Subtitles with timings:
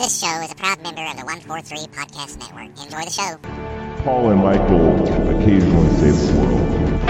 [0.00, 2.70] This show is a proud member of the 143 Podcast Network.
[2.82, 3.36] Enjoy the show.
[4.02, 4.96] Paul and Michael
[5.28, 7.00] occasionally save the world.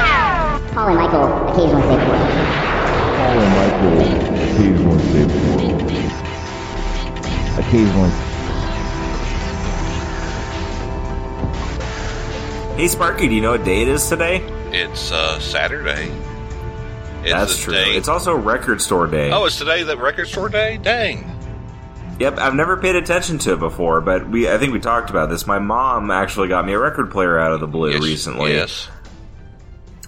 [0.72, 2.30] Paul and Michael occasionally save the world.
[3.14, 3.94] Paul and Michael
[4.42, 5.82] occasionally save the world.
[7.60, 8.10] Occasionally.
[12.76, 14.38] Hey Sparky, do you know what day it is today?
[14.72, 16.10] It's uh, Saturday.
[17.22, 17.72] It's That's true.
[17.74, 19.30] day- It's also record store day.
[19.30, 20.78] oh, it's today the record store day.
[20.82, 21.36] Dang.
[22.20, 25.30] Yep, I've never paid attention to it before, but we I think we talked about
[25.30, 25.46] this.
[25.46, 28.52] My mom actually got me a record player out of the blue Yes, recently.
[28.52, 28.88] Yes.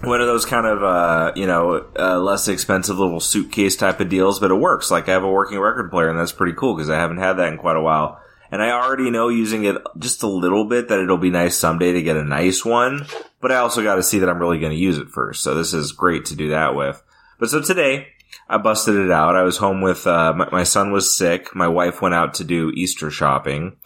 [0.03, 4.09] One of those kind of uh, you know, uh, less expensive little suitcase type of
[4.09, 4.91] deals, but it works.
[4.91, 7.33] Like I have a working record player and that's pretty cool because I haven't had
[7.33, 8.21] that in quite a while.
[8.51, 11.93] And I already know using it just a little bit that it'll be nice someday
[11.93, 13.07] to get a nice one,
[13.41, 15.41] but I also got to see that I'm really going to use it first.
[15.41, 17.01] So this is great to do that with.
[17.39, 18.12] But so today
[18.49, 19.35] I busted it out.
[19.35, 21.55] I was home with, uh, my, my son was sick.
[21.55, 23.77] My wife went out to do Easter shopping.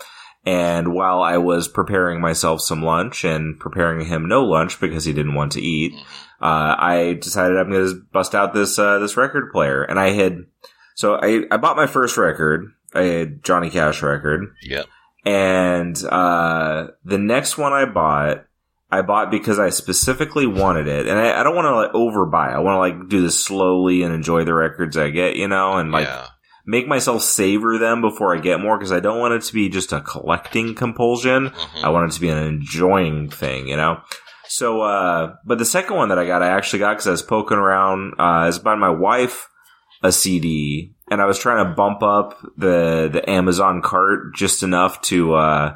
[0.45, 5.11] And while I was preparing myself some lunch and preparing him no lunch because he
[5.11, 5.93] didn't want to eat,
[6.41, 9.83] uh, I decided I'm going to bust out this, uh, this record player.
[9.83, 10.45] And I had,
[10.95, 14.45] so I, I bought my first record, a Johnny Cash record.
[14.63, 14.85] Yep.
[15.25, 18.45] And, uh, the next one I bought,
[18.89, 21.07] I bought because I specifically wanted it.
[21.07, 22.53] And I, I don't want to like overbuy.
[22.53, 25.73] I want to like do this slowly and enjoy the records I get, you know,
[25.73, 26.27] and like, yeah.
[26.65, 29.67] make myself savor them before I get more because I don't want it to be
[29.67, 31.49] just a collecting compulsion.
[31.49, 31.83] Mhm.
[31.83, 33.99] I want it to be an enjoying thing, you know?
[34.47, 37.21] So, uh, but the second one that I got, I actually got because I was
[37.21, 39.49] poking around, uh, I was buying my wife
[40.01, 45.01] a CD and I was trying to bump up the, the Amazon cart just enough
[45.01, 45.75] to, uh,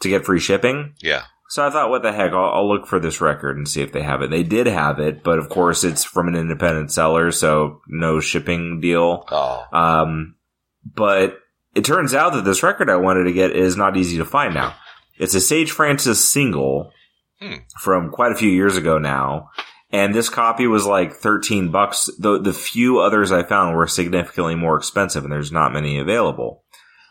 [0.00, 0.94] to get free shipping.
[1.00, 1.22] Yeah.
[1.52, 2.32] So I thought, what the heck?
[2.32, 4.30] I'll, I'll look for this record and see if they have it.
[4.30, 8.80] They did have it, but of course it's from an independent seller, so no shipping
[8.80, 9.26] deal.
[9.30, 9.66] Oh.
[9.70, 10.36] Um,
[10.82, 11.40] but
[11.74, 14.54] it turns out that this record I wanted to get is not easy to find
[14.54, 14.74] now.
[15.18, 16.90] It's a Sage Francis single
[17.38, 17.56] Hmm.
[17.78, 19.50] from quite a few years ago now.
[19.90, 22.08] And this copy was like 13 bucks.
[22.18, 26.62] The, the few others I found were significantly more expensive and there's not many available.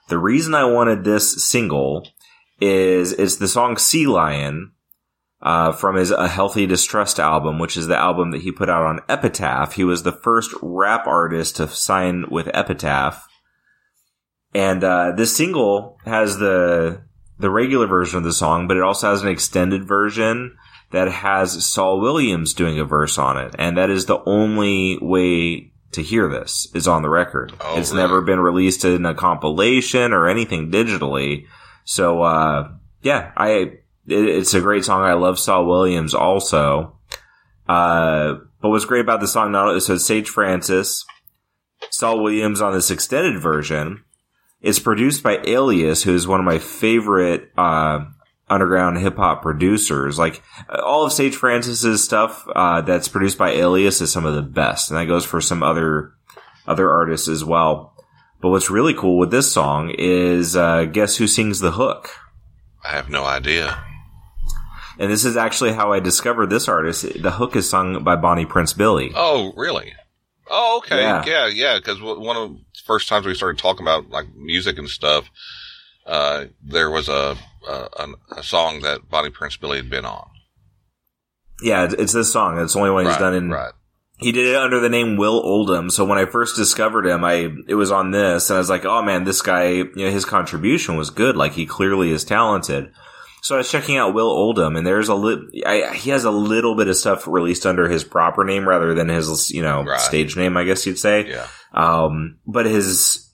[0.09, 2.07] The reason I wanted this single
[2.61, 4.71] is it's the song Sea Lion,
[5.41, 8.85] uh, from his A Healthy Distrust album, which is the album that he put out
[8.85, 9.73] on Epitaph.
[9.73, 13.27] He was the first rap artist to sign with Epitaph.
[14.53, 17.03] And, uh, this single has the,
[17.39, 20.57] the regular version of the song, but it also has an extended version
[20.91, 23.55] that has Saul Williams doing a verse on it.
[23.57, 27.53] And that is the only way to hear this is on the record.
[27.61, 28.03] Oh, it's really?
[28.03, 31.47] never been released in a compilation or anything digitally.
[31.83, 32.71] So, uh,
[33.01, 35.01] yeah, I, it, it's a great song.
[35.01, 36.97] I love Saul Williams also.
[37.67, 41.05] Uh, but what's great about the song, not so Sage Francis,
[41.89, 44.03] Saul Williams on this extended version.
[44.61, 48.05] It's produced by Alias, who is one of my favorite, uh,
[48.49, 50.19] underground hip hop producers.
[50.19, 54.41] Like all of Sage Francis's stuff, uh, that's produced by Alias is some of the
[54.41, 54.91] best.
[54.91, 56.13] And that goes for some other,
[56.67, 57.90] other artists as well.
[58.41, 62.09] But what's really cool with this song is, uh, guess who sings the hook?
[62.83, 63.83] I have no idea.
[64.99, 67.05] And this is actually how I discovered this artist.
[67.21, 69.11] The hook is sung by Bonnie Prince Billy.
[69.15, 69.93] Oh, really?
[70.49, 71.01] Oh, okay.
[71.01, 71.23] Yeah.
[71.25, 71.77] Yeah, yeah.
[71.77, 75.29] Because one of the first times we started talking about like music and stuff,
[76.05, 77.37] uh, there was a,
[77.67, 80.27] a a- song that Bonnie Prince Billy had been on.
[81.61, 82.59] Yeah, it's- it's this song.
[82.59, 83.49] It's the only one he's right, done in.
[83.51, 83.71] right.
[84.21, 85.89] He did it under the name Will Oldham.
[85.89, 88.85] So when I first discovered him, I it was on this, and I was like,
[88.85, 89.69] "Oh man, this guy!
[89.71, 91.35] You know, his contribution was good.
[91.35, 92.91] Like he clearly is talented."
[93.41, 96.29] So I was checking out Will Oldham, and there's a li- I, he has a
[96.31, 99.99] little bit of stuff released under his proper name rather than his you know Right.
[99.99, 101.27] stage name, I guess you'd say.
[101.27, 101.47] Yeah.
[101.73, 103.27] Um, but his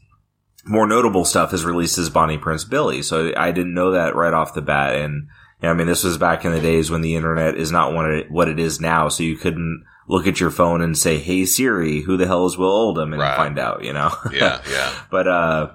[0.65, 3.01] more notable stuff is released as Bonnie Prince Billy.
[3.01, 4.95] So I didn't know that right off the bat.
[4.95, 5.27] And
[5.61, 8.31] I mean, this was back in the days when the internet is not what it,
[8.31, 9.09] what it is now.
[9.09, 12.57] So you couldn't look at your phone and say, Hey Siri, who the hell is
[12.57, 13.13] Will Oldham?
[13.13, 13.35] And Right.
[13.35, 14.11] find out, you know?
[14.31, 14.93] Yeah, yeah.
[15.11, 15.71] but, uh,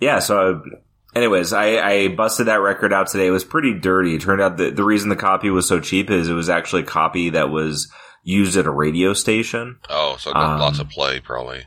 [0.00, 0.62] yeah, so
[1.14, 3.26] anyways, I, I busted that record out today.
[3.26, 4.14] It was pretty dirty.
[4.14, 6.82] It turned out that the reason the copy was so cheap is it was actually
[6.82, 7.92] a copy that was
[8.22, 9.78] used at a radio station.
[9.90, 11.64] Oh, so got Um, lots of play probably.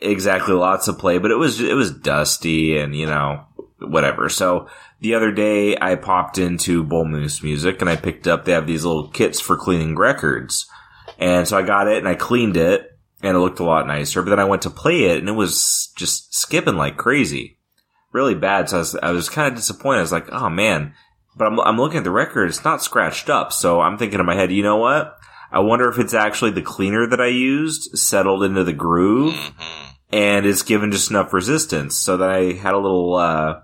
[0.00, 3.44] exactly lots of play, but it was it was dusty and you know
[3.78, 4.28] whatever.
[4.28, 4.68] So
[5.00, 8.66] the other day I popped into Bull Moose Music and I picked up they have
[8.66, 10.66] these little kits for cleaning records,
[11.18, 12.90] and so I got it and I cleaned it
[13.22, 14.22] and it looked a lot nicer.
[14.22, 17.58] But then I went to play it and it was just skipping like crazy,
[18.12, 18.68] really bad.
[18.68, 19.98] So I was I was kind of disappointed.
[19.98, 20.94] I was like, oh man.
[21.36, 22.46] But I'm, I'm looking at the record.
[22.48, 23.52] It's not scratched up.
[23.52, 25.16] So I'm thinking in my head, you know what?
[25.50, 29.80] I wonder if it's actually the cleaner that I used settled into the groove hmm
[30.12, 33.62] and it's given just enough resistance so that I had a little, uh,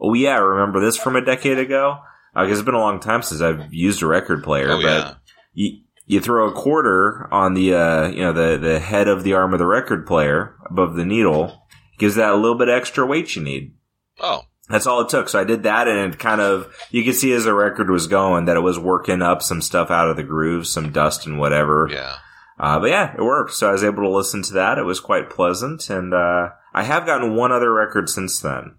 [0.00, 1.98] oh yeah, I remember this from a decade ago?
[2.34, 5.14] Because it's been a long time since I've used a record player, Oh, but yeah.
[5.54, 9.34] you, you throw a quarter on the, uh, you know, the, the head of the
[9.34, 11.62] arm of the record player above the needle,
[11.98, 13.74] gives that a little bit extra weight you need.
[14.20, 15.28] Oh, That's all it took.
[15.28, 18.06] So I did that and it kind of, you could see as the record was
[18.06, 21.38] going that it was working up some stuff out of the grooves, some dust and
[21.38, 21.88] whatever.
[21.90, 22.16] yeah.
[22.58, 23.52] Uh, but yeah, it worked.
[23.52, 24.78] So I was able to listen to that.
[24.78, 25.90] It was quite pleasant.
[25.90, 28.76] And, uh, I have gotten one other record since then.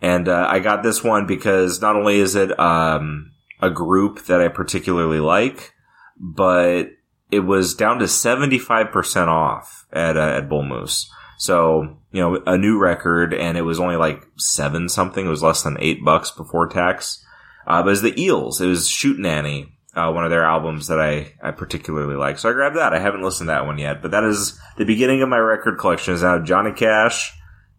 [0.00, 4.40] And, uh, I got this one because not only is it, um, a group that
[4.40, 5.72] I particularly like,
[6.20, 6.90] but
[7.30, 11.10] it was down to 75% off at, uh, at Bull Moose.
[11.38, 15.24] So, you know, a new record and it was only like seven something.
[15.24, 17.24] It was less than eight bucks before tax.
[17.66, 18.60] Uh, but it was the Eels.
[18.60, 22.38] It was Shootenanny, uh, one of their albums that I, I particularly like.
[22.38, 22.92] So I grabbed that.
[22.92, 25.78] I haven't listened to that one yet, but that is the beginning of my record
[25.78, 27.32] collection is now Johnny Cash,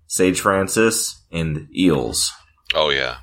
[0.08, 2.32] Sage Francis, and Eels.
[2.74, 3.18] Oh yeah.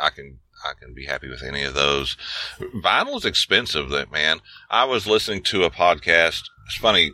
[0.00, 0.38] I can
[0.68, 2.16] I can be happy with any of those.
[2.60, 4.40] Vinyl is expensive, that man.
[4.70, 6.42] I was listening to a podcast.
[6.66, 7.12] It's funny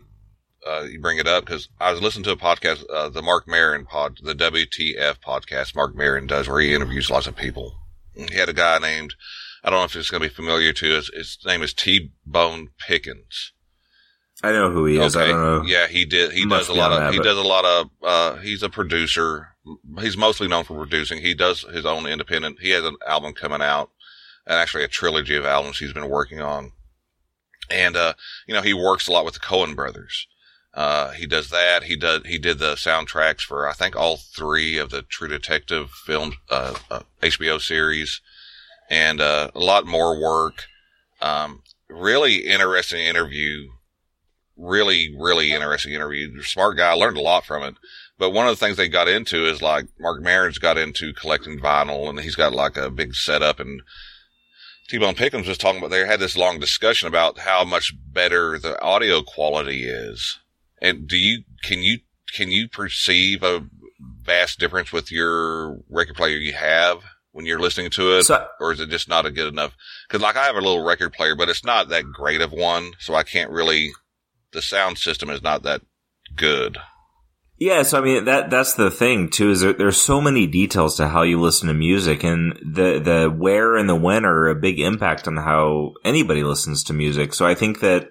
[0.66, 3.46] uh, you bring it up because I was listening to a podcast, uh, the Marc
[3.46, 5.76] Maron pod, the WTF podcast.
[5.76, 7.74] Marc Maron does where he interviews lots of people.
[8.14, 9.14] He had a guy named
[9.62, 11.10] I don't know if it's going to be familiar to us.
[11.14, 13.52] His name is T Bone Pickens.
[14.44, 15.16] I know who he is.
[15.16, 15.62] I don't know.
[15.64, 16.32] Yeah, he did.
[16.32, 16.98] He Must does a lot of.
[16.98, 17.90] that, he does a lot of.
[18.02, 19.48] Uh, he's a producer.
[19.98, 21.22] He's mostly known for producing.
[21.22, 22.60] He does his own independent.
[22.60, 23.90] He has an album coming out,
[24.46, 26.72] and actually a trilogy of albums he's been working on.
[27.70, 28.12] And uh,
[28.46, 30.26] you know, he works a lot with the Coen brothers.
[30.74, 31.84] Uh, he does that.
[31.84, 32.26] He does.
[32.26, 36.74] He did the soundtracks for I think all three of the True Detective film uh,
[36.90, 38.20] uh, HBO series,
[38.90, 40.64] and uh, a lot more work.
[41.22, 43.68] Um, really interesting interview
[44.56, 46.42] really, really interesting interview.
[46.42, 46.90] Smart guy.
[46.90, 47.74] I learned a lot from it.
[48.18, 51.58] But one of the things they got into is like Marc Maron's got into collecting
[51.58, 53.82] vinyl and he's got like a big setup and
[54.88, 58.80] T-Bone Pickens was talking about, they had this long discussion about how much better the
[58.82, 60.38] audio quality is.
[60.80, 62.00] And do you, can you,
[62.34, 63.66] can you perceive a
[64.22, 66.98] vast difference with your record player you have
[67.32, 68.24] when you're listening to it?
[68.24, 69.74] So- or is it just not a good enough?
[70.08, 72.92] Cause like I have a little record player, but it's not that great of one.
[73.00, 73.92] So I can't really,
[74.54, 75.82] the sound system is not that
[76.36, 76.78] good.
[77.56, 80.96] Yeah, so I mean that that's the thing too is there, there's so many details
[80.96, 84.56] to how you listen to music, and the the where and the when are a
[84.56, 87.32] big impact on how anybody listens to music.
[87.32, 88.08] So I think that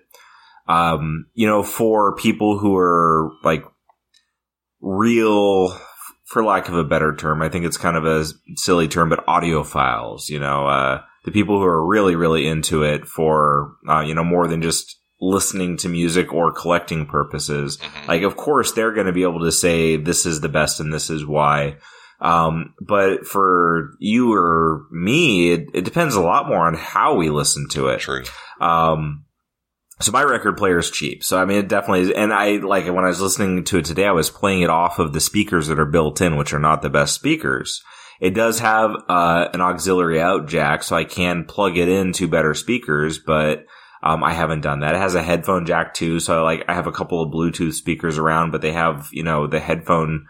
[0.67, 3.65] um, you know for people who are like
[4.79, 5.77] real,
[6.25, 8.25] for lack of a better term, I think it's kind of a
[8.55, 10.29] silly term, but audiophiles.
[10.29, 14.23] You know, uh, the people who are really really into it for uh, you know
[14.23, 17.79] more than just listening to music or collecting purposes.
[18.07, 20.93] Like, of course, they're going to be able to say this is the best and
[20.93, 21.77] this is why.
[22.19, 27.29] Um, but for you or me, it, it depends a lot more on how we
[27.29, 27.99] listen to it.
[27.99, 28.23] True.
[28.61, 29.25] Um,
[29.99, 31.23] so my record player is cheap.
[31.23, 32.11] So I mean, it definitely is.
[32.11, 34.99] And I like when I was listening to it today, I was playing it off
[34.99, 37.81] of the speakers that are built in, which are not the best speakers.
[38.19, 42.53] It does have, uh, an auxiliary out jack, so I can plug it into better
[42.53, 43.65] speakers, but
[44.03, 44.95] um, I haven't done that.
[44.95, 48.17] It has a headphone jack too, so like I have a couple of Bluetooth speakers
[48.17, 50.27] around, but they have you know the headphone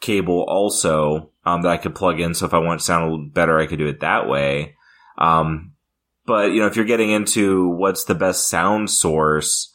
[0.00, 2.34] cable also um, that I could plug in.
[2.34, 4.74] So if I want to sound a little better, I could do it that way.
[5.16, 5.74] Um,
[6.26, 9.72] but you know, if you're getting into what's the best sound source,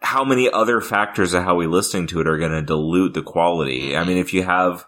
[0.00, 3.22] how many other factors of how we listening to it are going to dilute the
[3.22, 3.94] quality?
[3.94, 4.86] I mean, if you have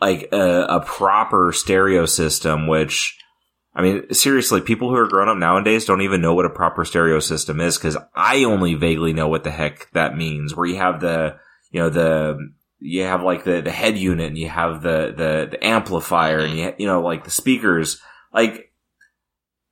[0.00, 3.18] like a, a proper stereo system, which
[3.74, 6.84] I mean, seriously, people who are grown up nowadays don't even know what a proper
[6.84, 10.54] stereo system is because I only vaguely know what the heck that means.
[10.54, 11.36] Where you have the,
[11.70, 12.50] you know, the,
[12.80, 16.58] you have like the, the head unit and you have the, the, the amplifier and
[16.58, 18.00] you, you know, like the speakers.
[18.32, 18.72] Like,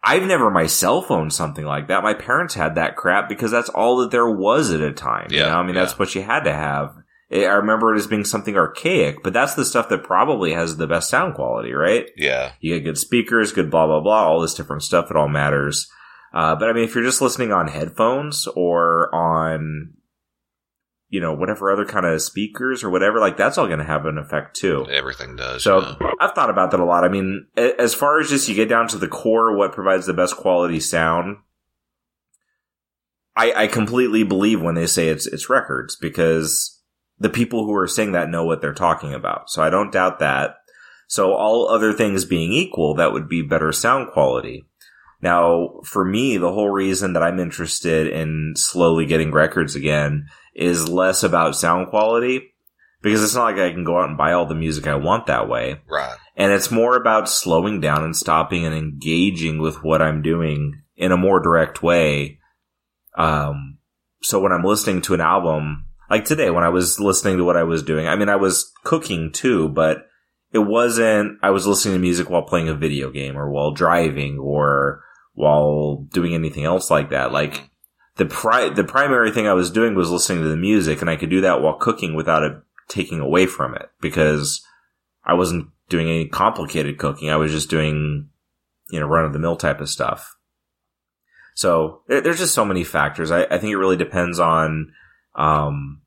[0.02, 2.02] I've never myself owned something like that.
[2.02, 5.28] My parents had that crap because that's all that there was at a time.
[5.30, 5.58] you Yeah, know?
[5.58, 6.94] I mean, that's what you had to have.
[7.32, 10.88] I remember it as being something archaic, but that's the stuff that probably has the
[10.88, 12.10] best sound quality, right?
[12.16, 12.52] Yeah.
[12.60, 15.10] You get good speakers, good blah blah blah, all this different stuff.
[15.10, 15.88] It all matters.
[16.32, 19.94] Uh, but I mean, if you're just listening on headphones or on,
[21.08, 24.06] you know, whatever other kind of speakers or whatever, like that's all going to have
[24.06, 24.86] an effect too.
[24.90, 25.62] Everything does.
[25.62, 26.10] So yeah.
[26.20, 27.04] I've thought about that a lot.
[27.04, 30.14] I mean, as far as just you get down to the core, what provides the
[30.14, 31.38] best quality sound,
[33.36, 36.79] I, I completely believe when they say it's it's records because
[37.20, 39.50] the people who are saying that know what they're talking about.
[39.50, 40.56] So I don't doubt that.
[41.06, 44.64] So all other things being equal, that would be better sound quality.
[45.22, 50.88] Now, for me, the whole reason that I'm interested in slowly getting records again is
[50.88, 52.54] less about sound quality
[53.02, 55.26] because it's not like I can go out and buy all the music I want
[55.26, 55.80] that way.
[55.88, 56.16] Right.
[56.36, 61.12] And it's more about slowing down and stopping and engaging with what I'm doing in
[61.12, 62.38] a more direct way.
[63.16, 63.78] Um,
[64.22, 67.56] so when I'm listening to an album, like today, when I was listening to what
[67.56, 70.08] I was doing, I mean, I was cooking too, but
[70.52, 74.38] it wasn't, I was listening to music while playing a video game or while driving
[74.38, 77.30] or while doing anything else like that.
[77.30, 77.70] Like
[78.16, 81.14] the pri- the primary thing I was doing was listening to the music and I
[81.14, 82.54] could do that while cooking without it
[82.88, 84.60] taking away from it because
[85.24, 87.30] I wasn't doing any complicated cooking.
[87.30, 88.28] I was just doing,
[88.90, 90.36] you know, run of the mill type of stuff.
[91.54, 93.30] So there's just so many factors.
[93.30, 94.92] I, I think it really depends on,
[95.40, 96.02] um,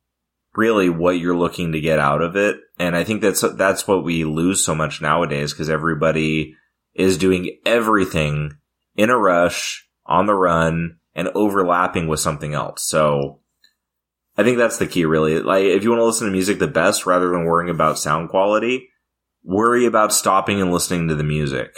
[0.56, 2.58] really what you're looking to get out of it.
[2.78, 6.56] And I think that's, that's what we lose so much nowadays because everybody
[6.94, 8.54] is doing everything
[8.96, 12.84] in a rush, on the run, and overlapping with something else.
[12.84, 13.40] So
[14.38, 15.40] I think that's the key really.
[15.40, 18.30] Like if you want to listen to music the best rather than worrying about sound
[18.30, 18.90] quality,
[19.44, 21.76] worry about stopping and listening to the music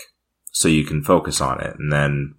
[0.52, 1.76] so you can focus on it.
[1.80, 2.36] And then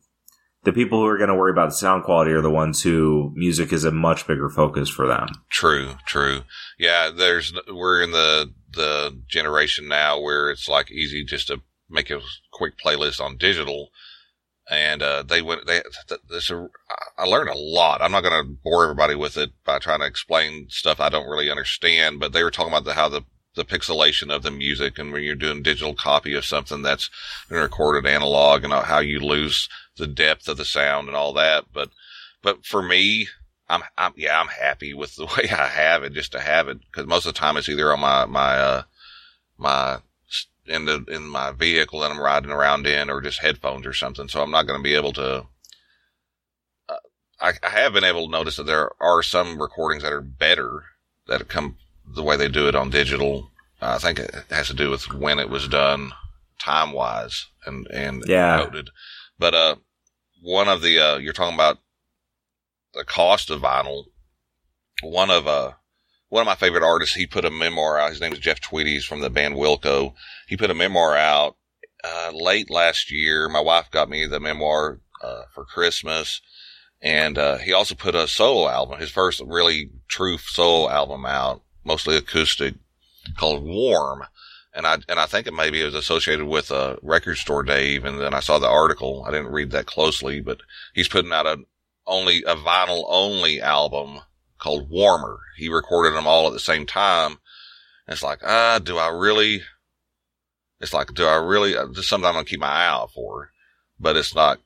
[0.67, 3.33] the people who are going to worry about the sound quality are the ones who
[3.37, 5.29] music is a much bigger focus for them.
[5.49, 6.41] True, true.
[6.77, 12.11] Yeah, there's we're in the the generation now where it's like easy just to make
[12.11, 12.21] a
[12.53, 13.91] quick playlist on digital
[14.69, 15.69] and uh, they went.
[15.69, 15.83] They
[16.29, 16.51] this
[17.17, 18.03] I learned a lot.
[18.03, 21.29] I'm not going to bore everybody with it by trying to explain stuff I don't
[21.29, 22.19] really understand.
[22.19, 23.23] But they were talking about the, how the
[23.55, 27.09] the pixelation of the music and when you're doing digital copy of something that's
[27.49, 31.67] recorded analog and how you lose the depth of the sound and all that.
[31.73, 31.91] But
[32.43, 33.29] but for me,
[33.69, 36.79] I'm, I'm yeah, I'm happy with the way I have it just to have it
[36.81, 38.83] because most of the time it's either on my my uh
[39.59, 39.99] my
[40.69, 44.29] in the in my vehicle that I'm riding around in, or just headphones or something.
[44.29, 45.47] So I'm not going to be able to.
[46.89, 46.97] Uh,
[47.41, 50.85] I, I have been able to notice that there are some recordings that are better
[51.29, 51.77] that come
[52.07, 53.51] the way they do it on digital.
[53.81, 56.13] Uh, I think it has to do with when it was done,
[56.59, 58.65] time wise, and and Yeah.
[58.65, 58.91] coded.
[59.39, 59.77] But uh,
[60.43, 61.79] one of the uh, you're talking about
[62.95, 64.05] the cost of vinyl.
[65.03, 65.73] One of uh
[66.29, 68.11] one of my favorite artists, he put a memoir out.
[68.11, 68.95] His name is Jeff Tweedy.
[68.95, 70.15] He's from the band Wilco.
[70.49, 71.57] He put a memoir out
[72.03, 73.49] uh, late last year.
[73.49, 76.41] My wife got me the memoir uh, for Christmas,
[77.01, 81.63] and uh, he also put a solo album, his first really true solo album out,
[81.85, 82.75] mostly acoustic,
[83.37, 84.25] called Warm.
[84.77, 88.05] And I and I think it maybe it was associated with a record store Dave.
[88.05, 89.25] And then I saw the article.
[89.27, 90.61] I didn't read that closely, but
[90.95, 91.59] he's putting out a
[92.07, 94.21] only a vinyl only album
[94.59, 95.39] called Warmer.
[95.57, 97.39] He recorded them all at the same time.
[98.07, 99.63] And it's like, ah, do I really?
[100.81, 101.77] It's like, do I really?
[101.77, 103.51] uh, is something I'm gonna keep my eye out for,
[103.99, 104.61] but it's not.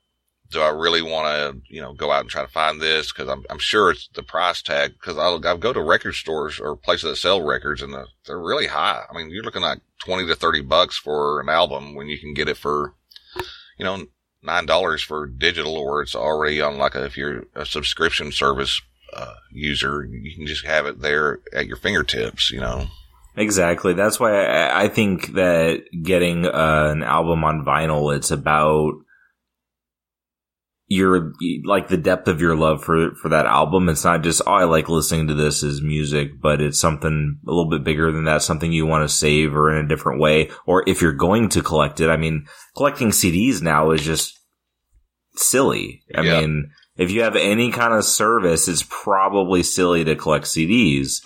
[0.50, 3.12] Do I really want to, you know, go out and try to find this?
[3.12, 4.94] Because I'm, I'm sure it's the price tag.
[4.94, 8.66] Because I'll, I'll go to record stores or places that sell records, and they're, really
[8.66, 9.02] high.
[9.08, 12.34] I mean, you're looking at twenty to thirty bucks for an album when you can
[12.34, 12.94] get it for,
[13.78, 14.06] you know,
[14.42, 18.80] nine dollars for digital, or it's already on like a, if you're a subscription service
[19.14, 22.50] uh, user, you can just have it there at your fingertips.
[22.50, 22.86] You know,
[23.36, 23.94] Exactly.
[23.94, 28.94] That's why I, I think that getting uh, an album on vinyl, it's about
[30.92, 31.32] your
[31.64, 33.88] like the depth of your love for for that album.
[33.88, 37.50] It's not just oh, I like listening to this as music, but it's something a
[37.50, 38.42] little bit bigger than that.
[38.42, 41.62] Something you want to save or in a different way, or if you're going to
[41.62, 42.10] collect it.
[42.10, 44.36] I mean, collecting CDs now is just
[45.36, 46.02] silly.
[46.14, 46.40] I Yeah.
[46.40, 51.20] mean, if you have any kind of service, it's probably silly to collect CDs.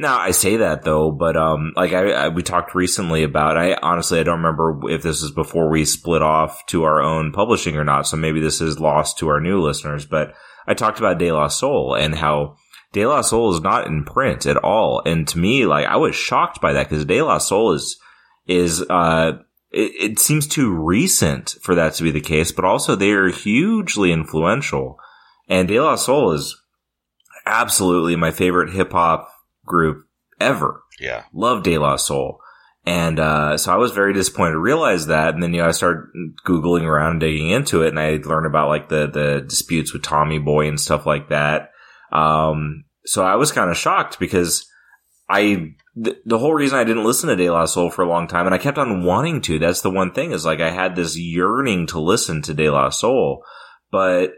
[0.00, 3.56] Now I say that though, but um, like I, I we talked recently about.
[3.56, 7.32] I honestly I don't remember if this is before we split off to our own
[7.32, 8.06] publishing or not.
[8.06, 10.06] So maybe this is lost to our new listeners.
[10.06, 10.34] But
[10.68, 12.54] I talked about De La Soul and how
[12.92, 15.02] De La Soul is not in print at all.
[15.04, 17.98] And to me, like I was shocked by that because De La Soul is
[18.46, 19.32] is uh
[19.72, 22.52] it, it seems too recent for that to be the case.
[22.52, 24.96] But also they are hugely influential,
[25.48, 26.56] and De La Soul is
[27.44, 29.28] absolutely my favorite hip hop
[29.68, 30.04] group
[30.40, 30.82] ever.
[31.00, 32.40] yeah, Love De La Soul.
[32.88, 35.34] And uh, so I was very disappointed to realize that.
[35.34, 36.04] And then, you know, I started
[36.46, 40.02] Googling around and digging into it and I learned about like the, the disputes with
[40.02, 41.70] Tommy Boy and stuff like that.
[42.12, 44.66] Um, so I was kind of shocked because
[45.28, 48.26] I, the, the whole reason I didn't listen to De La Soul for a long
[48.26, 50.96] time and I kept on wanting to, that's the one thing is like I had
[50.96, 53.44] this yearning to listen to De La Soul,
[53.90, 54.30] but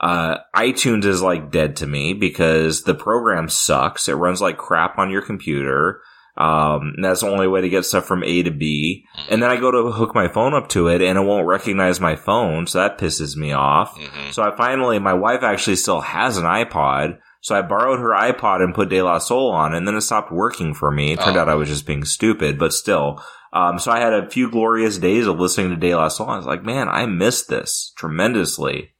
[0.00, 4.08] uh, iTunes is like dead to me because the program sucks.
[4.08, 6.00] It runs like crap on your computer.
[6.36, 9.04] Um, and that's the only way to get stuff from A to B.
[9.28, 12.00] And then I go to hook my phone up to it and it won't recognize
[12.00, 12.68] my phone.
[12.68, 13.98] So that pisses me off.
[13.98, 14.32] Mhm.
[14.32, 17.18] So I finally, my wife actually still has an iPod.
[17.40, 20.30] So I borrowed her iPod and put De La Soul on and then it stopped
[20.30, 21.12] working for me.
[21.12, 21.40] It turned Oh.
[21.40, 23.20] out I was just being stupid, but still.
[23.52, 26.28] Um, so I had a few glorious days of listening to De La Soul.
[26.28, 28.90] I was like, man, I missed this tremendously.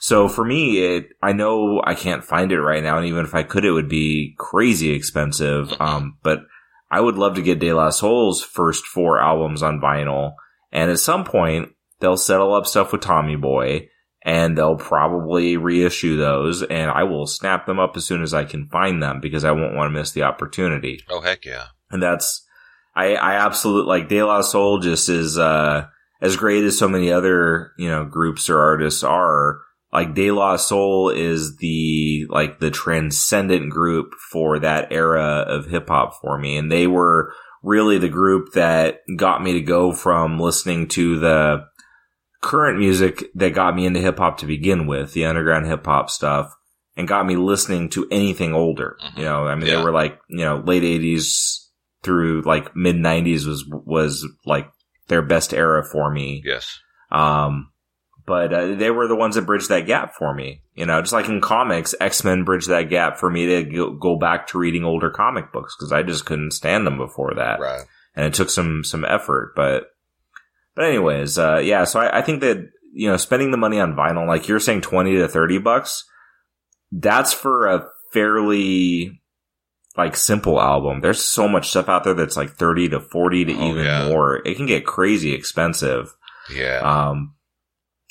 [0.00, 2.98] So for me, it, I know I can't find it right now.
[2.98, 5.68] And even if I could, it would be crazy expensive.
[5.68, 5.80] Mhm.
[5.80, 6.40] Um, but
[6.90, 10.34] I would love to get De La Soul's first four albums on vinyl.
[10.70, 11.70] And at some point,
[12.00, 13.88] they'll settle up stuff with Tommy Boy
[14.22, 18.44] and they'll probably reissue those and I will snap them up as soon as I
[18.44, 21.00] can find them because I won't want to miss the opportunity.
[21.08, 21.66] Oh heck yeah.
[21.90, 22.46] And that's,
[22.96, 25.86] I, I absolutely like De La Soul just is, uh,
[26.20, 29.58] as great as so many other, you know, groups or artists are.
[29.94, 35.88] Like De La Soul is the, like the transcendent group for that era of hip
[35.88, 36.56] hop for me.
[36.56, 37.32] And they were
[37.62, 41.64] really the group that got me to go from listening to the
[42.42, 46.10] current music that got me into hip hop to begin with, the underground hip hop
[46.10, 46.52] stuff
[46.96, 48.96] and got me listening to anything older.
[49.02, 49.18] Mhm.
[49.18, 49.76] You know, I mean, Yeah.
[49.78, 51.60] they were like, you know, late eighties
[52.02, 54.68] through like mid nineties was, was like
[55.08, 56.42] their best era for me.
[56.44, 56.78] Yes.
[57.10, 57.70] Um,
[58.26, 60.62] but uh, they were the ones that bridged that gap for me.
[60.74, 64.16] You know, just like in comics, X Men bridged that gap for me to go,
[64.18, 67.82] back to reading older comic books because I just couldn't stand them before that, Right.
[68.16, 69.52] and it took some some effort.
[69.54, 69.84] But
[70.74, 71.84] but anyways, uh, yeah.
[71.84, 74.80] So I, I think that you know, spending the money on vinyl, like you're saying,
[74.80, 76.04] twenty to thirty bucks,
[76.92, 79.20] that's for a fairly
[79.96, 81.00] like simple album.
[81.00, 84.08] There's so much stuff out there that's like thirty to forty to Oh, even yeah.
[84.08, 84.36] more.
[84.46, 86.14] It can get crazy expensive.
[86.52, 86.80] Yeah.
[86.80, 87.33] Um,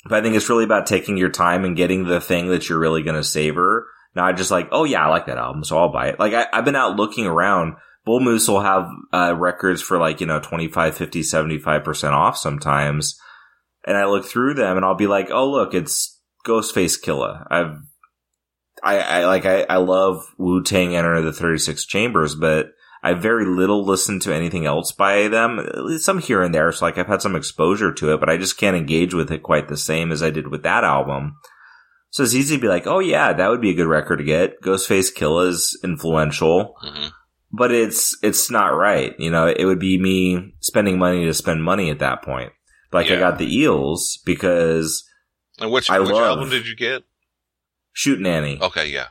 [0.04, 2.78] but I think it's really about taking your time and getting the thing that you're
[2.78, 3.88] really going to savor.
[4.14, 6.20] Not just like, oh yeah, I like that album, so I'll buy it.
[6.20, 7.74] Like I, I've been out looking around.
[8.04, 13.18] Bull Moose will have uh, records for like, you know, 25, 50, 75% off sometimes.
[13.86, 17.46] And I look through them and I'll be like, oh look, it's Ghostface Killah.
[17.50, 17.78] I've,
[18.82, 22.68] I, I like, I, I love Wu Tang Enter the 36 Chambers, but
[23.04, 25.60] I very little listen to anything else by them.
[25.98, 26.72] Some here and there.
[26.72, 29.42] So like I've had some exposure to it, but I just can't engage with it
[29.42, 31.36] quite the same as I did with that album.
[32.10, 34.24] So it's easy to be like, oh yeah, that would be a good record to
[34.24, 34.62] get.
[34.62, 37.08] Ghostface Killah is influential, hmm
[37.56, 39.14] but it's, it's not right.
[39.18, 42.52] You know, it would be me spending money to spend money at that point.
[42.92, 45.04] Like I got the Eels because
[45.60, 47.04] And which I which love- album did you get?
[47.94, 48.60] Shootenanny.
[48.60, 48.88] Okay.
[48.88, 49.08] Yeah.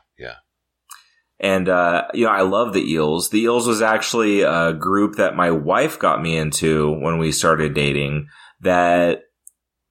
[1.44, 3.30] And, uh, you know, I love the Eels.
[3.30, 7.74] The Eels was actually a group that my wife got me into when we started
[7.74, 8.28] dating
[8.62, 9.24] that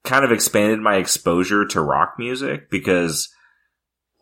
[0.02, 3.28] kind of expanded my exposure to rock music because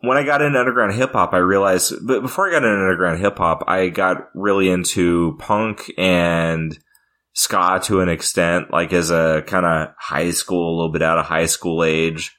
[0.01, 3.21] when I got into underground hip hop, I realized, but before I got into underground
[3.21, 6.77] hip hop, I got really into punk and
[7.33, 11.17] ska to an extent, like as a kind of high school, a little bit out
[11.17, 12.35] of high school age.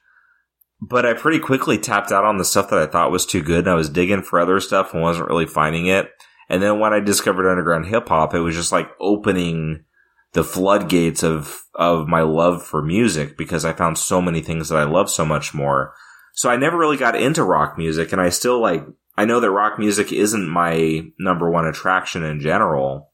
[0.89, 3.59] But I pretty quickly tapped out on the stuff that I thought was too good
[3.59, 6.09] and I was digging for other stuff and wasn't really finding it.
[6.49, 9.85] And then when I discovered underground hip hop, it was just like opening
[10.33, 14.77] the floodgates of, of my love for music because I found so many things that
[14.77, 15.93] I love so much more.
[16.33, 18.83] So I never really got into rock music and I still like,
[19.15, 23.13] I know that rock music isn't my number one attraction in general,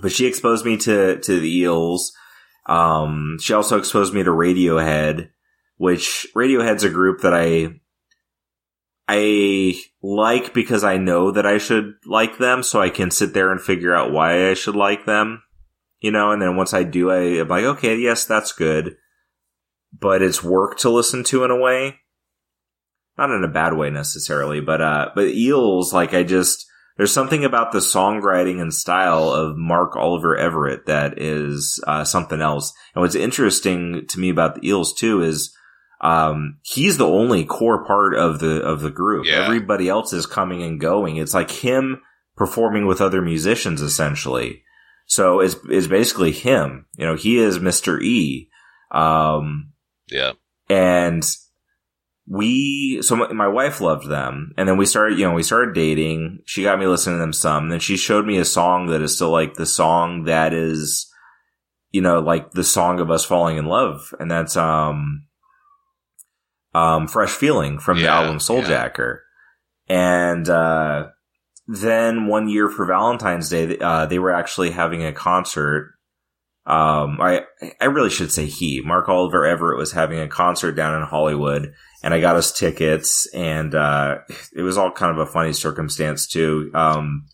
[0.00, 2.12] but she exposed me to, to the Eels.
[2.66, 5.28] Um, she also exposed me to Radiohead,
[5.78, 7.80] which Radiohead's a group that I,
[9.08, 13.50] I like because I know that I should like them so I can sit there
[13.50, 15.42] and figure out why I should like them,
[16.00, 18.96] you know, and then once I do, I, I'm like, okay, yes, that's good,
[19.98, 22.00] but it's work to listen to in a way.
[23.16, 27.44] Not in a bad way necessarily, but, uh, but Eels, like I just, there's something
[27.44, 32.72] about the songwriting and style of Mark Oliver Everett that is, uh, something else.
[32.94, 35.54] And what's interesting to me about the Eels too is,
[36.00, 39.26] um, he's the only core part of the, of the group.
[39.26, 39.44] Yeah.
[39.44, 41.16] Everybody else is coming and going.
[41.16, 42.00] It's like him
[42.36, 44.62] performing with other musicians essentially.
[45.06, 46.86] So it's, it's basically him.
[46.96, 48.00] You know, he is Mr.
[48.00, 48.48] E.
[48.90, 49.72] Um,
[50.10, 50.32] Yeah.
[50.70, 51.24] and
[52.30, 55.74] we so my, my wife loved them and then we started you know we started
[55.74, 58.88] dating she got me listening to them some and then she showed me a song
[58.88, 61.10] that is still like the song that is
[61.90, 65.22] you know like the song of us falling in love and that's um
[66.78, 69.18] um fresh feeling from the Yeah, album souljacker
[69.88, 71.06] and uh
[71.66, 75.94] then one year for valentine's day uh they were actually having a concert.
[76.66, 77.44] Um, I
[77.80, 81.72] I really should say he Mark Oliver Everett was having a concert down in Hollywood,
[82.02, 84.18] and I got us tickets, and uh,
[84.54, 86.70] it was all kind of a funny circumstance too.
[86.74, 87.24] Um,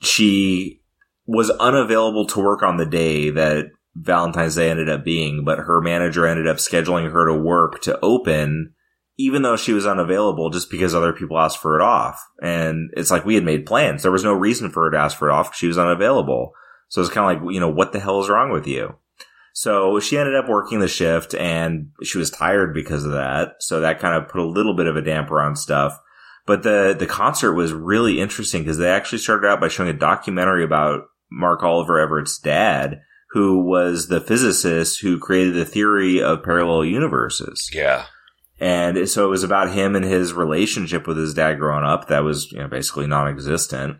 [0.00, 0.80] she
[1.26, 5.80] was unavailable to work on the day that Valentine's Day ended up being, but her
[5.80, 8.74] manager ended up scheduling her to work to open,
[9.18, 12.22] even though she was unavailable, just because other people asked for it off.
[12.42, 14.02] And it's like we had made plans.
[14.02, 15.54] There was no reason for her to ask for it off.
[15.54, 16.52] She was unavailable.
[16.88, 18.96] So it's kind of like, you know, what the hell is wrong with you?
[19.54, 23.56] So she ended up working the shift and she was tired because of that.
[23.60, 25.98] So that kind of put a little bit of a damper on stuff.
[26.46, 29.94] But the, the concert was really interesting because they actually started out by showing a
[29.94, 33.00] documentary about Mark Oliver Everett's dad,
[33.32, 37.70] who was the physicist who created the theory of parallel universes.
[37.72, 38.06] Yeah.
[38.60, 42.24] And so it was about him and his relationship with his dad growing up that
[42.24, 43.98] was you know, basically non-existent.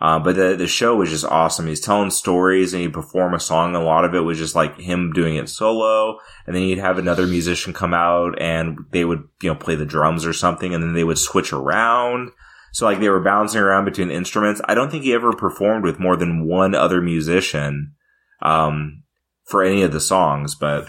[0.00, 1.66] Uh, but the, the show was just awesome.
[1.66, 3.74] He's telling stories and he'd perform a song.
[3.74, 6.18] A lot of it was just like him doing it solo.
[6.46, 9.84] And then he'd have another musician come out and they would, you know, play the
[9.84, 10.72] drums or something.
[10.72, 12.30] And then they would switch around.
[12.72, 14.60] So like they were bouncing around between instruments.
[14.66, 17.94] I don't think he ever performed with more than one other musician,
[18.42, 19.02] um,
[19.46, 20.54] for any of the songs.
[20.54, 20.88] But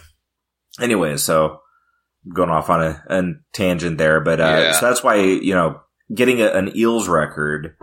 [0.80, 1.60] anyway, so
[2.34, 4.72] going off on a, a tangent there, but, uh, Yeah.
[4.74, 5.80] so that's why, you know,
[6.14, 7.76] getting a, an Eels record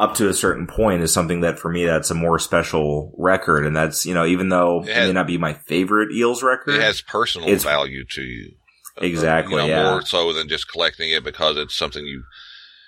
[0.00, 3.64] up to a certain point is something that for me, that's a more special record.
[3.64, 5.06] And that's, you know, even though it, Yeah.
[5.06, 6.74] may not be my favorite Eels record.
[6.74, 8.52] It has personal It's- value to you.
[9.00, 9.90] Uh, Exactly, You know, yeah.
[9.90, 12.24] more so than just collecting it because it's something you,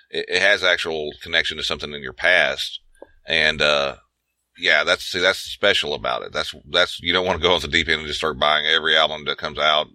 [0.09, 2.81] it, it has actual connection to something in your past.
[3.25, 3.95] And, uh,
[4.57, 6.31] yeah, that's, see, that's special about it.
[6.33, 8.65] That's, that's, you don't want to go off the deep end and just start buying
[8.65, 9.87] every album that comes out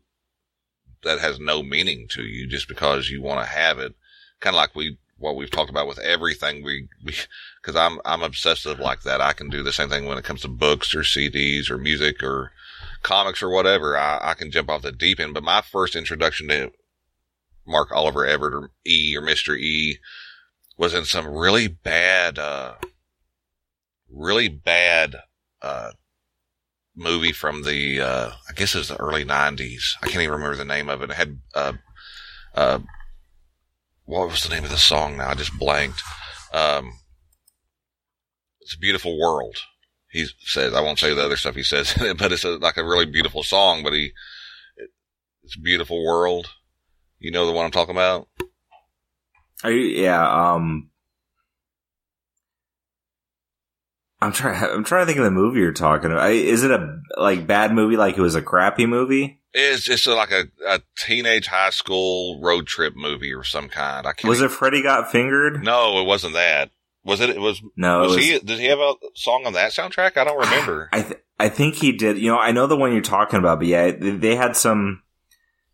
[1.02, 3.94] that has no meaning to you just because you want to have it.
[4.40, 7.14] Kind of like we, what we've talked about with everything we, we,
[7.62, 9.20] cause I'm, I'm obsessive like that.
[9.20, 12.22] I can do the same thing when it comes to books or CDs or music
[12.22, 12.52] or
[13.02, 13.96] comics or whatever.
[13.96, 16.72] I, I can jump off the deep end, but my first introduction to
[17.66, 19.56] Mark Oliver Everett or E or Mr.
[19.56, 19.98] E
[20.76, 22.74] was in some really bad, uh,
[24.12, 25.16] really bad,
[25.60, 25.92] uh,
[26.94, 29.96] movie from the, uh, I guess it was the early nineties.
[30.02, 31.10] I can't even remember the name of it.
[31.10, 31.72] It had, uh,
[32.54, 32.78] uh,
[34.04, 35.30] what was the name of the song now?
[35.30, 36.02] I just blanked.
[36.52, 36.92] Um,
[38.60, 39.56] it's a beautiful world.
[40.10, 42.84] He says, I won't say the other stuff he says, but it's a, like a
[42.84, 44.12] really beautiful song, but he,
[45.42, 46.48] it's a beautiful world.
[47.18, 48.28] You know the one I'm talking about?
[49.64, 50.90] You, yeah, um,
[54.22, 56.30] I'm trying, I'm trying to think of the movie you're talking about.
[56.32, 59.40] Is it a, like, bad movie like it was a crappy movie?
[59.54, 64.06] It's just like a, a teenage high school road trip movie or some kind.
[64.06, 64.30] I can't.
[64.30, 65.62] Was it Freddy Got Fingered?
[65.62, 66.70] No, it wasn't that.
[67.04, 67.30] Was it?
[67.30, 67.60] It was.
[67.76, 68.38] No, it was, was, he?
[68.38, 70.16] Did he have a song on that soundtrack?
[70.16, 70.88] I don't remember.
[70.92, 72.18] I th- I think he did.
[72.18, 75.02] You know, I know the one you're talking about, but yeah, they, they had some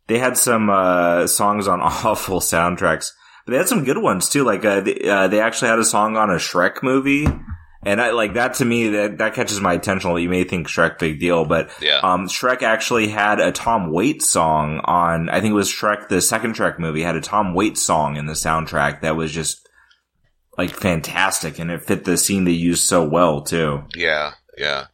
[0.09, 3.13] they had some uh, songs on awful soundtracks,
[3.47, 4.43] but they had some good ones too.
[4.43, 7.27] Like uh, they, uh, they actually had a song on a Shrek movie,
[7.85, 10.17] and I like that to me that that catches my attention.
[10.19, 12.01] You may think Shrek big deal, but yeah.
[12.03, 15.29] um, Shrek actually had a Tom Waits song on.
[15.29, 18.27] I think it was Shrek, the second Shrek movie, had a Tom Waits song in
[18.27, 19.69] the soundtrack that was just
[20.57, 23.85] like fantastic, and it fit the scene they used so well too.
[23.95, 24.33] yeah.
[24.57, 24.87] Yeah.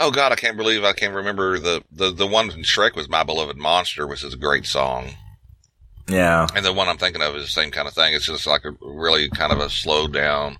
[0.00, 3.08] Oh God, I can't believe I can't remember the the the one from Shrek was
[3.08, 5.10] "My Beloved Monster," which is a great song.
[6.08, 6.48] Yeah.
[6.54, 8.12] And the one I'm thinking of is the same kind of thing.
[8.12, 10.58] It's just like a really kind of a slowed down,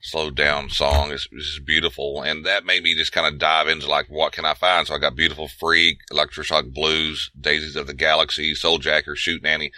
[0.00, 1.10] slowed down song.
[1.10, 2.22] It's, it's just beautiful.
[2.22, 4.86] And that made me just kind of dive into like, what can I find?
[4.86, 9.70] So I got Beautiful Freak, Electroshock Blues, Daisies of the Galaxy, Soul Jacker, Shootenanny.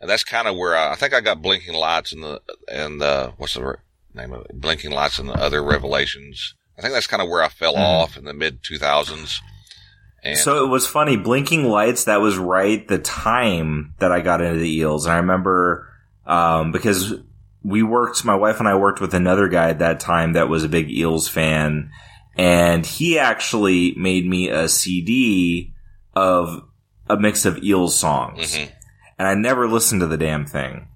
[0.00, 3.00] And that's kind of where I, I think I got Blinking Lights and the, and
[3.00, 3.76] the, what's the
[4.14, 4.60] name of it?
[4.60, 6.54] Blinking Lights and the other revelations.
[6.78, 9.40] I think that's kind of where I fell off in the mid 2000s.
[10.22, 11.16] And So it was funny.
[11.16, 12.04] Blinking lights.
[12.04, 15.88] That was right the time that I got into the eels, and I remember
[16.26, 17.14] um, because
[17.66, 18.24] we worked.
[18.24, 20.88] My wife and I worked with another guy at that time that was a big
[20.90, 21.90] eels fan,
[22.36, 25.72] and he actually made me a CD
[26.14, 26.62] of
[27.08, 28.68] a mix of eels songs, Mhm.
[29.18, 30.86] and I never listened to the damn thing.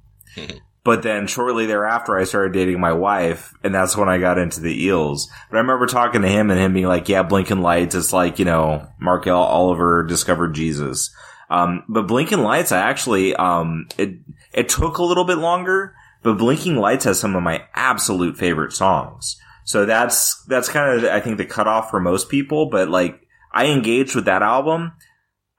[0.82, 4.60] But then shortly thereafter, I started dating my wife, and that's when I got into
[4.60, 5.28] the eels.
[5.50, 8.38] But I remember talking to him and him being like, yeah, Blinking Lights, it's like,
[8.38, 9.42] you know, Mark L.
[9.42, 11.14] Oliver discovered Jesus.
[11.50, 14.14] Um, but Blinking Lights, I actually, um, it,
[14.54, 18.72] it took a little bit longer, but Blinking Lights has some of my absolute favorite
[18.72, 19.36] songs.
[19.64, 23.20] So that's, that's kind of, I think, the cutoff for most people, but like,
[23.52, 24.92] I engaged with that album.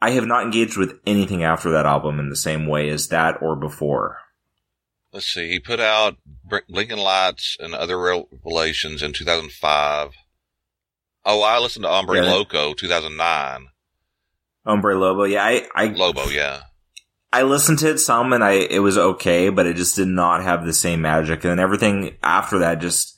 [0.02, 3.42] I have not engaged with anything after that album in the same way as that
[3.42, 4.18] or before.
[5.14, 6.18] let's see, he put out
[6.70, 10.14] Blinking Lights and Other Revelations in 2005.
[11.24, 12.32] Oh, I listened to Hombre Yeah.
[12.32, 13.68] Loco 2009.
[14.66, 16.62] Hombre Lobo, yeah, I, I, Lobo, yeah.
[17.34, 20.44] I listened to it some and I, it was okay, but it just did not
[20.44, 21.44] have the same magic.
[21.44, 23.18] And then everything after that just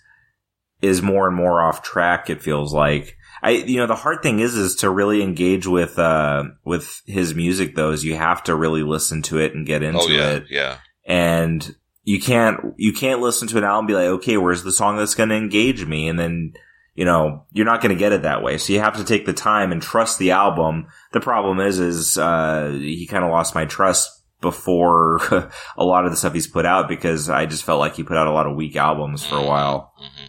[0.82, 3.18] is more and more off track, it feels like.
[3.42, 7.36] I, you know, the hard thing is, is to really engage with, uh, with his
[7.36, 10.30] music though, is you have to really listen to it and get into oh yeah,
[10.30, 10.46] it.
[10.50, 10.78] yeah.
[11.06, 14.72] And you can't, you can't listen to an album and be like, okay, where's the
[14.72, 16.08] song that's going to engage me?
[16.08, 16.54] And then,
[16.96, 18.58] you know, you're not going to get it that way.
[18.58, 20.88] So you have to take the time and trust the album.
[21.12, 24.10] The problem is, is, uh, he kind of lost my trust
[24.42, 25.20] before
[25.78, 28.18] a lot of the stuff he's put out because I just felt like he put
[28.18, 29.94] out a lot of weak albums for a while.
[29.98, 30.26] hmm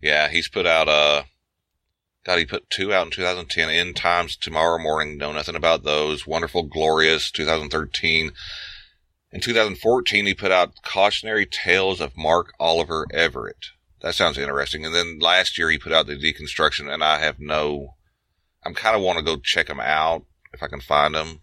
[0.00, 1.24] Yeah, he's put out uh
[2.24, 3.70] God, he put two out in 2010.
[3.70, 5.16] End Times Tomorrow Morning.
[5.16, 6.26] Know nothing about those.
[6.26, 8.32] Wonderful, Glorious, 2013.
[9.32, 13.70] In 2014, he put out Cautionary Tales of Mark Oliver Everett.
[14.02, 14.84] That sounds interesting.
[14.84, 17.94] And then last year, he put out the Deconstruction, and I have no.
[18.64, 21.40] I'm kind of want to go check them out if I can find them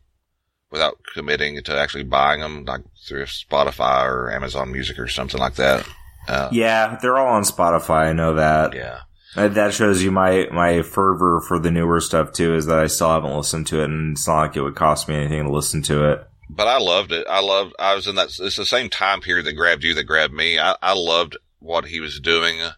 [0.72, 5.56] without committing to actually buying them, like through Spotify or Amazon Music or something like
[5.56, 5.88] that.
[6.28, 8.08] Uh, Yeah, they're all on Spotify.
[8.10, 8.74] I know that.
[8.74, 9.02] yeah.
[9.36, 12.88] Uh, That shows you my, my fervor for the newer stuff too, is that I
[12.88, 15.52] still haven't listened to it and it's not like it would cost me anything to
[15.52, 16.28] listen to it.
[16.50, 17.26] but I loved it.
[17.30, 20.04] I loved, I was in that, it's the same time period that grabbed you that
[20.06, 20.58] grabbed me.
[20.60, 22.62] I, I loved what he was doing.
[22.62, 22.74] Uh,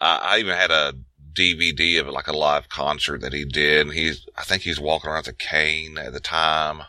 [0.00, 0.94] I even had a
[1.34, 3.86] DVD of like a live concert that he did.
[3.86, 6.82] And he's, I think he's walking around with a cane at the time.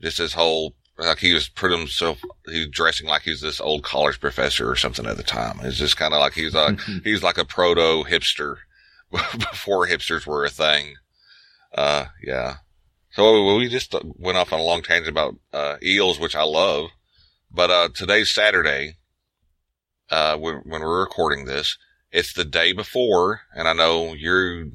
[0.00, 3.60] Just his whole, like he was putting himself, he was dressing like he was this
[3.60, 5.58] old college professor or something at the time.
[5.62, 8.56] It's just kind of like he's a, he's like a proto hipster
[9.10, 10.96] before hipsters were a thing.
[11.74, 12.56] Uh, yeah.
[13.12, 16.90] So we just went off on a long tangent about uh, eels, which I love.
[17.50, 18.96] But uh, today's Saturday,
[20.12, 21.78] uh, when, when we're recording this,
[22.12, 24.66] it's the day before, and I know you're.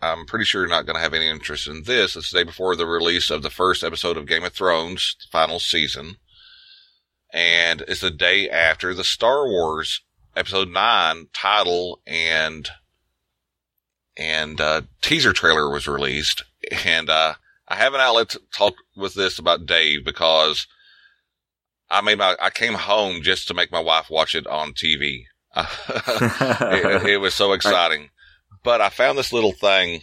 [0.00, 2.14] I'm pretty sure you're not going to have any interest in this.
[2.14, 5.58] It's the day before the release of the first episode of Game of Thrones, final
[5.58, 6.16] season,
[7.32, 10.02] and it's the day after the Star Wars
[10.36, 12.68] Episode Nine title and
[14.16, 16.44] and uh, teaser trailer was released,
[16.84, 17.34] and uh,
[17.66, 20.68] I have an outlet to talk with this about Dave because
[21.90, 25.24] I made my, I came home just to make my wife watch it on TV.
[25.56, 28.10] it, it was so exciting.
[28.62, 30.00] But I found this little thing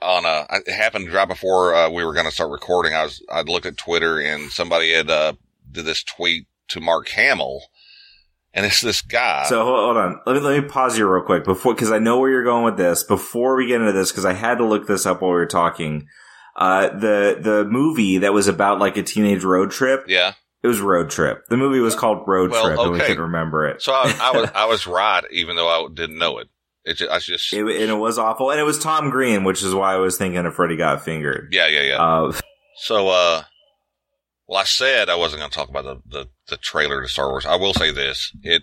[0.00, 2.94] on, a, it happened right before uh, we were going to start recording.
[2.94, 5.32] I was, I'd looked at Twitter and somebody had, uh,
[5.70, 7.62] did this tweet to Mark Hamill.
[8.54, 9.44] And it's this guy.
[9.44, 10.20] So hold on.
[10.26, 12.64] Let me let me pause you real quick before because I know where you're going
[12.64, 13.04] with this.
[13.04, 15.46] Before we get into this, because I had to look this up while we were
[15.46, 16.08] talking.
[16.56, 20.06] Uh, the the movie that was about like a teenage road trip.
[20.08, 20.32] yeah.
[20.62, 21.46] It was Road Trip.
[21.48, 23.06] The movie was called Road Well, Trip, and we okay.
[23.06, 23.80] couldn't remember it.
[23.80, 26.48] So I, I was, I was right, even though I didn't know it.
[26.84, 29.62] It just, I just, It, and it was awful, and it was Tom Green, which
[29.62, 31.48] is why I was thinking of Freddy Got Fingered.
[31.52, 32.02] yeah, yeah, yeah.
[32.02, 32.32] Uh,
[32.76, 33.42] So, uh,
[34.46, 37.28] well, I said I wasn't going to talk about the, the, the trailer to Star
[37.28, 37.44] Wars.
[37.46, 38.32] I will say this.
[38.42, 38.62] It,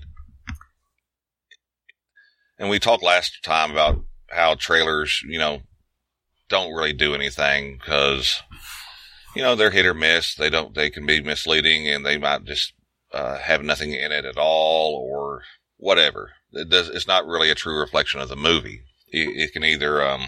[2.58, 5.62] and we talked last time about how trailers, you know,
[6.50, 8.42] don't really do anything because,
[9.36, 10.36] you know, they're hit or miss.
[10.36, 12.74] They don't, they can be misleading and they might just,
[13.14, 15.44] uh, have nothing in it at all or
[15.78, 16.32] whatever.
[16.52, 18.82] It does, it's not really a true reflection of the movie.
[19.08, 20.28] It, it can either, um,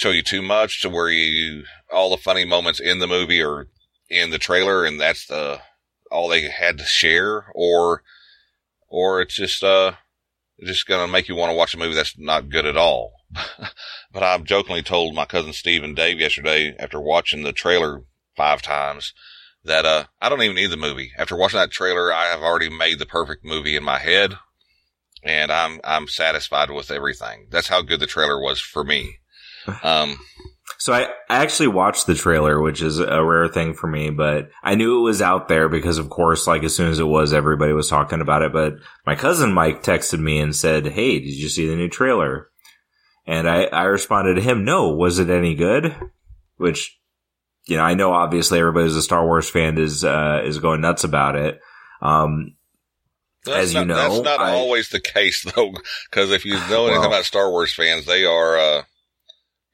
[0.00, 3.66] show you too much to where you all the funny moments in the movie or
[4.08, 5.60] in the trailer and that's the
[6.10, 8.02] all they had to share or
[8.88, 9.92] or it's just uh
[10.64, 13.12] just gonna make you want to watch a movie that's not good at all
[14.12, 18.02] but i jokingly told my cousin steve and dave yesterday after watching the trailer
[18.36, 19.12] five times
[19.64, 22.68] that uh i don't even need the movie after watching that trailer i have already
[22.68, 24.34] made the perfect movie in my head
[25.22, 29.18] and i'm i'm satisfied with everything that's how good the trailer was for me
[29.82, 30.18] um
[30.80, 34.48] so I, I actually watched the trailer, which is a rare thing for me, but
[34.62, 37.34] I knew it was out there because, of course, like as soon as it was,
[37.34, 38.52] everybody was talking about it.
[38.52, 42.48] But my cousin Mike texted me and said, "Hey, did you see the new trailer?"
[43.30, 45.94] And I, I responded to him, "No, was it any good?"
[46.56, 46.98] Which,
[47.68, 50.80] you know, I know obviously everybody who's a Star Wars fan is uh, is going
[50.80, 51.60] nuts about it.
[52.02, 52.56] Um,
[53.44, 55.72] That's As you not, know, that's not I- always the case though,
[56.10, 58.82] because if you know anything Well- about Star Wars fans, they are uh,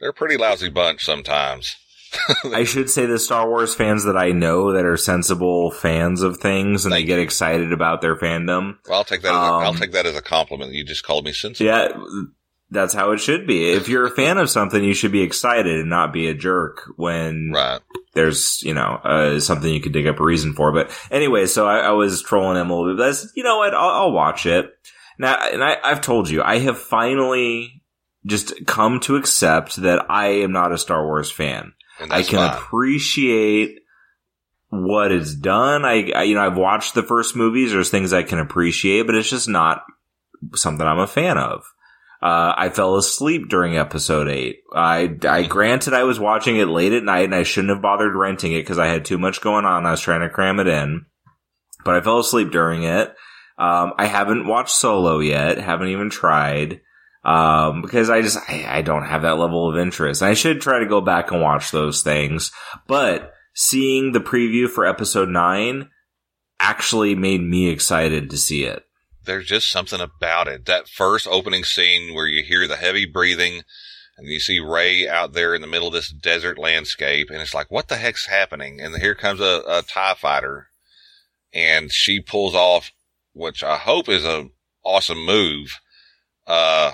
[0.01, 1.75] they're a pretty lousy bunch sometimes.
[2.45, 6.37] I should say the Star Wars fans that I know that are sensible fans of
[6.39, 8.77] things and they Thank get excited about their fandom.
[8.89, 9.31] Well, I'll take that.
[9.31, 10.73] As a, I'll Um, take that as a compliment.
[10.73, 11.67] You just called me sensible.
[11.67, 11.89] Yeah,
[12.71, 13.73] that's how it should be.
[13.73, 16.83] If you're a fan of something, you should be excited and not be a jerk
[16.97, 17.81] when Right.
[18.15, 20.73] there's, you know, uh, something you could dig up a reason for.
[20.73, 23.03] But anyway, so I, I was trolling him a little bit.
[23.03, 23.75] That's, you know what?
[23.75, 24.71] I'll, I'll watch it.
[25.19, 27.83] Now, and I, I've told you, I have finally
[28.27, 31.73] just come to accept that I am not a Star Wars fan.
[32.11, 32.57] I can fine.
[32.59, 33.79] appreciate
[34.71, 35.85] what is done.
[35.85, 37.71] I, I, you know, I've watched the first movies.
[37.71, 39.85] There's things I can appreciate, but it's just not
[40.55, 41.63] something I'm a fan of.
[42.23, 44.61] Uh, I fell asleep during episode eight.
[44.75, 48.17] I, I granted I was watching it late at night and I shouldn't have bothered
[48.17, 49.85] renting it because I had too much going on.
[49.85, 51.05] I was trying to cram it in,
[51.85, 53.15] but I fell asleep during it.
[53.59, 55.59] Um, I haven't watched Solo yet.
[55.59, 56.81] Haven't even tried.
[57.25, 60.23] Um, because I just, I, I don't have that level of interest.
[60.23, 62.53] I should try to go back and watch those things,
[62.87, 65.91] but seeing the preview for episode nine
[66.61, 68.86] actually made me excited to see it.
[69.27, 70.67] There's just something about it.
[70.67, 73.63] That first opening scene where you hear the heavy breathing
[74.17, 77.55] and you see Rey out there in the middle of this desert landscape and it's
[77.55, 78.81] like, what the heck's happening?
[78.81, 80.69] And here comes a, a TIE fighter
[81.53, 82.93] and she pulls off,
[83.33, 84.49] which I hope is a
[84.83, 85.79] awesome move.
[86.47, 86.93] Uh,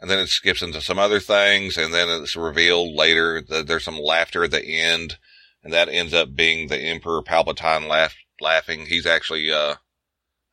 [0.00, 3.84] and then it skips into some other things and then it's revealed later that there's
[3.84, 5.16] some laughter at the end
[5.62, 8.86] and that ends up being the Emperor Palpatine laugh, laughing.
[8.86, 9.76] He's actually, uh,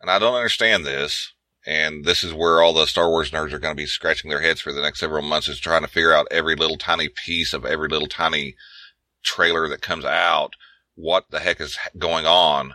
[0.04, 1.34] and I don't understand this.
[1.66, 4.42] And this is where all the Star Wars nerds are going to be scratching their
[4.42, 7.54] heads for the next several months is trying to figure out every little tiny piece
[7.54, 8.56] of every little tiny
[9.24, 10.56] trailer that comes out.
[10.96, 12.74] What the heck is going on?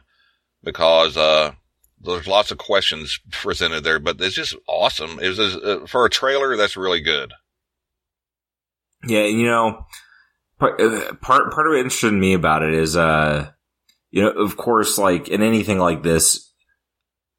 [0.65, 1.53] Because, uh,
[2.01, 5.19] there's lots of questions presented there, but it's just awesome.
[5.21, 7.35] It was, uh, for a trailer, that's really good.
[9.05, 9.85] Yeah, you know,
[10.59, 13.51] part uh, part part of what interested me about it is, uh,
[14.11, 16.48] you know, of course, like in anything like this,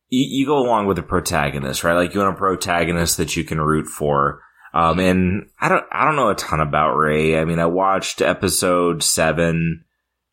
[0.09, 1.93] you, you go along with the protagonist, right?
[1.93, 4.41] Like you want a protagonist that you can root for.
[4.73, 7.39] Um, and I don't, I don't know a ton about Rey.
[7.39, 9.85] I mean, I watched episode seven,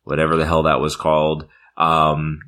[0.03, 1.47] whatever the hell that was called.
[1.75, 2.39] Um,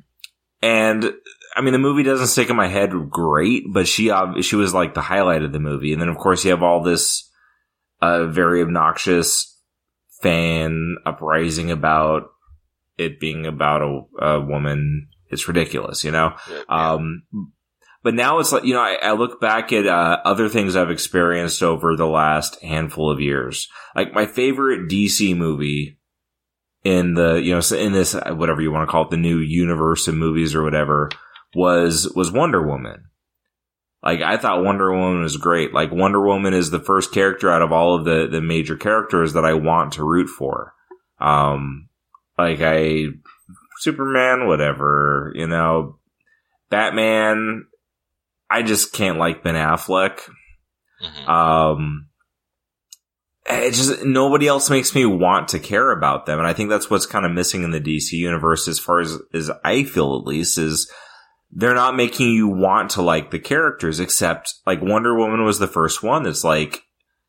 [0.62, 1.12] and
[1.56, 4.12] I mean, the movie doesn't stick in my head great, but she,
[4.42, 5.92] she was like the highlight of the movie.
[5.92, 7.28] And then of course you have all this,
[8.00, 9.58] uh, very obnoxious
[10.22, 12.30] fan uprising about
[12.98, 15.08] it being about a, a woman.
[15.30, 16.34] It's ridiculous, you know?
[16.50, 16.62] Yeah.
[16.68, 17.22] Um,
[18.02, 20.90] but now it's like, you know, I, I look back at, uh, other things I've
[20.90, 23.68] experienced over the last handful of years.
[23.94, 25.98] Like my favorite DC movie
[26.82, 30.08] in the, you know, in this, whatever you want to call it, the new universe
[30.08, 31.10] of movies or whatever
[31.54, 33.04] was, was Wonder Woman.
[34.02, 35.74] Like I thought Wonder Woman was great.
[35.74, 39.34] Like Wonder Woman is the first character out of all of the, the major characters
[39.34, 40.72] that I want to root for.
[41.18, 41.90] Um,
[42.38, 43.08] like I,
[43.80, 45.98] Superman, whatever, you know,
[46.68, 47.66] Batman,
[48.50, 50.20] I just can't like Ben Affleck.
[51.02, 51.28] Mhm.
[51.28, 52.06] Um,
[53.46, 56.90] it just nobody else makes me want to care about them, and I think that's
[56.90, 60.26] what's kind of missing in the DC universe, as far as as I feel at
[60.26, 60.90] least, is
[61.50, 63.98] they're not making you want to like the characters.
[63.98, 66.82] Except like Wonder Woman was the first one that's like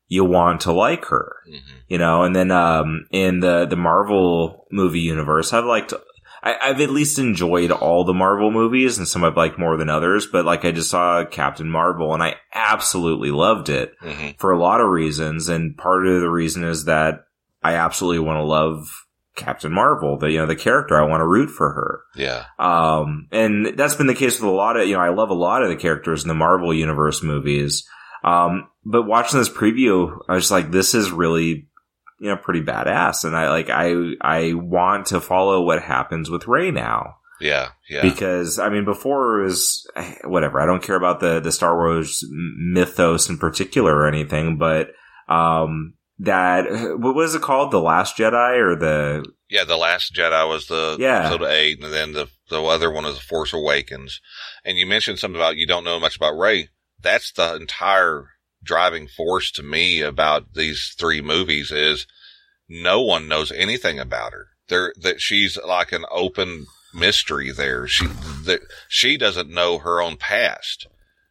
[0.06, 1.60] you want to like her, Mhm.
[1.88, 2.22] you know.
[2.22, 5.94] And then um in the the Marvel movie universe, I've liked.
[6.42, 9.88] I, I've at least enjoyed all the Marvel movies, and some I've liked more than
[9.88, 10.26] others.
[10.26, 14.38] But like, I just saw Captain Marvel, and I absolutely loved it Mhm.
[14.38, 15.48] for a lot of reasons.
[15.48, 17.24] And part of the reason is that
[17.62, 18.88] I absolutely want to love
[19.36, 20.94] Captain Marvel, the, you know, the character.
[21.00, 22.00] I want to root for her.
[22.16, 22.44] Yeah.
[22.58, 25.34] Um, and that's been the case with a lot of, you know, I love a
[25.34, 27.88] lot of the characters in the Marvel Universe movies.
[28.24, 31.68] Um, but watching this preview, I was like, this is really,
[32.22, 33.24] you know, pretty badass.
[33.24, 37.70] And I like, I, I want to follow what happens with Rey now Yeah.
[37.90, 38.02] Yeah.
[38.02, 40.60] because I mean, before it was eh, whatever.
[40.60, 44.88] I don't care about the the Star Wars mythos in particular or anything, but
[45.28, 46.64] um, that
[46.98, 47.72] what was it called?
[47.72, 51.26] The Last Jedi or the Yeah, the Last Jedi was the Yeah.
[51.26, 54.20] episode eight, and then the the other one is the Force Awakens.
[54.64, 56.68] And you mentioned something about you don't know much about Rey.
[57.00, 58.26] That's the entire
[58.62, 62.06] driving force to me about these three movies is
[62.68, 64.48] no one knows anything about her.
[64.68, 67.86] There that she's like an open mystery there.
[67.86, 68.06] She
[68.44, 70.86] that she doesn't know her own past,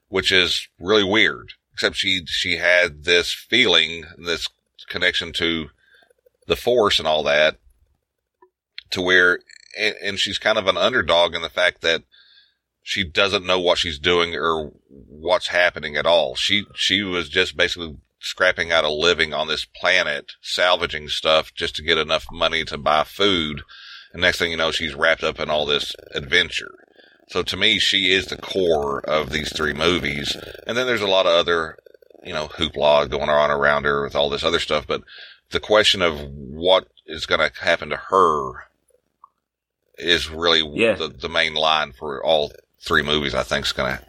[0.09, 1.53] which is really weird.
[1.73, 4.47] Except she she had this feeling, this
[4.89, 5.69] connection to
[6.47, 7.57] the force and all that
[8.91, 9.39] to where,
[9.77, 12.03] and, and she's kind of an underdog in the fact that
[12.83, 16.35] she doesn't know what she's doing or what's happening at all.
[16.35, 21.75] She, she was just basically scrapping out a living on this planet, salvaging stuff just
[21.75, 23.61] to get enough money to buy food.
[24.13, 26.73] And next thing you know, she's wrapped up in all this adventure.
[27.29, 30.35] So to me, she is the core of these three movies.
[30.67, 31.77] And then there's a lot of other,
[32.23, 34.85] you know, hoopla going on around her with all this other stuff.
[34.85, 35.03] But
[35.51, 38.65] the question of what is going to happen to her
[39.97, 40.95] is really Yeah.
[40.95, 42.51] the, the main line for all
[42.83, 43.33] three movies.
[43.35, 44.03] I think is going to.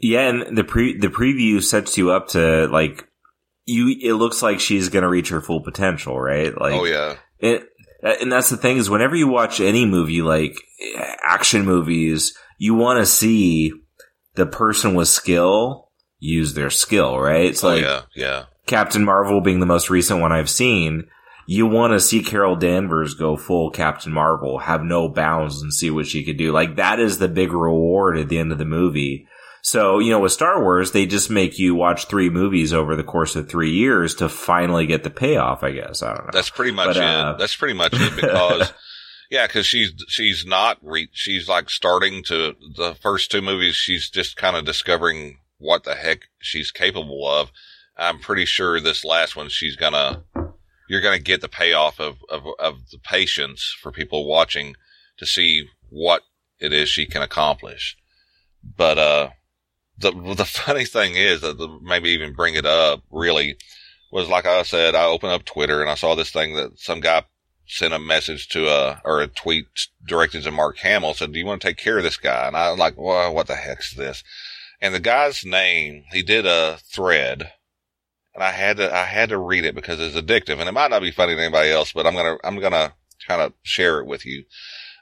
[0.00, 3.06] yeah, and the pre the preview sets you up to like
[3.66, 3.96] you.
[4.00, 6.56] It looks like she's going to reach her full potential, right?
[6.58, 7.64] Like Oh yeah, it
[8.02, 10.56] and that's the thing is whenever you watch any movie like
[11.24, 13.72] action movies, you want to see
[14.34, 15.90] the person with skill
[16.20, 17.46] use their skill, right?
[17.46, 18.44] It's Oh like yeah, yeah.
[18.66, 21.08] Captain Marvel being the most recent one I've seen.
[21.50, 25.90] You want to see Carol Danvers go full Captain Marvel, have no bounds and see
[25.90, 26.52] what she could do.
[26.52, 29.26] Like that is the big reward at the end of the movie.
[29.62, 33.02] So, you know, with Star Wars, they just make you watch three movies over the
[33.02, 36.02] course of three years to finally get the payoff, I guess.
[36.02, 36.30] I don't know.
[36.34, 37.38] That's pretty much But, uh, it.
[37.38, 38.70] That's pretty much it because,
[39.30, 43.74] yeah, because she's she's not re- she's like starting to the first two movies.
[43.74, 47.50] She's just kind of discovering what the heck she's capable of.
[47.96, 50.22] I'm pretty sure this last one she's gonna
[50.88, 54.74] you're gonna get the payoff of of of the patience for people watching
[55.18, 56.22] to see what
[56.58, 57.96] it is she can accomplish.
[58.76, 59.28] But uh,
[59.98, 63.56] the the funny thing is that the, maybe even bring it up really
[64.10, 67.00] was like I said, I opened up Twitter and I saw this thing that some
[67.00, 67.24] guy
[67.66, 69.66] sent a message to a, or a tweet
[70.06, 72.46] directed to Mark Hamill said, do you want to take care of this guy?
[72.46, 74.24] And I was like, well, what the heck's this?
[74.80, 77.52] And the guy's name, he did a thread
[78.34, 80.90] and I had to, I had to read it because it's addictive and it might
[80.90, 82.92] not be funny to anybody else, but I'm to, I'm to
[83.26, 84.44] kind of share it with you.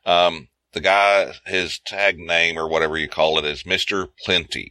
[0.04, 4.08] Um, the guy, his tag name or whatever you call it is Mr.
[4.24, 4.70] Plenty.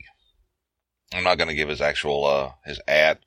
[1.13, 3.19] I'm not to give his actual, uh, his at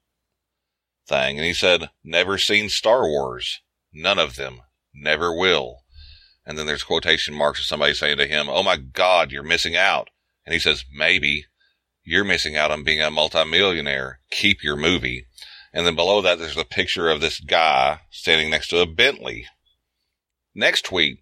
[1.07, 1.39] thing.
[1.39, 3.61] And he said, never seen Star Wars.
[3.93, 4.61] None of them.
[4.95, 5.83] Never will.
[6.47, 9.77] And then there's quotation marks of somebody saying to him, Oh my God, you're missing
[9.77, 10.09] out.
[10.47, 11.45] And he says, maybe
[12.09, 14.21] you're missing out on being a multimillionaire.
[14.31, 15.27] Keep your movie.
[15.75, 19.47] And then below that, there's a picture of this guy standing next to a Bentley.
[20.55, 21.21] Next tweet,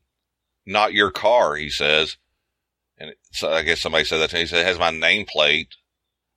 [0.64, 2.16] not your car, he says.
[2.98, 4.42] And so I guess somebody said that to me.
[4.42, 5.68] He said, it has my nameplate.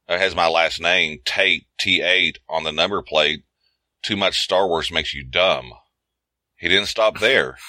[0.08, 3.44] It has my last name, Tate, T8 on the number plate.
[4.02, 5.74] Too much Star Wars makes you dumb.
[6.56, 7.58] He didn't stop there.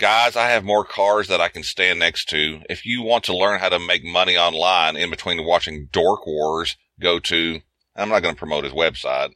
[0.00, 2.62] Guys, I have more cars that I can stand next to.
[2.70, 6.78] If you want to learn how to make money online in between watching Dork Wars,
[6.98, 7.60] go to,
[7.94, 9.34] I'm not going to promote his website.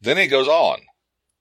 [0.00, 0.78] Then he goes on.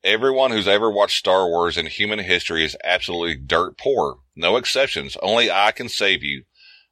[0.03, 4.17] Everyone who's ever watched Star Wars in human history is absolutely dirt poor.
[4.35, 5.15] No exceptions.
[5.21, 6.43] Only I can save you.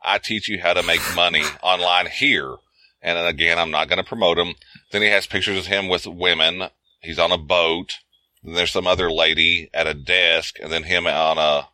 [0.02, 2.56] I teach you how to make money online here.
[3.02, 4.54] And again, I'm not going to promote him.
[4.94, 6.70] Then he has pictures of him with women.
[7.02, 7.96] He's on a boat.
[8.44, 11.70] Then there's some other lady at a desk and then him on a,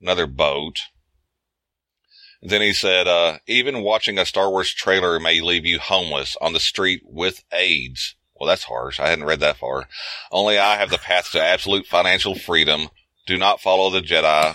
[0.00, 0.78] another boat.
[2.40, 6.52] Then he said, uh, even watching a Star Wars trailer may leave you homeless on
[6.52, 8.14] the street with AIDS.
[8.34, 9.00] Well, that's harsh.
[9.00, 9.88] I hadn't read that far.
[10.30, 12.88] Only I have the path to absolute financial freedom.
[13.26, 14.54] Do not follow the Jedi.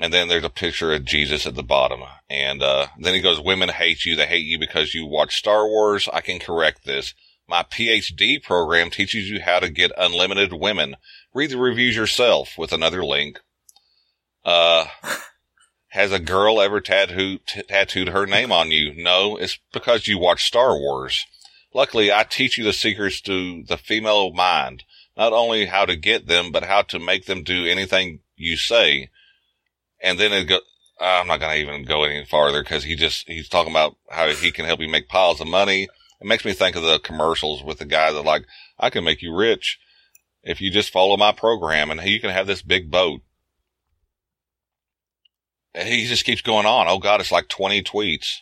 [0.00, 2.02] And then there's a picture of Jesus at the bottom.
[2.30, 4.14] And, uh, then he goes, women hate you.
[4.14, 6.08] They hate you because you watch Star Wars.
[6.12, 7.14] I can correct this.
[7.48, 10.96] My PhD program teaches you how to get unlimited women.
[11.32, 13.40] Read the reviews yourself with another link.
[14.44, 14.86] Uh,
[15.88, 18.92] has a girl ever tattooed, t- tattooed her name on you?
[18.94, 21.24] No, it's because you watch Star Wars.
[21.72, 24.84] Luckily, I teach you the secrets to the female mind.
[25.16, 29.08] Not only how to get them, but how to make them do anything you say.
[30.00, 30.60] And then it go,
[31.00, 34.28] I'm not going to even go any farther because he just, he's talking about how
[34.28, 35.88] he can help you make piles of money.
[36.20, 38.44] It makes me think of the commercials with the guy that like,
[38.78, 39.78] I can make you rich
[40.42, 43.20] if you just follow my program and you can have this big boat.
[45.74, 46.88] And he just keeps going on.
[46.88, 48.38] Oh God, it's like 20 tweets.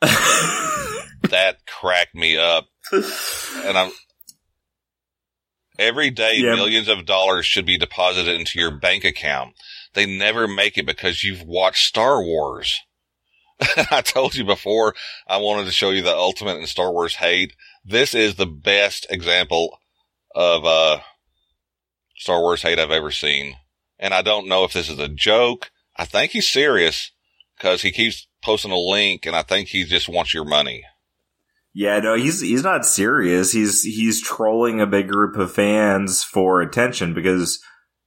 [0.02, 2.66] that cracked me up.
[2.92, 3.90] And I'm,
[5.78, 6.54] every day Yeah.
[6.54, 9.54] millions of dollars should be deposited into your bank account.
[9.94, 12.78] They never make it because you've watched Star Wars.
[13.90, 14.94] I told you before,
[15.26, 17.54] I wanted to show you the ultimate in Star Wars hate.
[17.84, 19.78] This is the best example
[20.34, 20.98] of, uh,
[22.16, 23.56] Star Wars hate I've ever seen.
[23.98, 25.70] And I don't know if this is a joke.
[25.96, 27.12] I think he's serious
[27.56, 30.84] because he keeps posting a link and I think he just wants your money.
[31.72, 33.52] Yeah, no, he's he's not serious.
[33.52, 37.62] He's he's trolling a big group of fans for attention because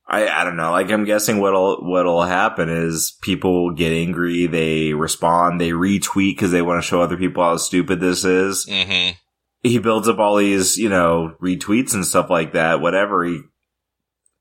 [0.09, 0.71] I I don't know.
[0.71, 6.51] Like I'm guessing what'll what'll happen is people get angry, they respond, they retweet because
[6.51, 8.65] they want to show other people how stupid this is.
[8.65, 9.15] Mm-hmm.
[9.61, 12.81] He builds up all these you know retweets and stuff like that.
[12.81, 13.41] Whatever he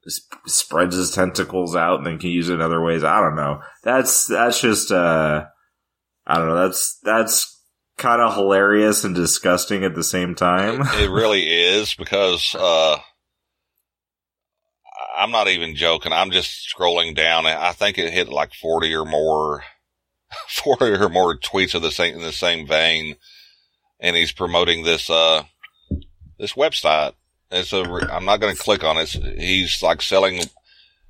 [0.09, 3.05] sp- spreads his tentacles out and then can use it in other ways.
[3.05, 3.61] I don't know.
[3.85, 5.45] That's that's just uh
[6.27, 6.62] I don't know.
[6.62, 7.59] That's that's
[7.99, 10.81] kind of hilarious and disgusting at the same time.
[10.81, 12.99] It, it really is because, uh,
[15.19, 16.12] I'm not even joking.
[16.12, 19.64] I'm just scrolling down and I think it hit like 40 or more,
[20.49, 23.16] 40 or more tweets of the same, in the same vein.
[24.01, 25.43] And he's promoting this, uh,
[26.39, 27.14] this website
[27.51, 27.83] It's a.
[28.12, 29.09] I'm not going to click on it.
[29.09, 30.43] He's like selling.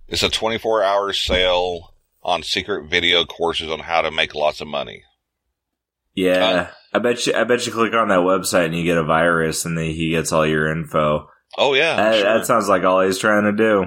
[0.09, 4.69] It's a 24 hour sale on secret video courses on how to make lots of
[4.69, 5.03] money.
[6.15, 7.35] Yeah, I bet you.
[7.35, 10.11] I bet you click on that website and you get a virus, and then he
[10.11, 11.29] gets all your info.
[11.57, 12.25] Oh yeah, That, sure.
[12.39, 13.87] that sounds like all he's trying to do.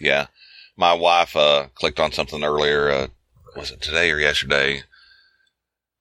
[0.00, 0.26] yeah.
[0.78, 2.90] My wife uh, clicked on something earlier.
[2.90, 3.06] Uh,
[3.56, 4.82] was it today or yesterday?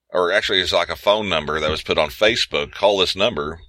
[0.09, 2.71] Or actually, it's like a phone number that was put on Facebook.
[2.73, 3.59] Call this number,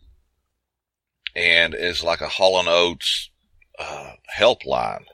[1.35, 3.31] and it's like a Hall and Oates
[3.79, 5.05] uh, helpline.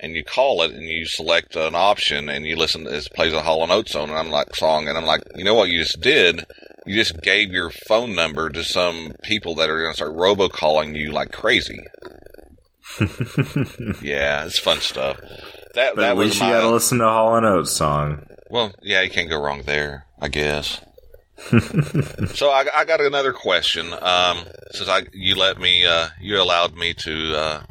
[0.00, 2.86] And you call it, and you select an option, and you listen.
[2.88, 5.44] It plays a Hall and Oates song, and I'm like song, and I'm like, you
[5.44, 6.44] know what you just did?
[6.86, 10.96] You just gave your phone number to some people that are going to start robocalling
[10.96, 11.78] you like crazy.
[14.02, 15.18] yeah, it's fun stuff.
[15.74, 18.26] That But that at was least you got to listen to Hall and Oates song.
[18.50, 20.80] well, yeah, you can't go wrong there, I guess.
[22.34, 23.92] so I, I got another question.
[24.00, 24.38] Um,
[24.72, 27.62] since I you let me, uh, you allowed me to uh,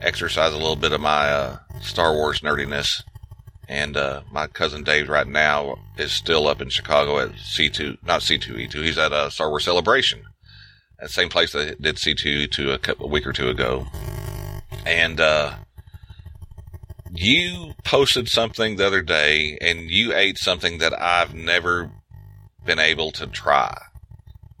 [0.00, 3.02] exercise a little bit of my uh, Star Wars nerdiness,
[3.68, 7.96] and uh, my cousin Dave right now is still up in Chicago at C two,
[8.04, 8.82] not C two E two.
[8.82, 10.22] He's at a Star Wars Celebration,
[11.00, 13.32] at the same place that did C two E two a couple a week or
[13.32, 13.86] two ago,
[14.84, 15.20] and.
[15.20, 15.54] uh
[17.18, 21.90] you posted something the other day and you ate something that I've never
[22.64, 23.74] been able to try.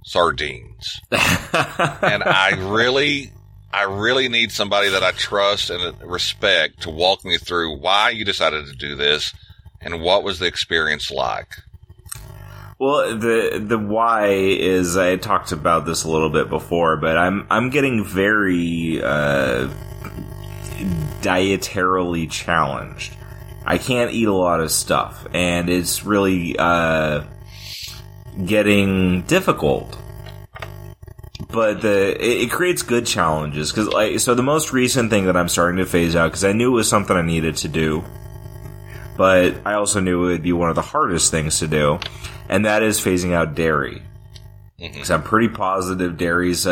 [0.04, 1.00] Sardines.
[1.10, 3.32] and I really,
[3.76, 8.24] I really need somebody that I trust and respect to walk me through why you
[8.24, 9.34] decided to do this
[9.82, 11.48] and what was the experience like.
[12.78, 17.46] Well, the the why is I talked about this a little bit before, but I'm
[17.50, 19.68] I'm getting very uh,
[21.20, 23.12] dietarily challenged.
[23.66, 27.24] I can't eat a lot of stuff, and it's really uh,
[28.42, 29.98] getting difficult.
[31.48, 35.36] But the it, it creates good challenges because like so the most recent thing that
[35.36, 38.04] I'm starting to phase out because I knew it was something I needed to do,
[39.16, 42.00] but I also knew it would be one of the hardest things to do,
[42.48, 44.02] and that is phasing out dairy.
[44.78, 46.70] Because I'm pretty positive dairy's a,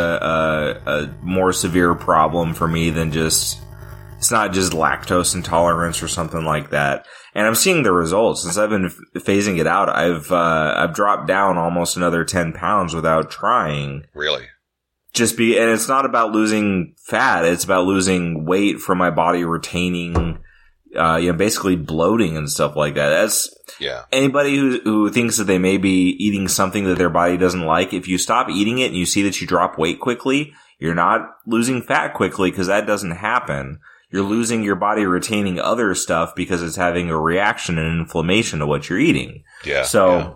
[0.85, 3.59] a, a more severe problem for me than just
[4.17, 7.05] it's not just lactose intolerance or something like that.
[7.33, 9.89] And I'm seeing the results since I've been f- phasing it out.
[9.89, 14.05] I've uh, I've dropped down almost another ten pounds without trying.
[14.13, 14.45] Really?
[15.15, 17.45] Just be, and it's not about losing fat.
[17.45, 20.39] It's about losing weight from my body retaining,
[20.95, 23.09] uh, you know, basically bloating and stuff like that.
[23.09, 23.49] That's
[23.79, 24.03] Yeah.
[24.11, 27.93] anybody who who thinks that they may be eating something that their body doesn't like.
[27.93, 31.21] If you stop eating it and you see that you drop weight quickly, you're not
[31.47, 33.79] losing fat quickly because that doesn't happen.
[34.11, 38.67] You're losing your body retaining other stuff because it's having a reaction and inflammation to
[38.67, 39.43] what you're eating.
[39.65, 39.83] Yeah.
[39.83, 40.29] So, yeah.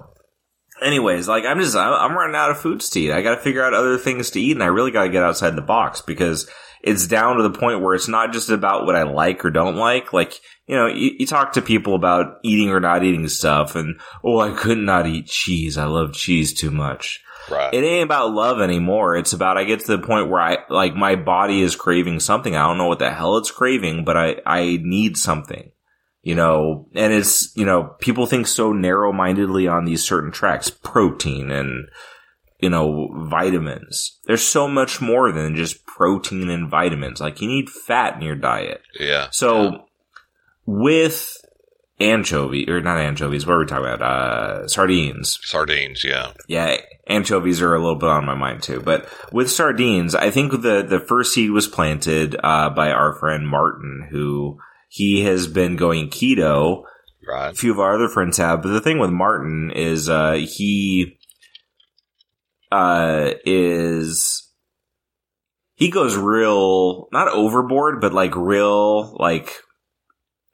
[0.81, 3.11] Anyways, like I'm just I'm, I'm running out of foods to eat.
[3.11, 5.23] I got to figure out other things to eat, and I really got to get
[5.23, 6.49] outside the box because
[6.81, 9.75] it's down to the point where it's not just about what I like or don't
[9.75, 10.13] like.
[10.13, 13.99] Like you know, you, you talk to people about eating or not eating stuff, and
[14.23, 15.77] oh, I could not eat cheese.
[15.77, 17.21] I love cheese too much.
[17.49, 17.73] right.
[17.73, 19.15] It ain't about love anymore.
[19.15, 22.55] It's about I get to the point where I like my body is craving something.
[22.55, 25.71] I don't know what the hell it's craving, but I I need something.
[26.21, 30.69] You know, and it's you know people think so narrow mindedly on these certain tracks,
[30.69, 31.87] protein and
[32.59, 34.19] you know vitamins.
[34.25, 37.21] There's so much more than just protein and vitamins.
[37.21, 38.81] Like you need fat in your diet.
[38.99, 39.27] yeah.
[39.31, 39.85] So
[40.65, 41.37] with
[41.99, 44.01] anchovy or not anchovies, what are we talking about?
[44.01, 45.39] Uh, sardines.
[45.43, 46.03] Sardines.
[46.03, 46.33] Yeah.
[46.47, 48.81] Yeah, anchovies are a little bit on my mind too.
[48.81, 53.47] But with sardines, I think the the first seed was planted uh, by our friend
[53.47, 54.59] Martin, who
[54.89, 56.83] he has been going keto.
[57.51, 61.17] A few of our other friends have, but the thing with Martin is uh, he
[62.71, 64.51] uh, is
[65.75, 69.51] he goes real not overboard, but like real like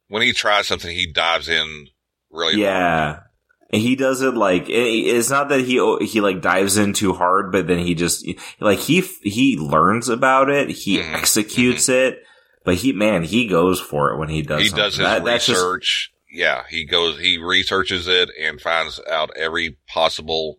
[0.08, 1.88] When he tries something, he dives in
[2.32, 2.60] really hard.
[2.62, 3.20] Yeah.
[3.74, 5.76] And he does it like it- it's not that he
[6.06, 8.26] he like dives in too hard, but then he just
[8.60, 12.20] like he he learns about it, he Mhm, executes it,
[12.66, 14.62] but he man he goes for it when he does.
[14.62, 14.84] he something.
[14.84, 16.12] does his That- that's just- research.
[16.30, 20.58] yeah, he goes, he researches it and finds out every possible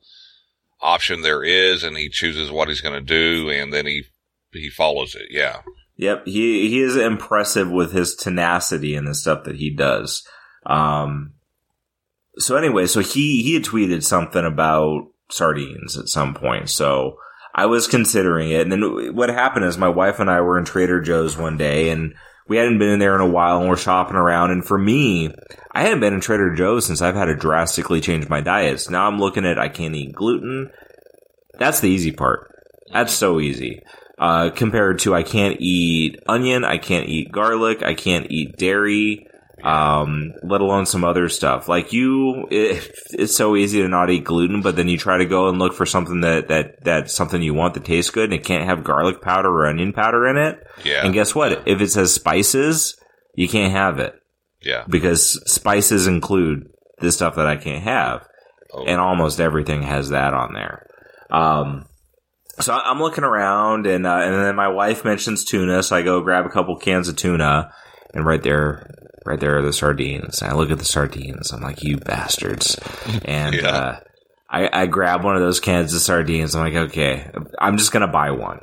[0.80, 4.04] option there is, and he chooses what he's going to do, and then he
[4.52, 5.26] he follows it.
[5.30, 5.60] Yeah,
[5.98, 10.26] Yep, he he is impressive with his tenacity and the stuff that he does.
[10.64, 11.32] Um,
[12.38, 16.68] so anyway, so he he had tweeted something about sardines at some point.
[16.70, 17.16] So
[17.56, 20.66] I was considering it, and then what happened is my wife and I were in
[20.66, 22.14] Trader Joe's one day, and
[22.46, 24.50] we hadn't been in there in a while, and we're shopping around.
[24.50, 25.30] And for me,
[25.72, 28.90] I hadn't been in Trader Joe's since I've had to drastically change my diets.
[28.90, 30.70] Now I'm looking at I can't eat gluten.
[31.58, 32.52] That's the easy part.
[32.92, 33.80] That's so easy.
[34.18, 39.26] Uh, compared to I can't eat onion, I can't eat garlic, I can't eat dairy,
[39.62, 41.68] um, let alone some other stuff.
[41.68, 45.24] Like you, it, it's so easy to not eat gluten, but then you try to
[45.24, 48.34] go and look for something that, that, that's something you want that tastes good and
[48.34, 50.58] it can't have garlic powder or onion powder in it.
[50.84, 51.04] Yeah.
[51.04, 51.66] And guess what?
[51.66, 52.96] If it says spices,
[53.34, 54.14] you can't have it
[54.62, 54.84] Yeah.
[54.88, 56.64] because spices include
[57.00, 58.26] the stuff that I can't have
[58.74, 58.84] Oh.
[58.84, 60.86] and almost everything has that on there.
[61.30, 61.86] Um,
[62.58, 66.20] so I'm looking around, and uh, and then my wife mentions tuna, so I go
[66.20, 67.70] grab a couple cans of tuna,
[68.12, 68.90] and right there,
[69.26, 70.40] right there are the sardines.
[70.42, 72.78] And I look at the sardines, I'm like, you bastards,
[73.24, 73.68] and Yeah.
[73.68, 74.00] uh,
[74.48, 76.54] I, I grab one of those cans of sardines.
[76.54, 78.60] I'm like, okay, I'm just gonna buy one.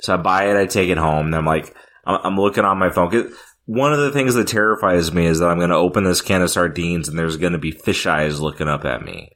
[0.00, 1.74] So I buy it, I take it home, and I'm like,
[2.06, 3.32] I'm, I'm looking on my phone.
[3.66, 6.40] One of the things that terrifies me is that I'm going to open this can
[6.40, 9.32] of sardines and there's going to be fish eyes looking up at me.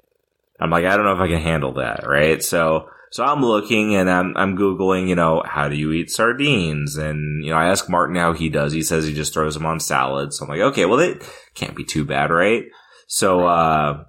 [0.60, 2.40] I'm like, I don't know if I can handle that, right?
[2.40, 6.96] So, so I'm looking and I'm, I'm Googling, you know, how do you eat sardines?
[6.96, 8.72] And, you know, I ask Martin how he does.
[8.72, 10.38] He says he just throws them on salads.
[10.38, 12.64] So I'm like, okay, well, it can't be too bad, right?
[13.08, 14.04] So, uh,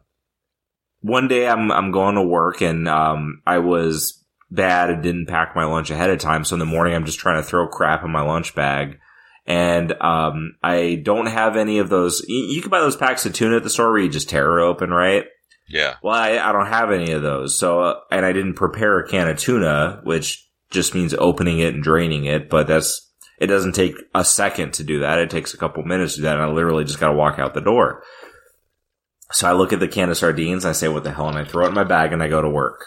[1.00, 5.56] one day I'm, I'm going to work and, um, I was bad and didn't pack
[5.56, 6.46] my lunch ahead of time.
[6.46, 9.00] So in the morning, I'm just trying to throw crap in my lunch bag.
[9.48, 12.24] And, um, I don't have any of those.
[12.28, 14.60] You, you can buy those packs of tuna at the store where you just tear
[14.60, 15.26] it open, right?
[15.72, 15.96] Yeah.
[16.04, 17.58] Well, I, I don't have any of those.
[17.58, 21.74] So, uh, and I didn't prepare a can of tuna, which just means opening it
[21.74, 22.50] and draining it.
[22.50, 23.10] But that's,
[23.40, 25.20] it doesn't take a second to do that.
[25.20, 26.36] It takes a couple minutes to do that.
[26.36, 28.04] And I literally just got to walk out the door.
[29.32, 30.66] So I look at the can of sardines.
[30.66, 31.30] I say, what the hell?
[31.30, 32.86] And I throw it in my bag and I go to work.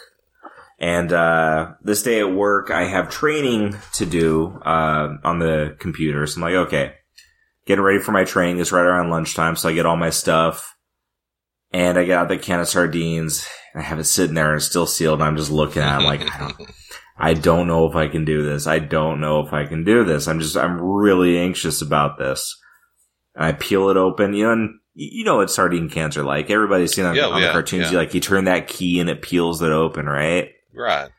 [0.78, 6.26] And, uh, this day at work, I have training to do, uh, on the computer.
[6.26, 6.94] So I'm like, okay,
[7.64, 9.56] getting ready for my training is right around lunchtime.
[9.56, 10.73] So I get all my stuff
[11.74, 14.56] and I get out the can of sardines and I have it sitting there and
[14.58, 15.20] it's still sealed.
[15.20, 15.96] And I'm just looking at it.
[15.98, 16.70] I'm like, I don't,
[17.18, 18.66] I don't know if I can do this.
[18.68, 20.28] I don't know if I can do this.
[20.28, 22.56] I'm just, I'm really anxious about this.
[23.34, 26.48] And I peel it open, you know, and you know what sardine cans are like.
[26.48, 27.86] Everybody's seen on, Yeah, on the cartoons.
[27.86, 27.90] yeah.
[27.90, 30.50] You like, you turn that key and it peels it open, right?
[30.72, 31.10] Right.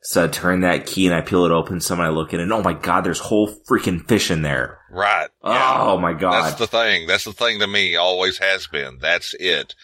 [0.00, 1.80] So I turn that key and I peel it open.
[1.82, 4.78] So I look at it and oh my God, there's whole freaking fish in there.
[4.90, 5.28] Right.
[5.44, 5.76] Yeah.
[5.82, 6.44] Oh my God.
[6.44, 7.06] That's the thing.
[7.06, 7.96] That's the thing to me.
[7.96, 8.98] Always has been.
[9.00, 9.74] That's it.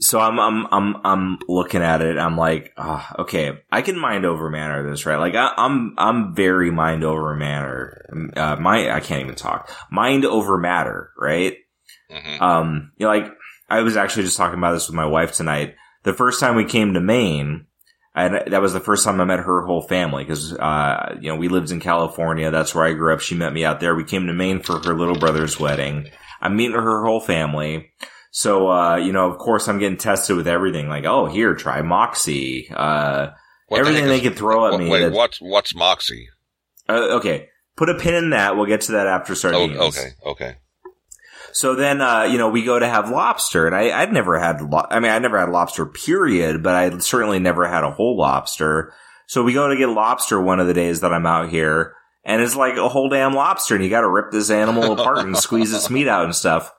[0.00, 2.18] So I'm I'm I'm I'm looking at it.
[2.18, 5.16] I'm like, ah, okay, I can mind over manner this, right?
[5.16, 8.32] Like I, I'm I'm very mind over manner.
[8.36, 9.70] Uh, my I can't even talk.
[9.90, 11.56] Mind over matter, right?
[12.10, 13.32] hmm Um, you know, like
[13.68, 15.74] I was actually just talking about this with my wife tonight.
[16.04, 17.66] The first time we came to Maine,
[18.14, 21.36] and that was the first time I met her whole family because, uh, you know,
[21.36, 22.50] we lived in California.
[22.50, 23.20] That's where I grew up.
[23.20, 23.94] She met me out there.
[23.94, 26.08] We came to Maine for her little brother's wedding.
[26.40, 27.90] I'm meeting her whole family.
[28.30, 30.88] So, uh, you know, of course I'm getting tested with everything.
[30.88, 32.68] Like, oh, here, try Moxie.
[32.74, 33.30] Uh,
[33.70, 34.88] the everything heck they is- could throw at what- me.
[34.90, 36.28] Wait, that- what's what's Moxie?
[36.88, 37.48] uh, okay.
[37.76, 38.56] Put a pin in that.
[38.56, 39.76] We'll get to that after Oh, sardines.
[39.78, 40.56] okay, okay.
[41.52, 44.60] So then, uh, you know, we go to have lobster, and I, I'd never had,
[44.60, 48.18] lo- I mean, I never had lobster, period, but I certainly never had a whole
[48.18, 48.92] lobster.
[49.26, 52.42] So we go to get lobster one of the days that I'm out here, and
[52.42, 55.36] it's like a whole damn lobster, and you got to rip this animal apart and
[55.36, 56.72] squeeze its meat out and stuff.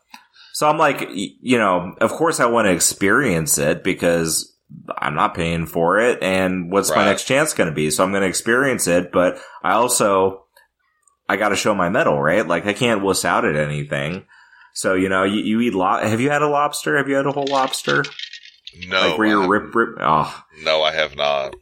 [0.59, 4.57] So I'm like, you know, of course I want to experience it because
[4.97, 7.89] I'm not paying for it, and what's my next chance going to be?
[7.91, 10.47] So I'm going to experience it, but I also,
[11.29, 12.45] I got to show my medal, right?
[12.45, 14.25] Like I can't wuss out at anything.
[14.73, 16.97] So you know, you, you eat lo- Have you had a lobster?
[16.97, 18.03] Have you had a whole lobster?
[18.85, 19.95] No, like where you rip, rip.
[20.01, 21.55] Oh, No, I have not.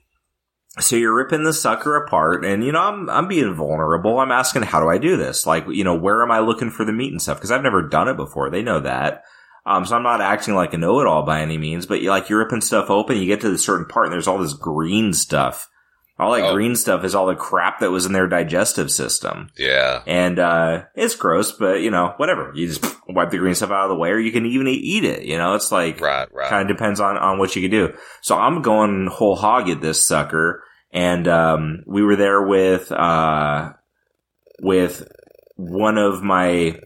[0.79, 4.19] So you're ripping the sucker apart, and you know, I'm I'm being vulnerable.
[4.19, 5.45] I'm asking, how do I do this?
[5.45, 7.37] Like, you know, where am I looking for the meat and stuff?
[7.37, 8.49] Because I've never done it before.
[8.49, 9.23] They know that.
[9.65, 12.39] Um, so I'm not acting like a know-it-all by any means, but you like you're
[12.39, 13.17] ripping stuff open.
[13.17, 15.69] You get to the certain part, and there's all this green stuff.
[16.19, 16.53] All that Oh.
[16.55, 19.49] green stuff is all the crap that was in their digestive system.
[19.55, 20.01] Yeah.
[20.07, 22.51] And, uh, it's gross, but you know, whatever.
[22.55, 25.03] You just wipe the green stuff out of the way or you can even eat
[25.03, 25.25] it.
[25.25, 26.27] You know, it's like, Right.
[26.33, 26.49] Right.
[26.49, 27.93] kind of depends on, on what you can do.
[28.21, 30.63] So I'm going whole hog at this sucker.
[30.91, 33.73] And, um, we were there with, uh,
[34.59, 35.07] with
[35.55, 36.79] one of my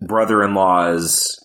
[0.00, 1.38] brother-in-law's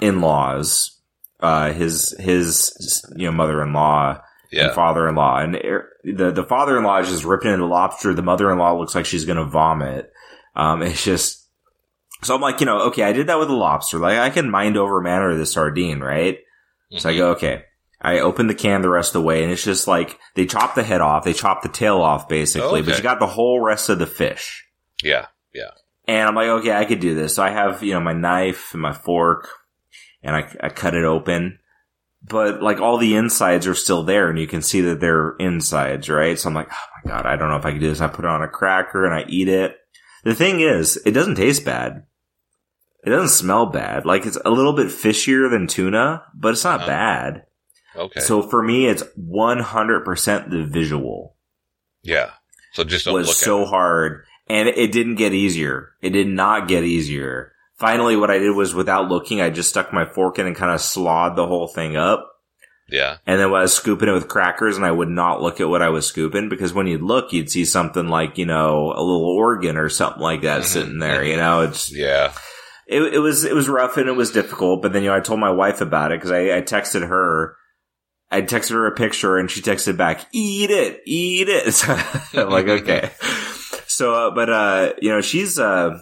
[0.00, 1.00] in-laws,
[1.40, 4.66] uh, his, his, you know, mother-in-law yeah.
[4.66, 5.38] and father-in-law.
[5.38, 8.14] And er- the the father-in-law is just ripping into the lobster.
[8.14, 10.12] The mother-in-law looks like she's gonna vomit.
[10.56, 11.46] Um, it's just
[12.22, 13.98] so I'm like, you know, okay, I did that with the lobster.
[13.98, 16.38] Like I can mind over manner the sardine, right?
[16.96, 17.64] So I go, okay.
[18.00, 20.74] I open the can the rest of the way, and it's just like they chop
[20.74, 22.96] the head off, they chop the tail off, basically, but Okay.
[22.98, 24.64] you got the whole rest of the fish.
[25.02, 25.26] Yeah.
[25.52, 25.70] Yeah.
[26.06, 27.34] And I'm like, okay, I could do this.
[27.34, 29.48] So I have, you know, my knife and my fork
[30.22, 31.58] and I, I cut it open
[32.20, 36.08] but like all the insides are still there and you can see that they're insides,
[36.10, 36.36] right?
[36.36, 38.00] So I'm like, oh my God, I don't know if I can do this.
[38.00, 39.76] I put it on a cracker and I eat it.
[40.24, 42.06] The thing is, it doesn't taste bad.
[43.04, 44.04] It doesn't smell bad.
[44.04, 46.88] Like it's a little bit fishier than tuna, but it's not Uh-huh.
[46.88, 47.44] bad.
[47.98, 48.20] Okay.
[48.20, 51.34] So for me, it's 100% the visual
[52.02, 52.30] yeah.
[52.74, 53.68] So just don't was look so it.
[53.68, 55.90] hard and it didn't get easier.
[56.00, 57.52] It did not get easier.
[57.76, 60.72] Finally, what I did was without looking, I just stuck my fork in and kind
[60.72, 62.26] of slawed the whole thing up.
[62.88, 63.18] Yeah.
[63.26, 65.82] And then I was scooping it with crackers and I would not look at what
[65.82, 69.26] I was scooping because when you'd look, you'd see something like, you know, a little
[69.36, 70.66] organ or something like that Mhm.
[70.66, 72.32] sitting there, you know, it's, Yeah.
[72.86, 74.80] it, it was, it was rough and it was difficult.
[74.80, 77.56] But then, you know, I told my wife about it because I, I texted her.
[78.30, 81.64] I texted her a picture and she texted back, eat it, eat it.
[82.34, 83.10] Like, okay.
[83.86, 85.98] So, uh, but, uh, you know, she's, uh,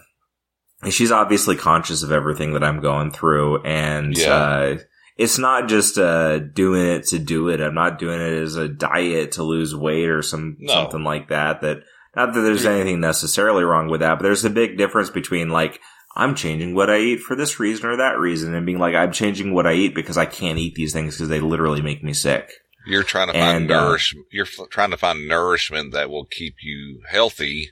[0.91, 4.35] she's obviously conscious of everything that I'm going through and, Yeah.
[4.35, 4.79] uh,
[5.17, 7.61] it's not just, uh, doing it to do it.
[7.61, 10.75] I'm not doing it as a diet to lose weight or some, No.
[10.75, 11.61] something like that.
[11.63, 11.79] That,
[12.15, 15.81] not that there's anything necessarily wrong with that, but there's a big difference between like,
[16.17, 19.13] I'm changing what I eat for this reason or that reason and being like, I'm
[19.13, 22.15] changing what I eat because I can't eat these things because they literally make me
[22.15, 22.51] sick.
[22.87, 23.99] You're trying to find And, uh,
[24.33, 27.71] you're f- trying to find nourishment that will keep you healthy,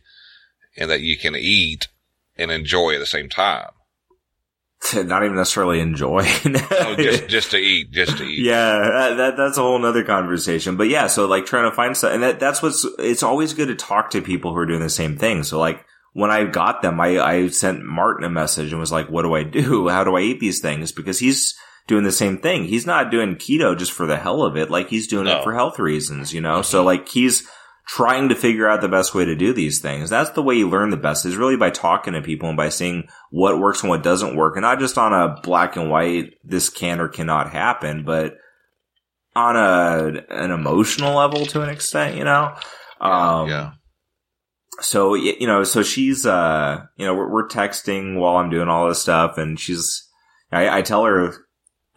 [0.77, 1.89] and that you can eat
[2.37, 3.69] and enjoy at the same time.
[4.91, 6.25] To not even necessarily enjoy.
[6.27, 8.45] Oh, just just to eat, just to eat.
[8.45, 10.77] yeah, that, that that's a whole nother conversation.
[10.77, 12.85] But yeah, so like trying to find stuff, and that that's what's.
[12.99, 15.45] It's always good to talk to people who are doing the same thing.
[15.45, 15.85] So like
[16.15, 19.35] when I got them, I I sent Martin a message and was like, "What do
[19.35, 19.89] I do?
[19.95, 21.55] How do I eat these things?" Because he's
[21.87, 22.65] doing the same thing.
[22.65, 24.71] He's not doing keto just for the hell of it.
[24.71, 25.39] Like he's doing No.
[25.41, 26.63] it for health reasons, you know.
[26.63, 27.47] So like he's
[27.87, 30.09] trying to figure out the best way to do these things.
[30.09, 32.71] That's the way you learn the best is really by talking to people and by
[32.71, 34.57] seeing what works and what doesn't work.
[34.57, 38.37] And not just on a black and white, this can or cannot happen, but
[39.37, 42.55] on a, an emotional level to an extent, you know?
[43.03, 43.73] Um, yeah.
[44.81, 48.89] So you know, so she's uh, you know, we're, we're texting while I'm doing all
[48.89, 50.09] this stuff, and she's,
[50.51, 51.35] I, I tell her,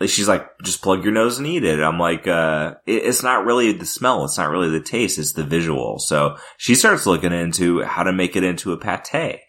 [0.05, 1.79] she's like, just plug your nose and eat it.
[1.79, 5.33] I'm like, uh, it, it's not really the smell, it's not really the taste, it's
[5.33, 5.99] the visual.
[5.99, 9.39] So she starts looking into how to make it into a pate.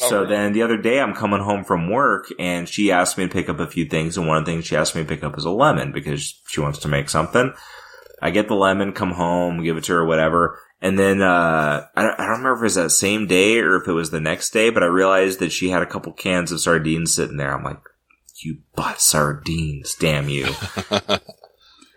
[0.00, 3.26] Oh, So then the other day I'm coming home from work and she asked me
[3.26, 5.08] to pick up a few things and one of the things she asked me to
[5.08, 7.52] pick up is a lemon because she wants to make something.
[8.20, 10.58] I get the lemon, come home, give it to her, whatever.
[10.86, 13.74] And then, uh, I don't, I don't remember if it was that same day or
[13.76, 16.52] if it was the next day, but I realized that she had a couple cans
[16.52, 17.52] of sardines sitting there.
[17.52, 17.80] I'm like,
[18.44, 20.46] you bought sardines, damn you.
[20.90, 21.20] and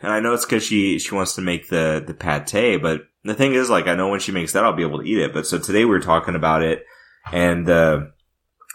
[0.01, 3.53] I know it's cause she, she wants to make the, the pate, but the thing
[3.53, 5.33] is, like, I know when she makes that, I'll be able to eat it.
[5.33, 6.83] But so today we were talking about it
[7.31, 7.99] and, uh,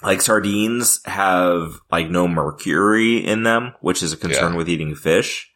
[0.02, 4.58] like sardines have like no mercury in them, which is a concern Yeah.
[4.58, 5.50] with eating fish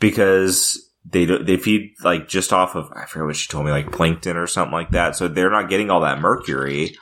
[0.00, 3.92] because they they feed like just off of I forget what she told me like
[3.92, 5.16] plankton or something like that.
[5.16, 6.96] So they're not getting all that mercury.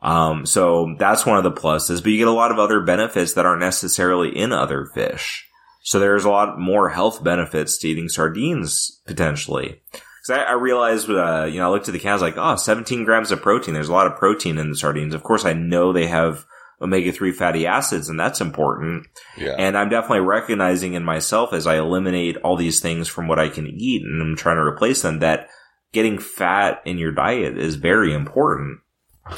[0.00, 3.32] Um, so that's one of the pluses, but you get a lot of other benefits
[3.34, 5.46] that aren't necessarily in other fish.
[5.82, 9.80] So there's a lot more health benefits to eating sardines potentially.
[9.92, 12.36] Cause I, I realized, uh, you know, I looked at the can, I was like,
[12.36, 13.74] oh, 17 grams of protein.
[13.74, 15.14] There's a lot of protein in the sardines.
[15.14, 16.44] Of course, I know they have
[16.80, 19.06] omega-3 fatty acids and that's important.
[19.36, 19.54] Yeah.
[19.58, 23.48] And I'm definitely recognizing in myself as I eliminate all these things from what I
[23.48, 25.48] can eat and I'm trying to replace them that
[25.92, 28.80] getting fat in your diet is very important.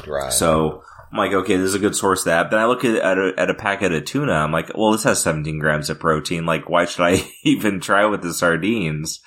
[0.07, 0.33] right.
[0.33, 2.51] So I'm like, okay, this is a good source of that.
[2.51, 4.33] Then I look at, at, a, at a packet of tuna.
[4.33, 6.47] I'm like, well, this has 17 grams of protein.
[6.47, 9.21] Like, why should I even try with the sardines?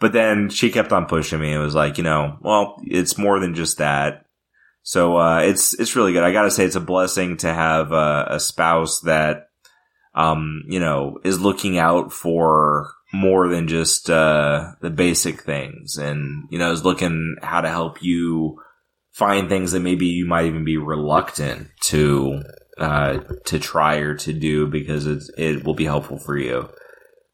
[0.00, 1.52] But then she kept on pushing me.
[1.52, 4.26] It was like, you know, well, it's more than just that.
[4.82, 6.24] So, uh, it's, it's really good.
[6.24, 9.48] I gotta say it's a blessing to have a, a spouse that,
[10.14, 16.48] um, you know, is looking out for more than just, uh, the basic things and,
[16.50, 18.60] you know, is looking how to help you
[19.12, 22.42] find things that maybe you might even be reluctant to,
[22.78, 26.68] uh, to try or to do because it's, it will be helpful for you.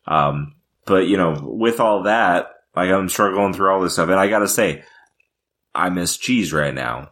[0.07, 4.19] Um, but you know, with all that, like I'm struggling through all this stuff and
[4.19, 4.85] I gotta say,
[5.75, 7.11] I miss cheese right now.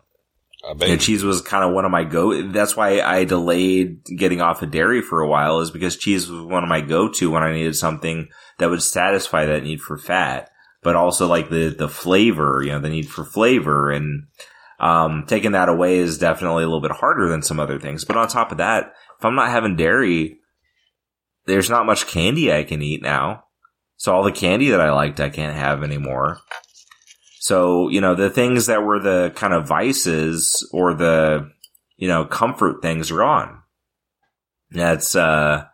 [0.90, 2.42] And cheese was kind of one of my go.
[2.50, 6.42] That's why I delayed getting off of dairy for a while, is because cheese was
[6.42, 9.96] one of my go to when I needed something that would satisfy that need for
[9.96, 10.50] fat,
[10.82, 14.24] but also like the the flavor, you know, the need for flavor, and
[14.80, 18.04] um, taking that away is definitely a little bit harder than some other things.
[18.04, 20.38] But on top of that, if I'm not having dairy,
[21.46, 23.44] there's not much candy I can eat now.
[23.98, 26.38] So all the candy that I liked, I can't have anymore.
[27.47, 31.49] So, you know, the things that were the kind of vices or the,
[31.97, 33.62] you know, comfort things are gone.
[34.72, 35.66] That's, uh,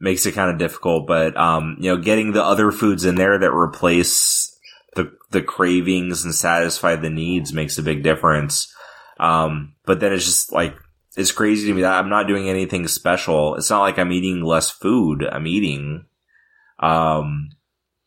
[0.00, 1.06] makes it kind of difficult.
[1.06, 4.58] But um, you know, getting the other foods in there that replace
[4.94, 8.74] the the cravings and satisfy the needs makes a big difference.
[9.20, 10.74] Um, but then it's just like
[11.14, 13.54] it's crazy to me that I'm not doing anything special.
[13.56, 15.24] It's not like I'm eating less food.
[15.30, 16.06] I'm eating.
[16.78, 17.50] Um,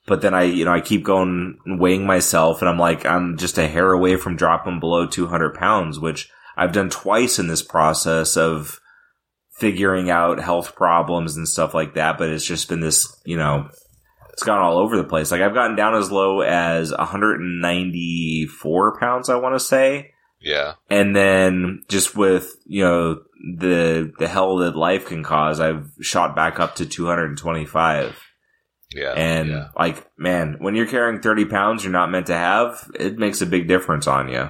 [0.08, 3.58] but then I, you know, I keep going weighing myself and I'm like, I'm just
[3.58, 8.38] a hair away from dropping below 200 pounds, which I've done twice in this process
[8.38, 8.80] of
[9.58, 12.18] figuring out health problems and stuff like that.
[12.18, 13.70] But it's just been this, you know,
[14.32, 15.32] it's gone all over the place.
[15.32, 20.12] Like I've gotten down as low as 194 pounds, I want to say.
[20.40, 20.74] Yeah.
[20.90, 23.22] And then just with, you know,
[23.58, 28.22] the, the hell that life can cause, I've shot back up to 225.
[28.96, 29.12] Yeah.
[29.12, 29.68] And yeah.
[29.78, 33.46] like, man, when you're carrying 30 pounds you're not meant to have, it makes a
[33.46, 34.50] big difference on you.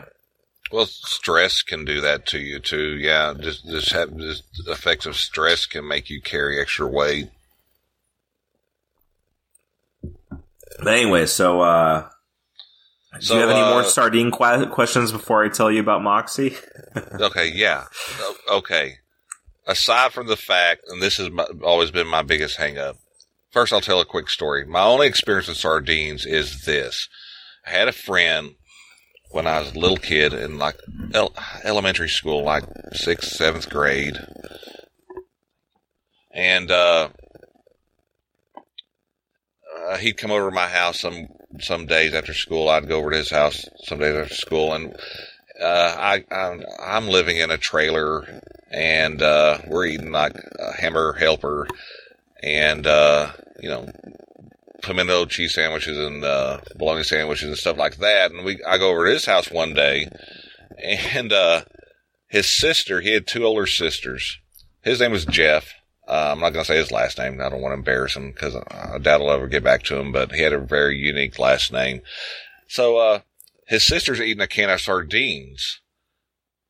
[0.71, 2.97] Well, stress can do that to you too.
[2.97, 7.29] Yeah, just just have just effects of stress can make you carry extra weight.
[10.01, 12.09] But anyway, so, uh,
[13.13, 16.01] do So, you have any uh, more sardine que- questions before I tell you about
[16.01, 16.55] Moxie?
[17.19, 17.85] Okay, yeah,
[18.49, 18.99] okay.
[19.67, 22.97] Aside from the fact, and this has my, always been my biggest hang up.
[23.55, 24.65] First, I'll tell a quick story.
[24.65, 27.07] My only experience with sardines is this:
[27.65, 28.55] I had a friend
[29.31, 30.75] when I was a little kid in like
[31.13, 31.33] el-
[31.63, 34.17] elementary school, like sixth, seventh grade,
[36.33, 37.07] and uh,
[39.87, 41.29] uh, he'd come over to my house some
[41.61, 42.67] some days after school.
[42.67, 44.93] I'd go over to his house some days after school, and
[45.61, 51.17] uh, I I'm, I'm living in a trailer, and uh, we're eating like a hamburger
[51.17, 51.69] helper,
[52.45, 53.89] and uh, you know
[54.81, 58.31] pimento cheese sandwiches and uh, bologna sandwiches and stuff like that.
[58.31, 60.07] And we I go over to his house one day,
[60.77, 61.63] and uh,
[62.27, 64.39] his sister he had two older sisters.
[64.81, 65.73] His name was Jeff.
[66.07, 67.41] Uh, I'm not going to say his last name.
[67.41, 70.11] I don't want to embarrass him because I doubt I'll ever get back to him,
[70.11, 72.01] but he had a very unique last name.
[72.67, 73.19] So, uh,
[73.67, 75.81] his sister's eating a can of sardines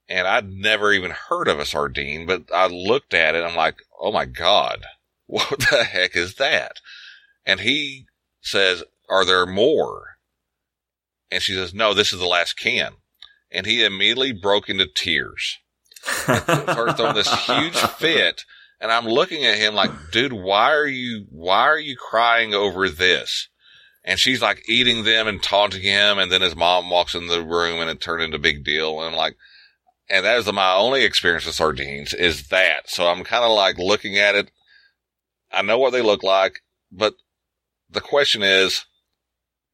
[0.07, 3.39] and I'd never even heard of a sardine, but I looked at it.
[3.39, 4.85] And I'm like, Oh my God,
[5.27, 6.79] what the heck is that?
[7.45, 8.05] And he
[8.41, 10.17] says, are there more?
[11.31, 12.93] And she says, no, this is the last can.
[13.51, 15.57] And he immediately broke into tears.
[16.03, 18.43] Started throwing this huge fit.
[18.79, 22.89] And I'm looking at him like, dude, why are you, why are you crying over
[22.89, 23.47] this?
[24.03, 26.19] And she's like eating them and taunting him.
[26.19, 28.99] And then his mom walks in the room and it turned into a big deal.
[28.99, 29.35] And I'm like,
[30.09, 32.89] and that is my only experience with sardines is that.
[32.89, 34.51] So I'm kind of like looking at it.
[35.55, 37.15] I know what they look like, but
[37.89, 38.85] the question is,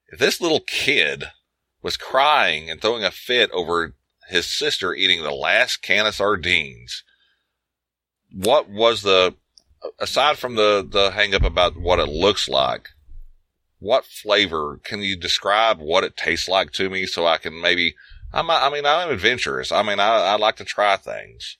[0.08, 1.26] if this little kid
[1.82, 3.96] was crying and throwing a fit over
[4.30, 7.04] his sister eating the last can of sardines,
[8.32, 9.36] what was the,
[10.00, 12.90] aside from the, the hang up about what it looks like,
[13.80, 17.96] what flavor can you describe what it tastes like to me so I can maybe,
[18.32, 19.72] I'm, I mean, I'm adventurous.
[19.72, 21.58] I mean, I, I like to try things.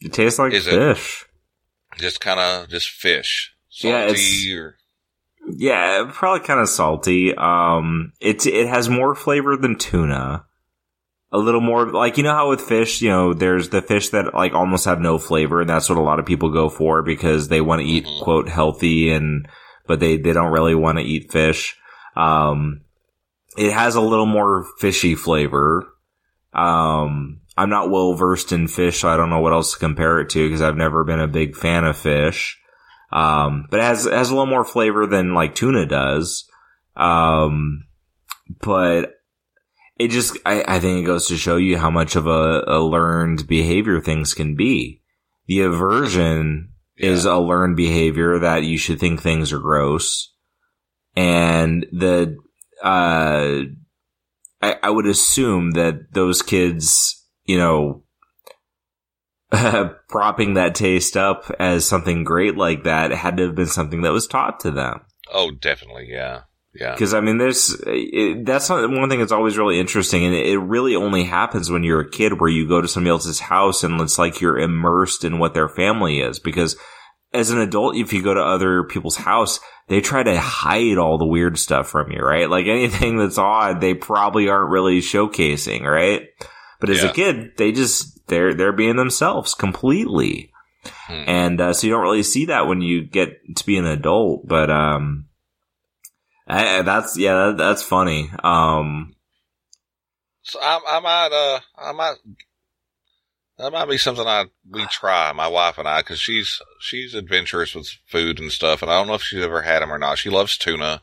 [0.00, 1.26] It tastes like Is it- fish.
[1.98, 3.52] Just kind of, just fish.
[3.82, 4.76] Yeah, Salty it's- or,
[5.48, 7.34] Yeah, probably kind of salty.
[7.34, 10.44] Um, it it has more flavor than tuna.
[11.32, 14.34] A little more like you know how with fish, you know, there's the fish that
[14.34, 17.48] like almost have no flavor, and that's what a lot of people go for because
[17.48, 18.22] they want to eat Mhm.
[18.22, 19.46] quote healthy and
[19.86, 21.76] but they they don't really want to eat fish.
[22.16, 22.80] Um,
[23.56, 25.86] it has a little more fishy flavor.
[26.52, 30.18] Um, I'm not well versed in fish, so I don't know what else to compare
[30.18, 32.58] it to because I've never been a big fan of fish.
[33.12, 36.48] Um, but it has, it has a little more flavor than like tuna does.
[36.96, 37.84] Um,
[38.62, 39.12] but
[39.98, 42.80] it just, I, I think it goes to show you how much of a, a
[42.80, 45.02] learned behavior things can be.
[45.46, 50.32] The aversion is a learned behavior that you should think things are gross.
[51.14, 52.38] And the,
[52.82, 53.64] uh,
[54.62, 58.02] I, I would assume that those kids, you know,
[60.08, 64.12] propping that taste up as something great like that had to have been something that
[64.12, 65.00] was taught to them.
[65.32, 66.08] oh, definitely.
[66.10, 66.42] Yeah.
[66.72, 66.92] Yeah.
[66.92, 70.58] Because I mean, there's it, that's not one thing that's always really interesting, and it
[70.58, 74.00] really only happens when you're a kid, where you go to somebody else's house and
[74.00, 76.38] it's like you're immersed in what their family is.
[76.38, 76.76] Because
[77.32, 81.18] as an adult, if you go to other people's house, they try to hide all
[81.18, 82.48] the weird stuff from you, right?
[82.48, 86.22] Like anything that's odd, they probably aren't really showcasing, right?
[86.80, 87.10] But as Yeah.
[87.10, 90.50] a kid, they just they're they're being themselves completely
[91.06, 91.24] Hmm.
[91.26, 94.48] and uh, so you don't really see that when you get to be an adult.
[94.48, 95.26] But um,
[96.46, 98.30] I, that's yeah, that, that's funny.
[98.42, 99.14] Um,
[100.42, 102.14] So I, I might, uh, I might,
[103.58, 107.74] that might be something I we try, my wife and I, because she's she's adventurous
[107.74, 110.16] with food and stuff, and I don't know if she's ever had them or not.
[110.16, 111.02] She loves tuna.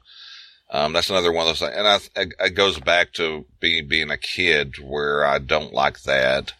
[0.70, 3.88] Um, that's another one of those things, and I, it, it goes back to being
[3.88, 6.52] being a kid where I don't like that.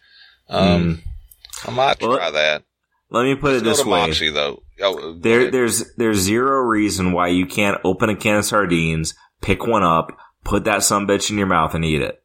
[0.48, 1.02] Um,
[1.66, 2.64] I might Well, try that.
[3.10, 4.00] Let me put Let's it this way.
[4.06, 4.62] Moxie though.
[4.80, 9.66] Oh, There, there's there's zero reason why you can't open a can of sardines, pick
[9.66, 12.22] one up, put that some bitch in your mouth, and eat it.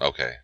[0.00, 0.34] okay.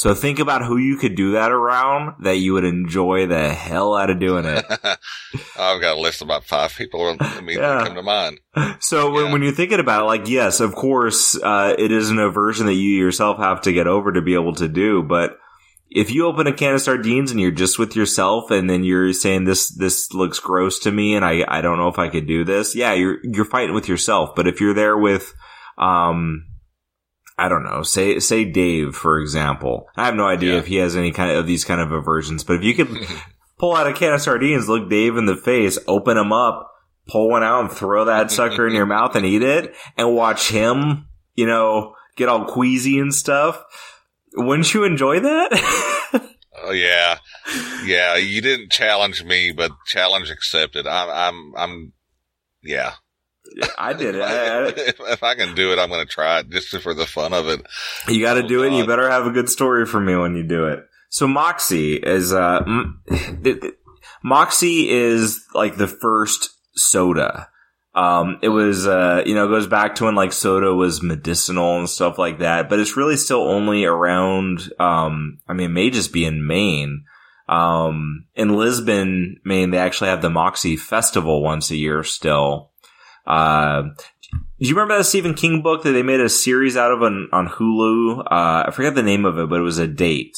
[0.00, 3.94] So think about who you could do that around that you would enjoy the hell
[3.94, 4.64] out of doing it.
[5.58, 7.84] I've got a list of about five people that immediately Yeah.
[7.84, 8.40] come to mind.
[8.80, 12.18] So when, when you're thinking about it, like, yes, of course, uh, it is an
[12.18, 15.02] aversion that you yourself have to get over to be able to do.
[15.02, 15.36] But
[15.90, 19.12] if you open a can of sardines and you're just with yourself and then you're
[19.12, 22.26] saying this, this looks gross to me and I, I don't know if I could
[22.26, 22.74] do this.
[22.74, 24.30] Yeah, you're, you're fighting with yourself.
[24.34, 25.34] But if you're there with,
[25.76, 26.46] um,
[27.44, 29.88] I don't know, say, say Dave, for example.
[29.96, 30.58] I have no idea Yeah.
[30.58, 32.88] if he has any kind of these kind of aversions, but if you could
[33.58, 36.70] pull out a can of sardines, look Dave in the face, open them up,
[37.08, 40.50] pull one out and throw that sucker in your mouth and eat it and watch
[40.50, 43.62] him, you know, get all queasy and stuff.
[44.34, 45.96] Wouldn't you enjoy that?
[46.62, 47.16] Oh yeah,
[47.86, 48.16] yeah.
[48.16, 50.86] You didn't challenge me, but challenge accepted.
[50.86, 51.92] I'm, I'm, I'm.
[52.62, 52.92] Yeah.
[53.78, 54.22] I did it.
[54.22, 56.94] I- I- if, if I can do it, I'm going to try it just for
[56.94, 57.60] the fun of it.
[58.08, 58.68] you got to Oh, do it.
[58.68, 60.80] and You better have a good story for me when you do it.
[61.08, 62.62] So Moxie is, uh,
[63.08, 63.74] it- it-
[64.22, 67.48] Moxie is like the first soda.
[67.94, 71.78] Um, it was, uh, you know, it goes back to when like soda was medicinal
[71.78, 75.90] and stuff like that, but it's really still only around, um, I mean, it may
[75.90, 77.04] just be in Maine.
[77.48, 82.69] Um, in Lisbon, Maine, they actually have the Moxie Festival once a year still.
[83.30, 83.82] Uh,
[84.32, 87.28] do you remember that Stephen King book that they made a series out of on,
[87.32, 88.20] on Hulu?
[88.20, 90.36] Uh, I forget the name of it, but it was a date.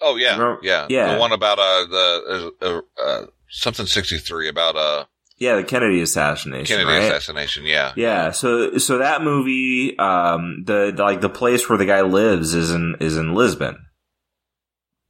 [0.00, 1.14] Oh yeah, yeah, yeah.
[1.14, 5.06] The one about uh the uh, uh, uh something sixty three about uh
[5.38, 6.76] Yeah, the Kennedy assassination.
[6.76, 7.02] Kennedy right?
[7.02, 7.66] assassination.
[7.66, 7.92] Yeah.
[7.96, 12.54] Yeah, so so that movie, um, the, the like the place where the guy lives
[12.54, 13.86] is in is in Lisbon,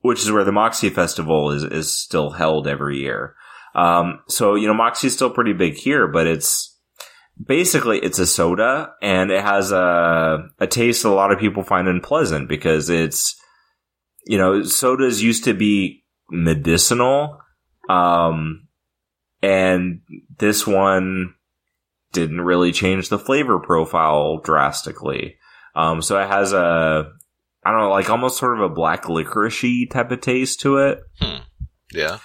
[0.01, 3.35] which is where the Moxie Festival is is still held every year.
[3.75, 6.77] Um, so you know Moxie's still pretty big here, but it's
[7.45, 11.87] basically it's a soda and it has a a taste a lot of people find
[11.87, 13.41] unpleasant because it's
[14.27, 17.39] you know sodas used to be medicinal,
[17.89, 18.69] um,
[19.43, 20.01] and
[20.39, 21.35] this one
[22.13, 25.37] didn't really change the flavor profile drastically.
[25.75, 27.13] Um, so it has a,
[27.65, 31.01] I don't know, like almost sort of a black licoricey type of taste to it.
[31.93, 32.19] Yeah.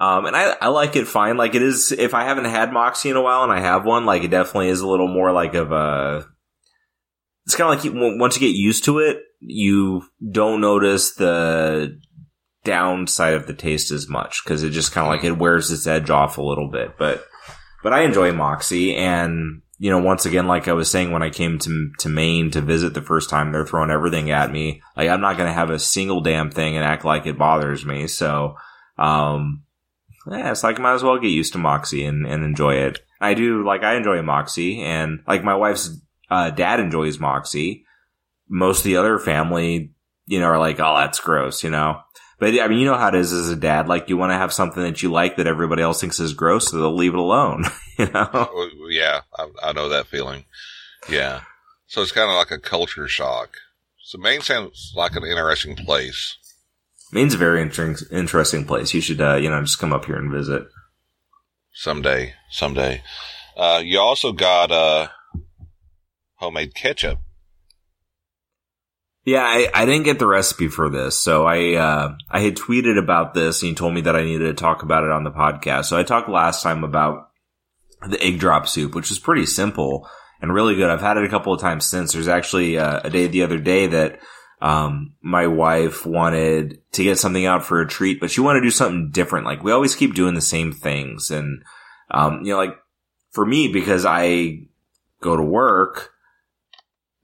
[0.00, 1.36] Um, and I, I like it fine.
[1.36, 4.06] Like it is, if I haven't had Moxie in a while and I have one,
[4.06, 6.26] like it definitely is a little more like of a,
[7.44, 12.00] it's kind of like you, once you get used to it, you don't notice the
[12.64, 15.86] downside of the taste as much because it just kind of like it wears its
[15.86, 16.96] edge off a little bit.
[16.98, 17.22] But,
[17.82, 21.28] but I enjoy Moxie and, you know, once again, like I was saying when I
[21.28, 24.80] came to, to Maine to visit the first time, they're throwing everything at me.
[24.96, 27.84] Like I'm not going to have a single damn thing and act like it bothers
[27.84, 28.06] me.
[28.06, 28.56] So,
[28.96, 29.64] um,
[30.26, 33.00] yeah, it's like might as well get used to Moxie and, and enjoy it.
[33.20, 35.90] I do like I enjoy Moxie, and like my wife's
[36.30, 37.84] uh, dad enjoys Moxie.
[38.48, 39.92] Most of the other family,
[40.26, 42.00] you know, are like, "Oh, that's gross," you know.
[42.38, 43.86] But I mean, you know how it is as a dad.
[43.88, 46.70] Like you want to have something that you like that everybody else thinks is gross,
[46.70, 47.64] so they'll leave it alone.
[47.98, 48.30] You know.
[48.32, 49.20] Oh, Yeah.
[49.36, 50.46] I, I know that feeling.
[51.10, 51.42] Yeah.
[51.86, 53.58] So it's kind of like a culture shock.
[54.02, 56.38] So Maine sounds like an interesting place.
[57.12, 58.94] Maine's a very inter- interesting place.
[58.94, 60.68] You should, uh, you know, just come up here and visit.
[61.72, 63.02] Someday, someday.
[63.56, 65.08] Uh, you also got, uh,
[66.36, 67.18] homemade ketchup.
[69.24, 72.98] Yeah, I, I didn't get the recipe for this, so I uh, I had tweeted
[72.98, 75.30] about this, and he told me that I needed to talk about it on the
[75.30, 75.84] podcast.
[75.84, 77.28] So I talked last time about
[78.08, 80.08] the egg drop soup, which is pretty simple
[80.40, 80.88] and really good.
[80.88, 82.12] I've had it a couple of times since.
[82.12, 84.20] There's actually uh, a day the other day that
[84.60, 88.66] um, my wife wanted to get something out for a treat, but she wanted to
[88.66, 89.46] do something different.
[89.46, 91.62] Like we always keep doing the same things, and
[92.10, 92.76] um, you know, like
[93.30, 94.66] for me because I
[95.20, 96.10] go to work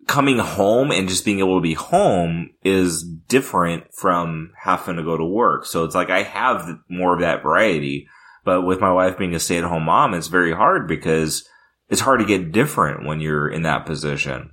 [0.06, 5.16] coming home and just being able to be home is different from having to go
[5.16, 5.66] to work.
[5.66, 8.08] So it's like I have more of that variety.
[8.44, 11.48] But with my wife being a stay at home mom, it's very hard because
[11.88, 14.52] it's hard to get different when you're in that position.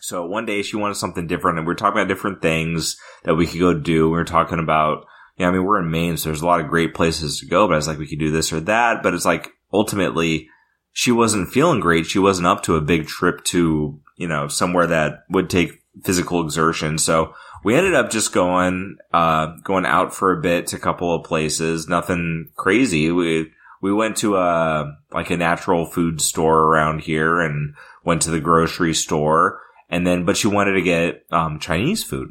[0.00, 3.34] So one day she wanted something different and we are talking about different things that
[3.34, 4.06] we could go do.
[4.06, 5.04] We were talking about,
[5.38, 7.66] know, I mean, we're in Maine, so there's a lot of great places to go,
[7.66, 9.02] but I was like, we could do this or that.
[9.02, 10.48] But it's like ultimately
[10.92, 12.06] she wasn't feeling great.
[12.06, 16.42] She wasn't up to a big trip to, you know, somewhere that would take physical
[16.42, 16.98] exertion.
[16.98, 17.34] So
[17.64, 21.24] we ended up just going, uh, going out for a bit to a couple of
[21.24, 21.88] places.
[21.88, 23.10] Nothing crazy.
[23.10, 27.74] We, we went to a, like a natural food store around here and
[28.04, 29.60] went to the grocery store.
[29.88, 32.30] And then, but she wanted to get, um, Chinese food.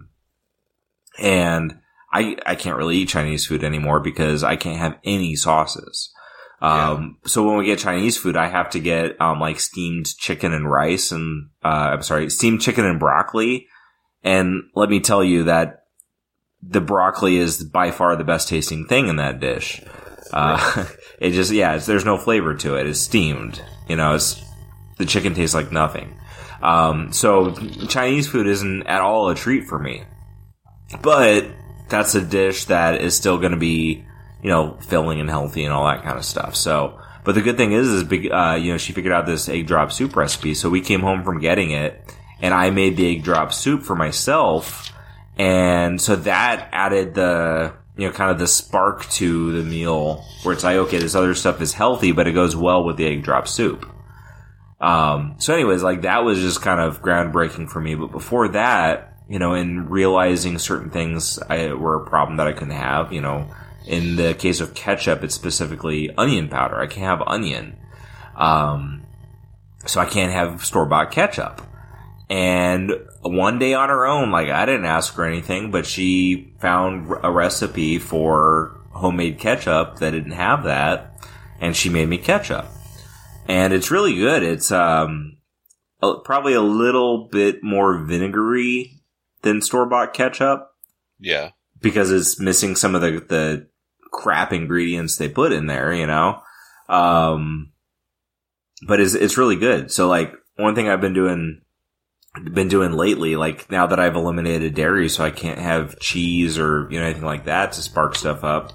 [1.19, 1.79] And
[2.11, 6.13] I, I can't really eat Chinese food anymore because I can't have any sauces.
[6.61, 10.53] Um, so when we get Chinese food, I have to get, um, like steamed chicken
[10.53, 13.67] and rice and, uh, I'm sorry, steamed chicken and broccoli.
[14.23, 15.85] And let me tell you that
[16.61, 19.81] the broccoli is by far the best tasting thing in that dish.
[20.33, 20.85] Uh,
[21.19, 22.87] it just, yeah, it's, there's no flavor to it.
[22.87, 23.61] It's steamed.
[23.87, 24.41] You know, it's,
[24.97, 26.17] the chicken tastes like nothing.
[26.61, 27.51] Um, so
[27.87, 30.03] Chinese food isn't at all a treat for me.
[31.01, 31.45] But
[31.89, 34.05] that's a dish that is still going to be,
[34.41, 36.55] you know, filling and healthy and all that kind of stuff.
[36.55, 39.67] So, but the good thing is, is uh, you know, she figured out this egg
[39.67, 40.53] drop soup recipe.
[40.53, 42.01] So we came home from getting it
[42.41, 44.91] and I made the egg drop soup for myself.
[45.37, 50.53] And so that added the, you know, kind of the spark to the meal where
[50.53, 53.23] it's like, okay, this other stuff is healthy, but it goes well with the egg
[53.23, 53.91] drop soup.
[54.79, 57.95] Um, so anyways, like that was just kind of groundbreaking for me.
[57.95, 62.53] But before that, you know, in realizing certain things I, were a problem that I
[62.53, 63.47] couldn't have, you know,
[63.85, 66.79] in the case of ketchup, it's specifically onion powder.
[66.79, 67.77] I can't have onion.
[68.35, 69.03] Um,
[69.85, 71.61] so I can't have store bought ketchup.
[72.29, 77.09] And one day on her own, like I didn't ask her anything, but she found
[77.23, 81.13] a recipe for homemade ketchup that didn't have that.
[81.59, 82.67] And she made me ketchup.
[83.47, 84.43] And it's really good.
[84.43, 85.37] It's, um,
[86.23, 89.01] probably a little bit more vinegary
[89.41, 90.71] than store bought ketchup
[91.19, 91.51] Yeah.
[91.81, 93.67] because it's missing some of the, the
[94.11, 96.41] crap ingredients they put in there, you know?
[96.89, 97.71] Um,
[98.85, 99.91] but it's, it's really good.
[99.91, 101.61] So like one thing I've been doing,
[102.53, 106.87] been doing lately, like now that I've eliminated dairy so I can't have cheese or,
[106.91, 108.73] you know, anything like that to spark stuff up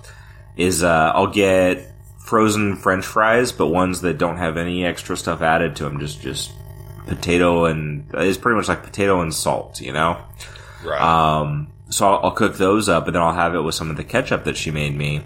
[0.56, 1.91] is, uh, I'll get
[2.24, 6.00] frozen french fries, but ones that don't have any extra stuff added to them.
[6.00, 6.52] Just, just
[7.06, 10.18] potato and, it's pretty much like potato and salt, you know?
[10.84, 11.00] Right.
[11.00, 13.96] Um, so I'll, I'll cook those up, and then I'll have it with some of
[13.96, 15.24] the ketchup that she made me,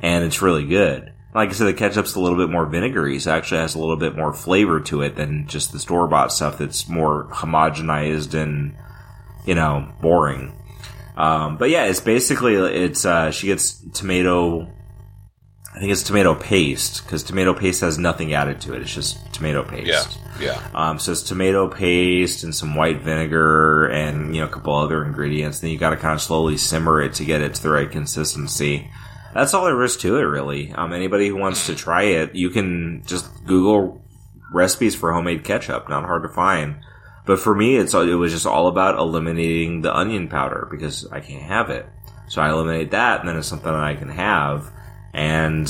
[0.00, 1.12] and it's really good.
[1.34, 3.78] Like I said, the ketchup's a little bit more vinegary, so it actually has a
[3.78, 8.34] little bit more flavor to it than just the store bought stuff that's more homogenized
[8.34, 8.74] and
[9.46, 10.52] you know boring.
[11.16, 14.70] Um, but yeah, it's basically it's uh, she gets tomato.
[15.74, 18.82] I think it's tomato paste because tomato paste has nothing added to it.
[18.82, 19.86] It's just tomato paste.
[19.86, 20.04] yeah.
[20.40, 20.68] Yeah.
[20.74, 25.04] Um, so it's tomato paste and some white vinegar and, you know, a couple other
[25.04, 25.60] ingredients.
[25.60, 27.90] Then you got to kind of slowly simmer it to get it to the right
[27.90, 28.90] consistency.
[29.34, 30.72] That's all there is to it, really.
[30.72, 34.02] Um, anybody who wants to try it, you can just Google
[34.52, 35.88] recipes for homemade ketchup.
[35.88, 36.76] Not hard to find.
[37.24, 41.20] But for me, it's it was just all about eliminating the onion powder because I
[41.20, 41.86] can't have it.
[42.28, 44.70] So I eliminate that, and then it's something that I can have.
[45.12, 45.68] And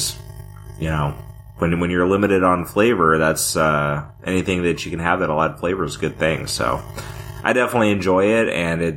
[0.78, 1.14] you know,
[1.59, 5.59] when when you're limited on flavor, that's uh, anything that you can have that'll add
[5.59, 6.47] flavor is a good thing.
[6.47, 6.82] So
[7.43, 8.97] I definitely enjoy it, and it.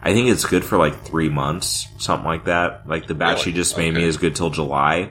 [0.00, 2.88] I think it's good for like three months, something like that.
[2.88, 3.44] Like the batch Really?
[3.44, 5.10] she just made me is good till July.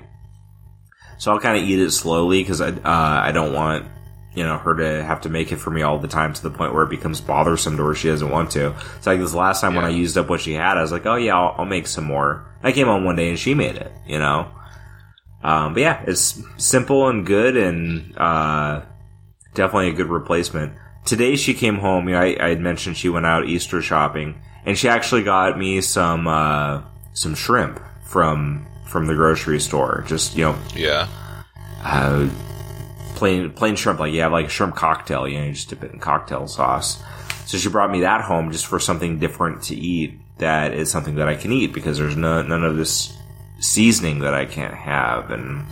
[1.18, 3.88] So I'll kind of eat it slowly because I uh, I don't want
[4.34, 6.52] you know her to have to make it for me all the time to the
[6.52, 8.74] point where it becomes bothersome to where she doesn't want to.
[8.96, 11.06] It's like this last time when I used up what she had, I was like,
[11.06, 12.46] oh yeah, I'll, I'll make some more.
[12.64, 14.48] I came home one day and she made it, you know.
[15.48, 18.82] Um, but yeah, it's simple and good, and uh,
[19.54, 20.74] definitely a good replacement.
[21.06, 22.10] Today she came home.
[22.10, 25.58] You know, I, I had mentioned she went out Easter shopping, and she actually got
[25.58, 26.82] me some uh,
[27.14, 30.04] some shrimp from from the grocery store.
[30.06, 31.08] Just you know, Yeah.
[31.82, 32.28] uh,
[33.16, 34.02] plain plain shrimp.
[34.02, 35.28] Like you have like a shrimp cocktail.
[35.30, 37.02] You know, you just dip it in cocktail sauce.
[37.46, 40.20] So she brought me that home just for something different to eat.
[40.40, 43.17] That is something that I can eat because there's no, none of this
[43.60, 45.66] seasoning that I can't have and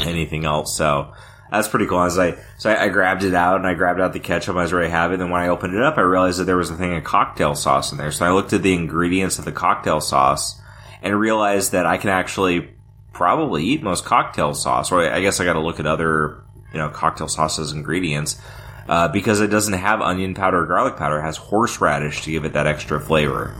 [0.00, 0.76] anything else.
[0.76, 1.12] So
[1.50, 2.02] that's pretty cool.
[2.02, 4.56] As I so I, I grabbed it out and I grabbed out the ketchup.
[4.56, 5.14] I was ready to have it.
[5.14, 7.04] And then when I opened it up, I realized that there was a thing of
[7.04, 8.12] cocktail sauce in there.
[8.12, 10.60] So I looked at the ingredients of the cocktail sauce
[11.02, 12.70] and realized that I can actually
[13.12, 14.92] probably eat most cocktail sauce.
[14.92, 18.40] Or I guess I got to look at other you know cocktail sauces ingredients.
[18.88, 22.44] Uh, because it doesn't have onion powder or garlic powder, it has horseradish to give
[22.44, 23.52] it that extra flavor.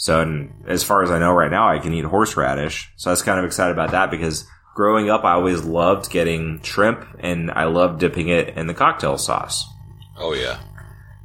[0.00, 2.90] So, and as far as I know right now, I can eat horseradish.
[2.96, 6.62] So I was kind of excited about that because growing up, I always loved getting
[6.62, 9.68] shrimp and I loved dipping it in the cocktail sauce.
[10.16, 10.58] Oh yeah.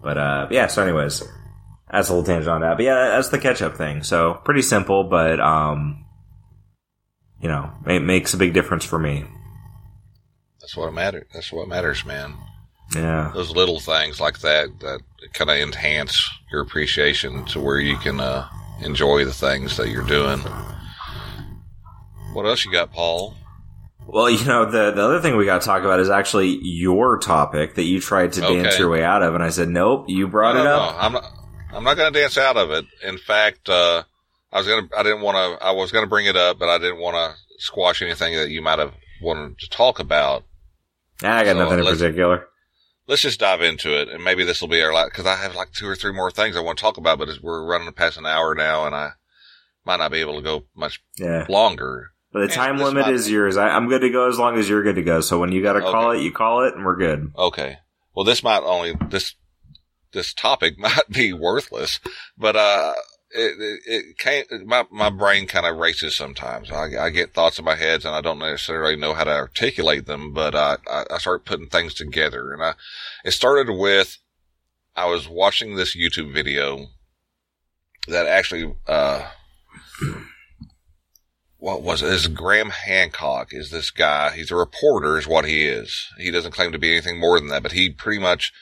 [0.03, 1.23] But, uh, yeah, so anyways,
[1.89, 2.75] that's a little tangent on that.
[2.75, 4.03] But yeah, that's the ketchup thing.
[4.03, 6.05] So pretty simple, but, um,
[7.41, 9.23] you know, it makes a big difference for me.
[10.59, 11.27] That's what matters.
[11.33, 12.33] That's what matters, man.
[12.93, 13.31] Yeah.
[13.33, 14.99] those little things like that that
[15.33, 18.47] kind of enhance your appreciation to where you can uh,
[18.81, 20.39] enjoy the things that you're doing.
[22.33, 23.35] What else you got, Paul?
[24.07, 27.17] Well, you know, the, the other thing we got to talk about is actually your
[27.17, 29.33] topic that you tried to dance your way out of.
[29.33, 30.93] And I said, nope, you brought No, it up.
[30.95, 31.31] no, I'm not.
[31.73, 32.85] I'm not going to dance out of it.
[33.03, 34.03] In fact, uh,
[34.53, 34.97] I was going to.
[34.97, 35.65] I didn't want to.
[35.65, 38.49] I was going to bring it up, but I didn't want to squash anything that
[38.49, 40.43] you might have wanted to talk about.
[41.23, 42.47] I got So, nothing in particular.
[43.07, 45.11] Let's just dive into it, and maybe this will be our last.
[45.11, 47.29] Because I have like two or three more things I want to talk about, but
[47.41, 49.11] we're running past an hour now, and I
[49.85, 51.45] might not be able to go much Yeah.
[51.47, 52.11] longer.
[52.33, 53.57] But the And time this limit might- is yours.
[53.57, 55.21] I, I'm good to go as long as you're good to go.
[55.21, 56.19] So when you got to call Okay.
[56.19, 57.31] it, you call it, and we're good.
[57.37, 57.77] Okay.
[58.15, 59.35] Well, this might only this
[60.11, 61.99] this topic might be worthless,
[62.37, 62.93] but uh,
[63.35, 64.65] it it, can't.
[64.65, 66.71] My my brain kind of races sometimes.
[66.71, 70.05] I, I get thoughts in my head, and I don't necessarily know how to articulate
[70.05, 70.33] them.
[70.33, 72.73] But I I, start putting things together, and I
[73.23, 74.17] it started with
[74.95, 76.87] I was watching this YouTube video
[78.07, 79.29] that actually uh.
[81.57, 82.09] What was it?
[82.09, 84.35] Is Graham Hancock is this guy?
[84.35, 86.09] He's a reporter, is what he is.
[86.15, 88.53] He doesn't claim to be anything more than that, but he pretty much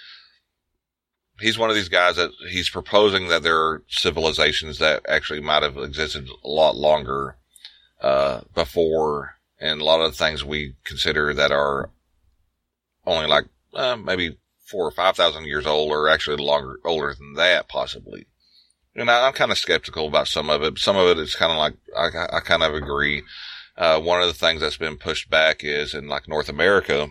[1.39, 5.63] he's one of these guys that he's proposing that there are civilizations that actually might
[5.63, 7.37] have existed a lot longer
[8.01, 11.89] uh, before, and a lot of the things we consider that are
[13.05, 17.33] only like uh, maybe four or five thousand years old, are actually longer, older than
[17.33, 18.25] that, possibly.
[18.95, 20.77] And I, I'm kind of skeptical about some of it.
[20.77, 23.23] Some of it is kind of like I, I kind of agree.
[23.75, 27.09] Uh, one of the things that's been pushed back is in like North America,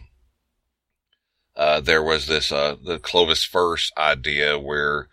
[1.57, 5.09] uh, there was this, uh, the Clovis first idea where,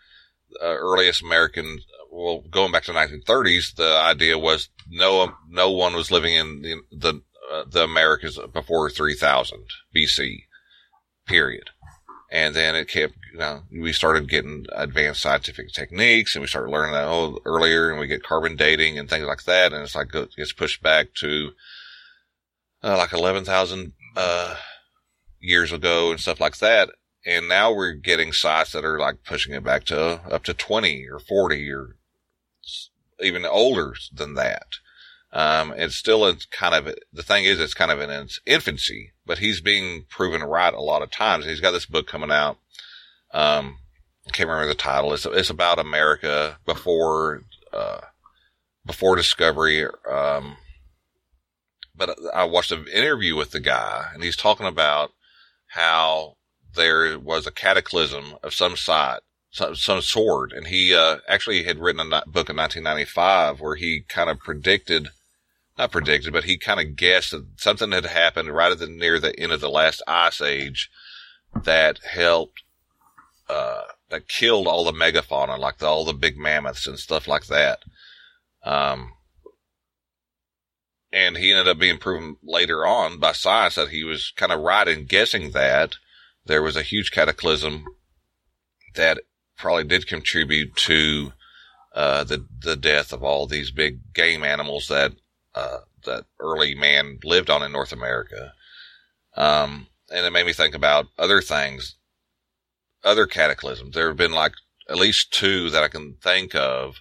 [0.62, 1.80] uh, earliest American,
[2.10, 6.62] well, going back to the 1930s, the idea was no, no one was living in
[6.62, 7.22] the, the,
[7.52, 9.64] uh, the Americas before 3000
[9.94, 10.44] BC,
[11.26, 11.70] period.
[12.32, 16.70] And then it kept, you know, we started getting advanced scientific techniques and we started
[16.70, 19.72] learning that oh, earlier and we get carbon dating and things like that.
[19.72, 21.50] And it's like, it gets pushed back to,
[22.84, 24.56] uh, like 11,000, uh,
[25.40, 26.90] years ago and stuff like that.
[27.26, 31.06] And now we're getting sites that are like pushing it back to up to 20
[31.10, 31.96] or 40 or
[33.20, 34.66] even older than that.
[35.32, 39.12] Um, it's still in kind of, the thing is, it's kind of in its infancy,
[39.24, 41.44] but he's being proven right a lot of times.
[41.44, 42.58] He's got this book coming out.
[43.32, 43.78] Um,
[44.26, 45.12] I can't remember the title.
[45.12, 48.00] It's, it's about America before, uh,
[48.84, 49.84] before discovery.
[50.10, 50.56] Um,
[51.94, 55.12] but I watched an interview with the guy and he's talking about
[55.70, 56.36] how
[56.74, 60.52] there was a cataclysm of some sort, some, some sort.
[60.52, 65.08] And he, uh, actually had written a book in 1995 where he kind of predicted,
[65.78, 69.20] not predicted, but he kind of guessed that something had happened right at the, near
[69.20, 70.90] the end of the last ice age
[71.54, 72.62] that helped,
[73.48, 77.46] uh, that killed all the megafauna, like the, all the big mammoths and stuff like
[77.46, 77.80] that.
[78.64, 79.12] Um,
[81.12, 84.60] and he ended up being proven later on by science that he was kind of
[84.60, 85.96] right in guessing that
[86.46, 87.84] there was a huge cataclysm
[88.94, 89.18] that
[89.56, 91.32] probably did contribute to
[91.94, 95.12] uh, the the death of all these big game animals that
[95.54, 98.52] uh, that early man lived on in North America.
[99.36, 101.96] Um, and it made me think about other things,
[103.04, 103.94] other cataclysms.
[103.94, 104.52] There have been like
[104.88, 107.00] at least two that I can think of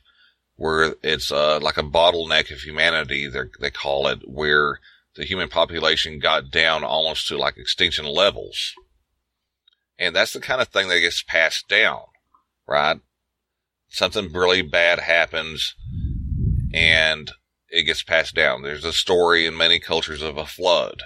[0.60, 3.30] where it's uh, like a bottleneck of humanity,
[3.62, 4.82] they call it, where
[5.16, 8.74] the human population got down almost to like extinction levels.
[9.98, 12.02] And that's the kind of thing that gets passed down,
[12.68, 13.00] right?
[13.88, 15.76] Something really bad happens
[16.74, 17.32] and
[17.70, 18.62] it gets passed down.
[18.62, 21.04] There's a story in many cultures of a flood.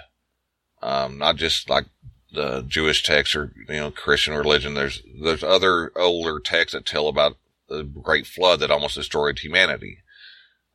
[0.82, 1.86] Um, not just like
[2.32, 4.74] the Jewish texts or, you know, Christian religion.
[4.74, 7.36] There's, there's other older texts that tell about
[7.68, 9.98] the great flood that almost destroyed humanity.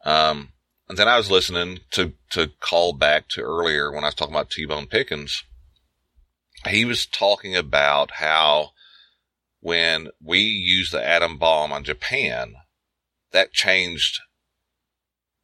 [0.05, 0.53] Um,
[0.87, 4.33] and then I was listening to, to call back to earlier when I was talking
[4.33, 5.43] about T-Bone Pickens.
[6.67, 8.71] He was talking about how
[9.61, 12.55] when we used the atom bomb on Japan,
[13.31, 14.19] that changed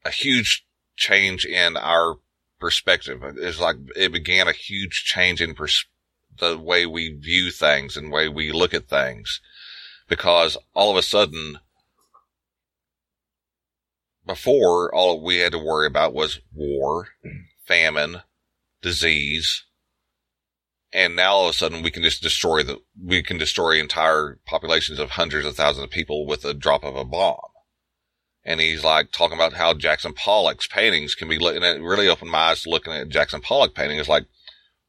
[0.03, 0.65] a huge
[0.95, 2.15] change in our
[2.59, 3.21] perspective.
[3.37, 5.85] It's like it began a huge change in pers-
[6.39, 9.41] the way we view things and way we look at things
[10.07, 11.59] because all of a sudden
[14.25, 17.09] before all we had to worry about was war,
[17.67, 18.21] famine,
[18.81, 19.63] disease,
[20.91, 24.39] and now all of a sudden we can just destroy the we can destroy entire
[24.45, 27.37] populations of hundreds of thousands of people with a drop of a bomb.
[28.43, 32.31] And he's like talking about how Jackson Pollock's paintings can be and it really opened
[32.31, 34.25] my eyes to looking at Jackson Pollock paintings like,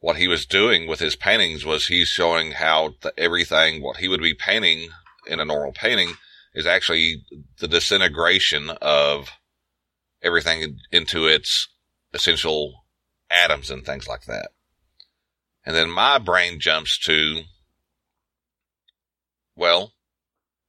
[0.00, 4.08] what he was doing with his paintings was he's showing how the, everything, what he
[4.08, 4.90] would be painting
[5.26, 6.14] in a normal painting
[6.54, 7.24] is actually
[7.60, 9.30] the disintegration of
[10.22, 11.68] everything into its
[12.12, 12.84] essential
[13.30, 14.48] atoms and things like that.
[15.64, 17.42] And then my brain jumps to,
[19.56, 19.92] well,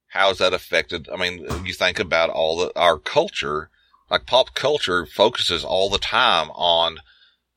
[0.08, 1.08] how's that affected?
[1.12, 3.70] I mean, you think about all the, our culture,
[4.10, 6.98] like pop culture focuses all the time on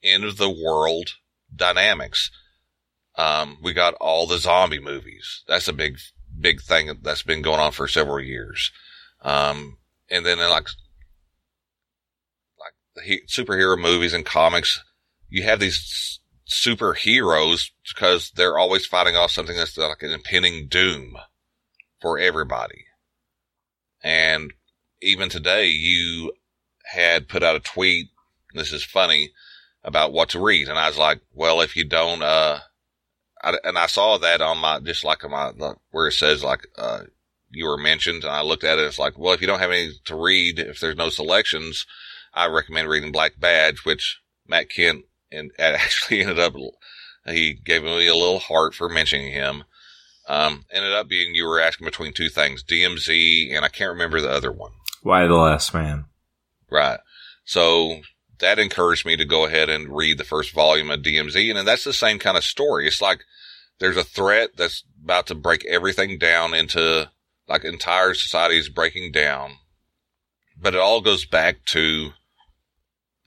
[0.03, 1.15] end of the world
[1.53, 2.29] dynamics.
[3.15, 5.43] Um, we got all the zombie movies.
[5.47, 5.97] That's a big,
[6.39, 8.71] big thing that's been going on for several years.
[9.21, 9.77] Um,
[10.09, 10.67] and then like,
[12.59, 14.83] like he, superhero movies and comics,
[15.29, 21.15] you have these superheroes because they're always fighting off something that's like an impending doom
[22.01, 22.85] for everybody.
[24.03, 24.53] And
[25.01, 26.33] even today, you
[26.85, 28.07] had put out a tweet.
[28.53, 29.31] This is funny
[29.83, 30.67] about what to read.
[30.67, 32.59] And I was like, well, if you don't, uh,
[33.43, 36.67] I, and I saw that on my, just like on my, where it says like,
[36.77, 37.01] uh,
[37.49, 38.85] you were mentioned and I looked at it.
[38.85, 41.85] It's like, well, if you don't have any to read, if there's no selections,
[42.33, 46.53] I recommend reading Black Badge, which Matt Kindt and actually ended up,
[47.25, 49.63] he gave me a little heart for mentioning him.
[50.27, 54.21] Um, ended up being you were asking between two things, DMZ, and I can't remember
[54.21, 54.71] the other one.
[55.03, 56.05] Y the Last Man?
[56.69, 56.99] Right.
[57.43, 58.01] So
[58.41, 61.83] that encouraged me to go ahead and read the first volume of DMZ, and that's
[61.83, 62.87] the same kind of story.
[62.87, 63.23] It's like
[63.79, 67.09] there's a threat that's about to break everything down into
[67.47, 69.53] like entire society is breaking down,
[70.59, 72.11] but it all goes back to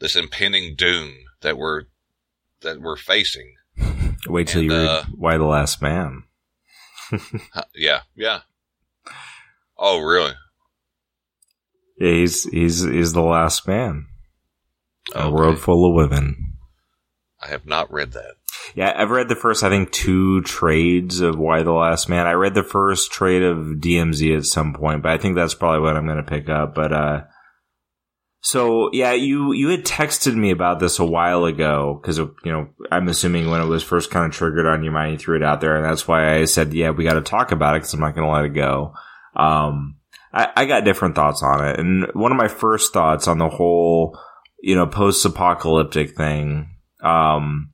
[0.00, 1.84] this impending doom that we're
[2.60, 3.54] that we're facing.
[4.28, 6.24] Wait till And, you read uh, Y the Last Man.
[7.74, 8.40] Yeah, yeah.
[9.76, 10.32] Oh, really?
[11.98, 14.06] Yeah, he's he's he's the last man.
[15.14, 15.30] A Okay.
[15.30, 16.52] world full of women.
[17.42, 18.36] I have not read that.
[18.74, 22.26] Yeah, I've read the first, I think, two trades of Y the Last Man.
[22.26, 25.80] I read the first trade of DMZ at some point, but I think that's probably
[25.80, 26.74] what I'm going to pick up.
[26.74, 27.20] But, uh,
[28.40, 32.68] so yeah, you, you had texted me about this a while ago because, you know,
[32.90, 35.42] I'm assuming when it was first kind of triggered on your mind, you threw it
[35.42, 35.76] out there.
[35.76, 38.14] And that's why I said, yeah, we got to talk about it because I'm not
[38.14, 38.94] going to let it go.
[39.36, 39.96] Um,
[40.32, 41.78] I, I got different thoughts on it.
[41.78, 44.18] And one of my first thoughts on the whole,
[44.64, 46.70] you know, post apocalyptic thing,
[47.02, 47.70] um,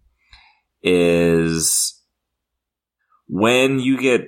[0.83, 2.03] is
[3.29, 4.23] when you get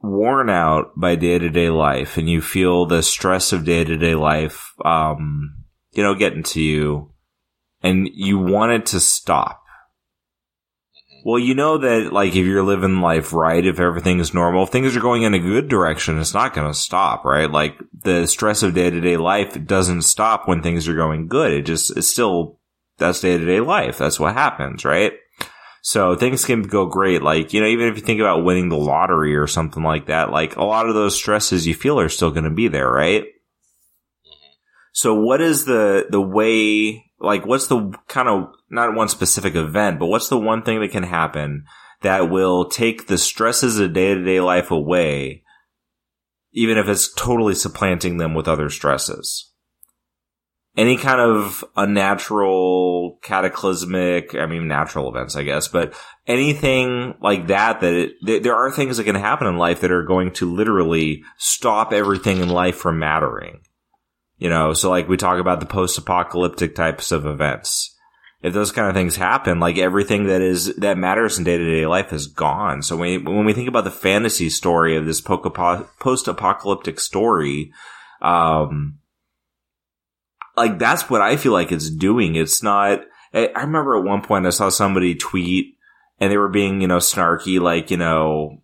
[0.00, 3.96] worn out by day to day life and you feel the stress of day to
[3.96, 5.54] day life, um,
[5.92, 7.12] you know, getting to you
[7.80, 9.62] and you want it to stop.
[11.26, 14.68] Well, you know that, like, if you're living life right, if everything is normal, if
[14.68, 17.50] things are going in a good direction, it's not going to stop, right?
[17.50, 21.50] Like, the stress of day to day life doesn't stop when things are going good.
[21.50, 22.60] It just, it's still,
[22.98, 23.96] that's day to day life.
[23.96, 25.14] That's what happens, right?
[25.80, 27.22] So things can go great.
[27.22, 30.30] Like, you know, even if you think about winning the lottery or something like that,
[30.30, 33.24] like a lot of those stresses you feel are still going to be there, right?
[34.94, 39.98] So what is the, the way, like, what's the kind of, not one specific event,
[39.98, 41.64] but what's the one thing that can happen
[42.02, 45.42] that will take the stresses of day to day life away,
[46.52, 49.50] even if it's totally supplanting them with other stresses?
[50.76, 55.94] any kind of unnatural, cataclysmic, I mean, natural events, I guess, but
[56.26, 59.92] anything like that, that it, th- there are things that can happen in life that
[59.92, 63.60] are going to literally stop everything in life from mattering.
[64.36, 67.96] You know, so like we talk about the post-apocalyptic types of events.
[68.42, 72.12] If those kind of things happen, like everything that is, that matters in day-to-day life
[72.12, 72.82] is gone.
[72.82, 77.72] So when, when we think about the fantasy story of this post-apocalyptic story,
[78.20, 78.98] um,
[80.56, 82.34] like that's what I feel like it's doing.
[82.36, 83.00] It's not.
[83.32, 85.78] I I remember at one point I saw somebody tweet
[86.20, 88.62] and they were being, you know, snarky, like, you know,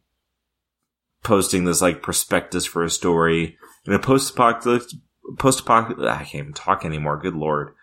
[1.25, 3.57] posting this like prospectus for a story
[3.87, 4.99] in a post-apocalyptic,
[5.39, 7.19] post-apocalyptic, I can't even talk anymore.
[7.19, 7.75] Good Lord.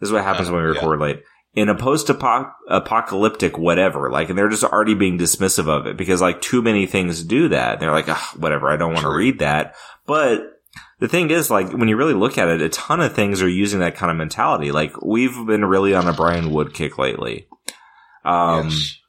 [0.00, 0.74] This is what happens when we yeah.
[0.74, 1.22] record late.
[1.52, 6.40] In a post-apocalyptic whatever, like, and they're just already being dismissive of it because like
[6.40, 7.80] too many things do that.
[7.80, 9.74] They're like, whatever, I don't want to read that.
[10.06, 10.42] But
[11.00, 13.48] the thing is, like, when you really look at it, a ton of things are
[13.48, 14.70] using that kind of mentality.
[14.70, 17.48] Like, we've been really on a Brian Wood kick lately.
[18.24, 18.99] Um, yes.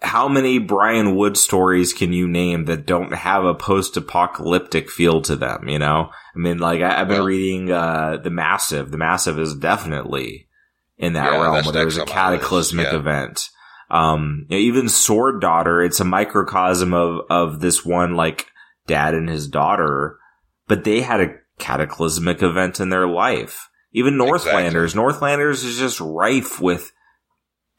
[0.00, 5.36] How many Brian Wood stories can you name that don't have a post-apocalyptic feel to
[5.36, 5.68] them?
[5.68, 8.90] You know, I mean, like I, I've been Well- reading uh, the Massive.
[8.90, 10.48] The Massive is definitely
[10.96, 12.96] in that Yeah, realm where there's a next on my list, cataclysmic yeah.
[12.98, 13.48] event.
[13.90, 18.46] Um, even Sword Daughter, it's a microcosm of of this one like
[18.86, 20.18] dad and his daughter,
[20.66, 23.68] but they had a cataclysmic event in their life.
[23.92, 26.92] Even Northlanders, Northlanders is just rife with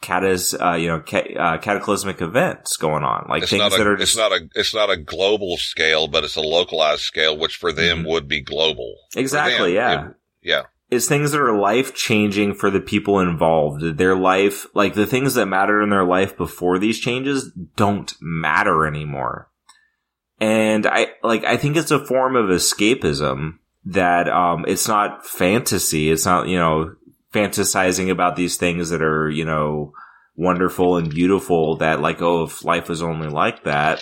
[0.02, 3.82] catas, uh, you know, ca- uh, cataclysmic events going on, like It's things not that
[3.82, 7.38] a, are it's not a, it's not a global scale, but it's a localized scale,
[7.38, 8.96] which for them would be global.
[9.16, 10.06] Exactly, them, yeah.
[10.10, 10.62] it- yeah.
[10.92, 13.98] It's things that are life changing for the people involved.
[14.00, 18.88] Their life, like the things that mattered in their life before these changes don't matter
[18.88, 19.52] anymore.
[20.40, 26.10] And I, like, I think it's a form of escapism that, um, it's not fantasy.
[26.10, 26.96] It's not, you know,
[27.34, 29.94] fantasizing about these things that are, you know,
[30.36, 34.02] wonderful and beautiful that like, oh, if life was only like that.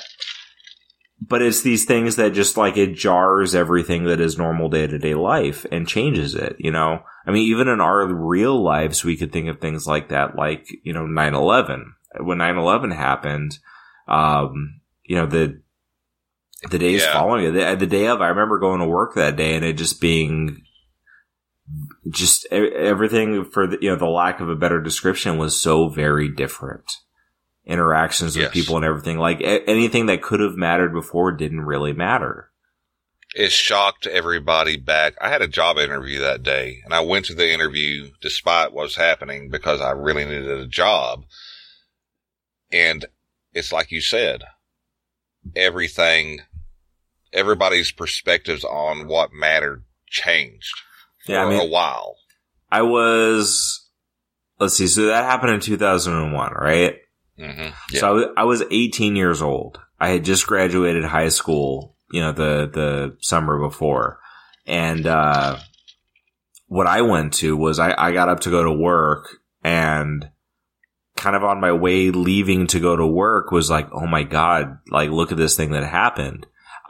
[1.19, 4.99] But it's these things that just like it jars everything that is normal day to
[4.99, 6.99] day life and changes it, you know?
[7.25, 10.67] I mean, even in our real lives, we could think of things like that, like,
[10.83, 11.85] you know, 9-11.
[12.19, 13.57] When 9-11 happened,
[14.07, 15.59] um, you know, the,
[16.69, 17.13] the days Yeah.
[17.13, 19.73] following it, the, the day of, I remember going to work that day and it
[19.73, 20.66] just being
[22.09, 26.29] just everything for the, you know, the lack of a better description was so very
[26.29, 26.85] different.
[27.65, 28.53] Interactions with Yes.
[28.53, 32.51] people and everything, like a- anything that could have mattered before didn't really matter.
[33.35, 35.13] it shocked everybody back.
[35.21, 38.83] I had a job interview that day and I went to the interview despite what
[38.83, 41.25] was happening because I really needed a job.
[42.71, 43.05] And
[43.53, 44.43] it's like you said,
[45.55, 46.41] everything,
[47.33, 50.73] everybody's perspectives on what mattered changed
[51.27, 52.15] Yeah, I mean- a while.
[52.69, 53.87] I was,
[54.59, 56.95] let's see, so that happened in 2001, right?
[57.39, 59.79] hmm So I was, I was 18 years old.
[59.99, 64.19] I had just graduated high school, you know, the, the summer before.
[64.65, 65.57] And, uh,
[66.67, 69.29] what I went to was I, I got up to go to work
[69.63, 70.29] and
[71.15, 74.77] kind of on my way leaving to go to work was like, oh my God,
[74.89, 76.45] like look at this thing that happened.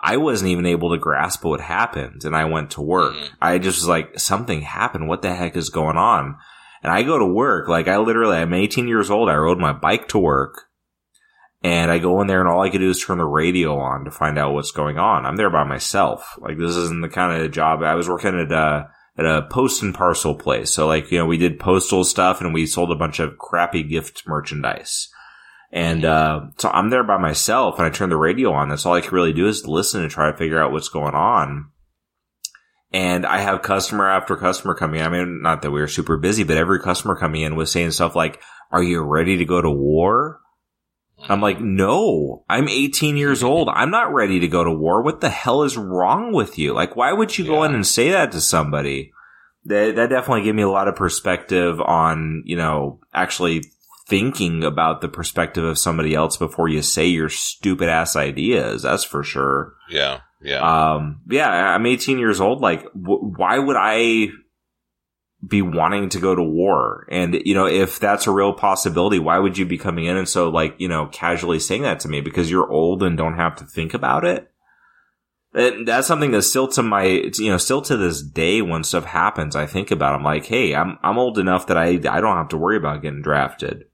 [0.07, 3.13] I wasn't even able to grasp what happened and I went to work.
[3.13, 3.29] Mhm.
[3.41, 5.09] I just was like, something happened.
[5.09, 6.37] What the heck is going on?
[6.81, 9.29] And I go to work, like I literally, I'm 18 years old.
[9.29, 10.63] I rode my bike to work
[11.61, 14.05] and I go in there and all I could do is turn the radio on
[14.05, 15.25] to find out what's going on.
[15.25, 16.37] I'm there by myself.
[16.37, 19.83] Like this isn't the kind of job I was working at a, at a post
[19.83, 20.71] and parcel place.
[20.71, 23.83] So like, you know, we did postal stuff and we sold a bunch of crappy
[23.83, 25.09] gift merchandise.
[25.77, 28.69] And, uh, so I'm there by myself and I turn the radio on.
[28.69, 31.13] That's all I can really do is listen and try to figure out what's going
[31.13, 31.69] on.
[32.91, 35.03] And I have customer after customer coming.
[35.03, 37.91] I mean, not that we were super busy, but every customer coming in was saying
[37.91, 38.41] stuff like,
[38.71, 40.39] are you ready to go to war?
[41.29, 43.69] I'm like, no, I'm 18 years old.
[43.69, 45.03] I'm not ready to go to war.
[45.03, 46.73] What the hell is wrong with you?
[46.73, 49.11] Like, why would you go in and say that to somebody?
[49.65, 53.61] That, that definitely gave me a lot of perspective on, you know, actually
[54.07, 58.83] thinking about the perspective of somebody else before you say your stupid ass ideas.
[58.83, 59.73] That's for sure.
[59.89, 60.21] Yeah.
[60.41, 60.93] Yeah.
[60.93, 62.61] Um, yeah, I'm 18 years old.
[62.61, 64.27] Like, w- why would I
[65.45, 67.07] be wanting to go to war?
[67.11, 70.29] And, you know, if that's a real possibility, why would you be coming in and
[70.29, 72.21] so, like, you know, casually saying that to me?
[72.21, 74.49] Because you're old and don't have to think about it?
[75.53, 79.05] And that's something that's still to my, you know, still to this day when stuff
[79.05, 80.13] happens, I think about.
[80.13, 83.01] I'm like, hey, I'm I'm old enough that I I don't have to worry about
[83.01, 83.85] getting drafted.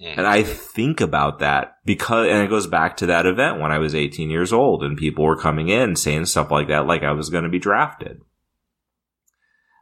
[0.00, 0.18] Mhm.
[0.18, 3.78] And I think about that because, and it goes back to that event when I
[3.78, 7.12] was 18 years old and people were coming in saying stuff like that, like I
[7.12, 8.20] was going to be drafted.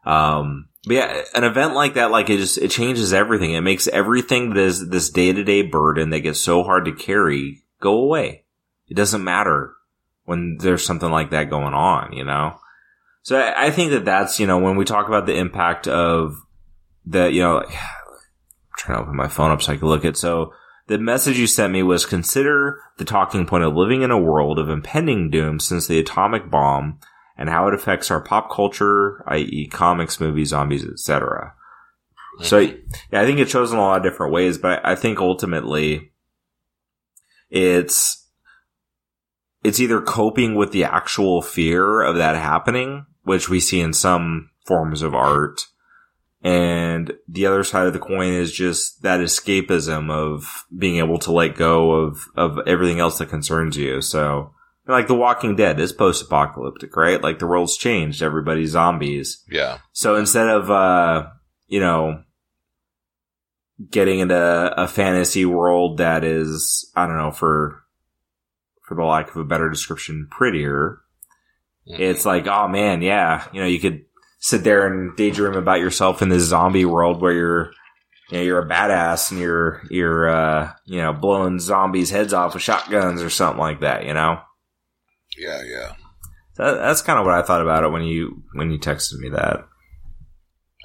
[0.05, 3.53] Um, but yeah, an event like that, like it just, it changes everything.
[3.53, 6.93] It makes everything that is this day to day burden that gets so hard to
[6.93, 8.45] carry go away.
[8.89, 9.75] It doesn't matter
[10.25, 12.59] when there's something like that going on, you know?
[13.23, 16.37] So I I think that that's, you know, when we talk about the impact of
[17.05, 17.75] the, you know, like,
[18.77, 20.17] trying to open my phone up so I can look at.
[20.17, 20.53] So
[20.87, 24.59] the message you sent me was consider the talking point of living in a world
[24.59, 26.99] of impending doom since the atomic bomb
[27.37, 29.69] and how it affects our pop culture, i.e.
[29.69, 31.53] comics, movies, zombies, etc.
[32.43, 32.75] So yeah,
[33.13, 36.13] I think it shows in a lot of different ways, but I think ultimately
[37.51, 38.29] it's
[39.65, 44.51] it's either coping with the actual fear of that happening, which we see in some
[44.65, 45.63] forms of art,
[46.47, 51.33] and the other side of the coin is just that escapism of being able to
[51.33, 54.01] let go of of everything else that concerns you.
[54.01, 54.53] So
[54.87, 57.21] like The Walking Dead is post apocalyptic, right?
[57.21, 59.43] Like the world's changed, everybody's zombies.
[59.51, 59.79] yeah.
[59.93, 61.27] So instead of, uh,
[61.67, 62.23] you know,
[63.91, 67.83] getting into a fantasy world that is, I don't know, for,
[68.87, 71.01] for the lack of a better description, prettier,
[71.85, 74.05] it's like, oh man, yeah, you know, you could
[74.47, 77.73] sit there and daydream about yourself in this zombie world where you're,
[78.31, 82.55] you know, you're a badass and you're, you're, uh, you know, blowing zombies' heads off
[82.55, 84.39] with shotguns or something like that, you know?
[85.37, 85.63] yeah.
[85.65, 85.93] Yeah.
[86.59, 89.31] That, that's kind of what I thought about it when you, when you texted me
[89.31, 89.67] that.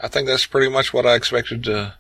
[0.02, 1.94] I think that's pretty much what I expected to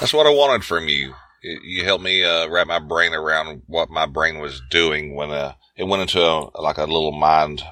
[0.00, 1.14] That's what I wanted from you.
[1.42, 5.30] You- You helped me uh, wrap my brain around what my brain was doing when
[5.30, 7.62] uh, it went into a, like a little mind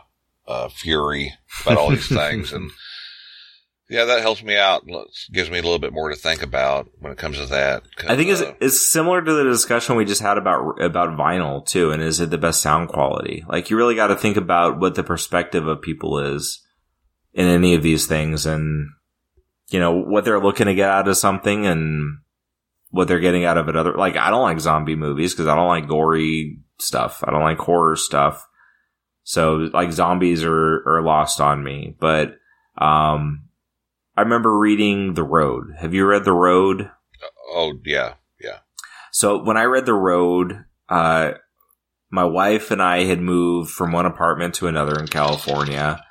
[0.46, 1.32] uh, fury
[1.64, 2.70] about all these things, and
[3.88, 4.86] yeah, that helps me out.
[5.32, 7.82] Gives me a little bit more to think about when it comes to that.
[8.08, 11.64] I think it's, Uh, it's similar to the discussion we just had about about vinyl
[11.64, 13.44] too, and is it the best sound quality?
[13.48, 16.60] Like you really got to think about what the perspective of people is
[17.32, 18.88] in any of these things, and
[19.70, 22.18] you know what they're looking to get out of something, and
[22.90, 23.76] what they're getting out of it.
[23.76, 27.22] Other like I don't like zombie movies because I don't like gory stuff.
[27.26, 28.46] I don't like horror stuff.
[29.24, 32.36] So like zombies are are lost on me, but
[32.78, 33.44] um.
[34.14, 35.68] I remember reading The Road.
[35.78, 36.90] Have you read The Road?
[37.48, 38.58] oh yeah, yeah.
[39.10, 41.32] So when I read The Road, uh,
[42.10, 46.04] my wife and I had moved from one apartment to another in California.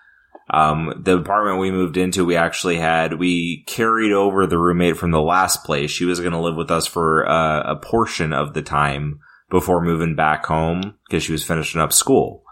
[0.49, 5.11] Um, the apartment we moved into, we actually had, we carried over the roommate from
[5.11, 5.91] the last place.
[5.91, 9.19] She was going to live with us for uh, a portion of the time
[9.49, 12.43] before moving back home because she was finishing up school.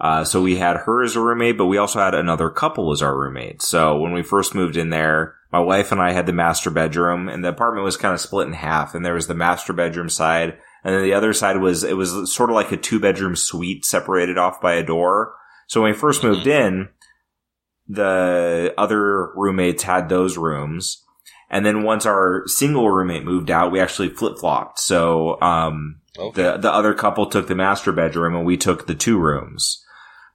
[0.00, 3.02] Uh, so we had her as a roommate, but we also had another couple as
[3.02, 3.60] our roommate.
[3.62, 7.28] So when we first moved in there, my wife and I had the master bedroom
[7.28, 10.08] and the apartment was kind of split in half and there was the master bedroom
[10.08, 13.34] side and then the other side was, it was sort of like a two bedroom
[13.34, 15.34] suite separated off by a door.
[15.66, 16.90] So when we first moved in,
[17.88, 21.02] the other roommates had those rooms.
[21.50, 24.78] And then once our single roommate moved out, we actually flip flopped.
[24.78, 26.42] So, um, Okay.
[26.42, 29.84] the the other couple took the master bedroom and we took the two rooms.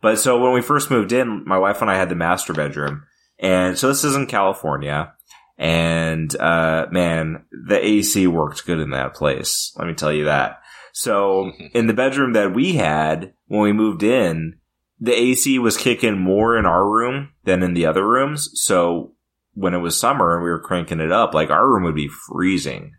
[0.03, 3.03] But so when we first moved in, my wife and I had the master bedroom.
[3.39, 5.13] And so this is in California.
[5.57, 9.73] And uh man, the AC worked good in that place.
[9.77, 10.59] Let me tell you that.
[10.91, 14.59] So in the bedroom that we had when we moved in,
[14.99, 18.49] the AC was kicking more in our room than in the other rooms.
[18.55, 19.15] So
[19.53, 22.09] when it was summer and we were cranking it up, like our room would be
[22.09, 22.91] freezing.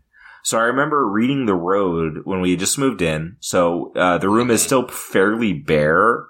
[0.43, 3.37] So I remember reading The Road when we had just moved in.
[3.39, 6.25] So uh, the room is still fairly bare,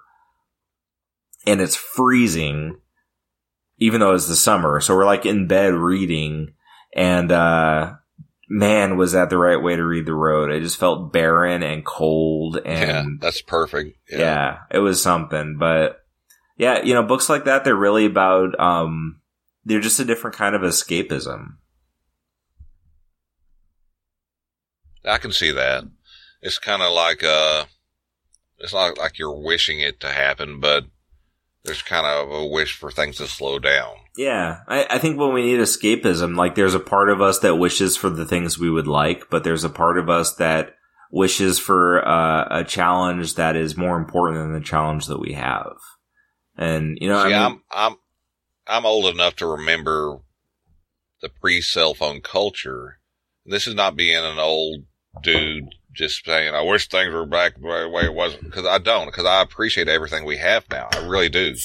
[1.45, 2.77] and it's freezing,
[3.77, 4.79] even though it's the summer.
[4.81, 6.53] So we're like in bed reading,
[6.95, 7.93] and uh,
[8.49, 10.51] man, was that the right way to read The Road?
[10.51, 13.97] It just felt barren and cold, yeah, and that's perfect.
[14.09, 14.59] yeah.
[14.71, 15.57] it was something.
[15.57, 16.03] But
[16.57, 19.21] yeah, you know, books like that, they're really about, um,
[19.65, 21.55] they're just a different kind of escapism.
[25.03, 25.83] I can see that.
[26.41, 27.65] It's kind of like uh,
[28.57, 30.85] it's not like you're wishing it to happen, but
[31.65, 33.95] there's kind of a wish for things to slow down.
[34.15, 37.55] Yeah, I, I think when we need escapism, like there's a part of us that
[37.55, 40.75] wishes for the things we would like, but there's a part of us that
[41.11, 45.75] wishes for uh, a challenge that is more important than the challenge that we have.
[46.57, 47.95] And you know, See, I mean, I'm I'm
[48.67, 50.19] I'm old enough to remember
[51.21, 52.99] the pre-cell phone culture.
[53.45, 54.85] This is not being an old
[55.21, 59.07] dude just saying, "I wish things were back the way- it was," because I don't.
[59.07, 60.89] Because I appreciate everything we have now.
[60.91, 61.55] I really do.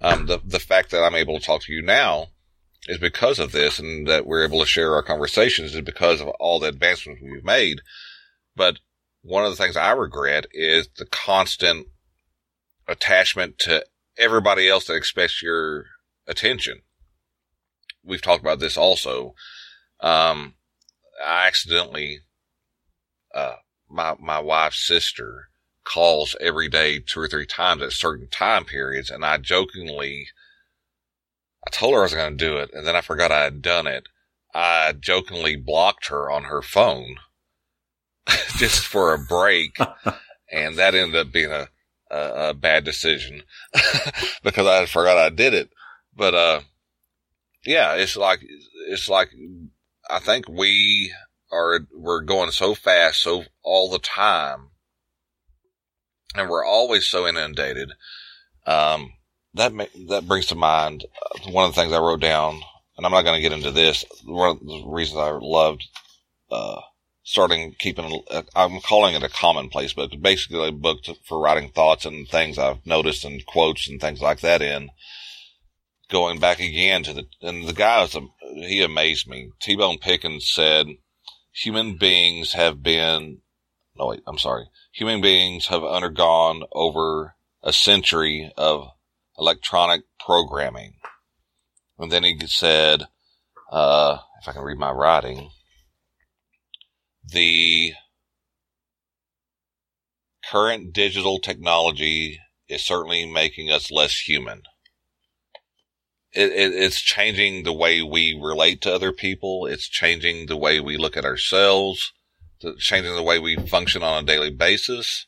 [0.00, 2.28] Um, the the fact that I'm able to talk to you now
[2.88, 6.28] is because of this, and that we're able to share our conversations is because of
[6.40, 7.80] all the advancements we've made.
[8.54, 8.78] But
[9.22, 11.88] one of the things I regret is the constant
[12.88, 13.84] attachment to
[14.16, 15.86] everybody else that expects your
[16.26, 16.82] attention.
[18.04, 19.34] We've talked about this also.
[20.00, 20.54] Um,
[21.24, 22.20] I accidentally,
[23.34, 23.56] uh,
[23.88, 25.48] my, my wife's sister
[25.84, 29.10] calls every day two or three times at certain time periods.
[29.10, 30.28] And I jokingly,
[31.66, 33.62] I told her I was going to do it and then I forgot I had
[33.62, 34.08] done it.
[34.54, 37.16] I jokingly blocked her on her phone
[38.56, 39.76] just for a break.
[40.52, 41.68] and that ended up being a,
[42.10, 43.42] a, a bad decision
[44.42, 45.70] because I forgot I did it.
[46.14, 46.60] But, uh,
[47.64, 48.40] yeah, it's like,
[48.88, 49.30] it's like,
[50.08, 51.12] I think we
[51.50, 54.70] are, we're going so fast, so all the time.
[56.34, 57.92] And we're always so inundated.
[58.66, 59.12] Um,
[59.54, 59.72] that,
[60.08, 62.60] that brings to mind uh, one of the things I wrote down,
[62.96, 64.04] and I'm not going to get into this.
[64.24, 65.84] One of the reasons I loved,
[66.50, 66.80] uh,
[67.22, 71.70] starting keeping, uh, I'm calling it a commonplace book, basically a book to, for writing
[71.70, 74.90] thoughts and things I've noticed and quotes and things like that in.
[76.10, 79.50] Going back again to the, and the guy was, a- he amazed me.
[79.60, 80.86] T-Bone Pickens said,
[81.56, 83.38] human beings have been,
[83.96, 84.66] no wait, I'm sorry.
[84.92, 88.88] Human beings have undergone over a century of
[89.38, 90.94] electronic programming.
[91.98, 93.04] And then he said,
[93.72, 95.50] uh, if I can read my writing,
[97.26, 97.92] the
[100.50, 102.38] current digital technology
[102.68, 104.62] is certainly making us less human.
[106.36, 109.66] It, it, it's changing the way we relate to other people.
[109.66, 112.12] It's changing the way we look at ourselves.
[112.78, 115.26] Changing the way we function on a daily basis.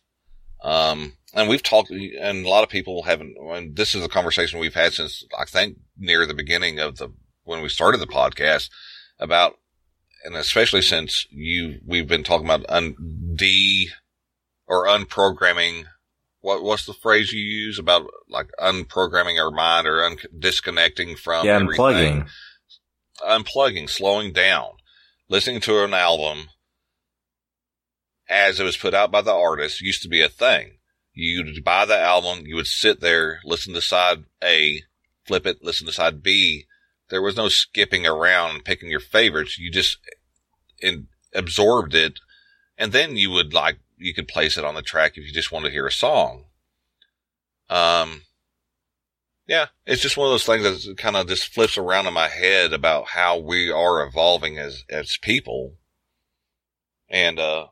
[0.63, 4.59] Um, and we've talked, and a lot of people haven't, and this is a conversation
[4.59, 7.13] we've had since I think near the beginning of the,
[7.45, 8.71] when we started the podcast
[9.19, 9.55] about,
[10.25, 13.89] and especially since you, we've been talking about un, de,
[14.67, 15.85] or unprogramming
[16.49, 21.45] what what's the phrase you use about like unprogramming our mind or un- disconnecting from
[21.45, 22.25] Yeah, everything?
[22.25, 22.29] unplugging.
[23.21, 24.71] unplugging, slowing down,
[25.29, 26.49] listening to an album
[28.31, 30.79] as it was put out by the artist used to be a thing.
[31.13, 34.83] You'd buy the album, you would sit there, listen to side A,
[35.27, 36.65] flip it, listen to side B.
[37.11, 39.59] There was no skipping around and picking your favorites.
[39.59, 39.99] You just
[40.83, 42.21] eh, in, absorbed it,
[42.79, 45.53] and then you would like you could place it on the track if you just
[45.53, 46.45] want to hear a song.
[47.69, 48.23] Um,
[49.47, 52.29] yeah, it's just one of those things that kind of just flips around in my
[52.29, 55.75] head about how we are evolving as, as people.
[57.09, 57.69] And, uh,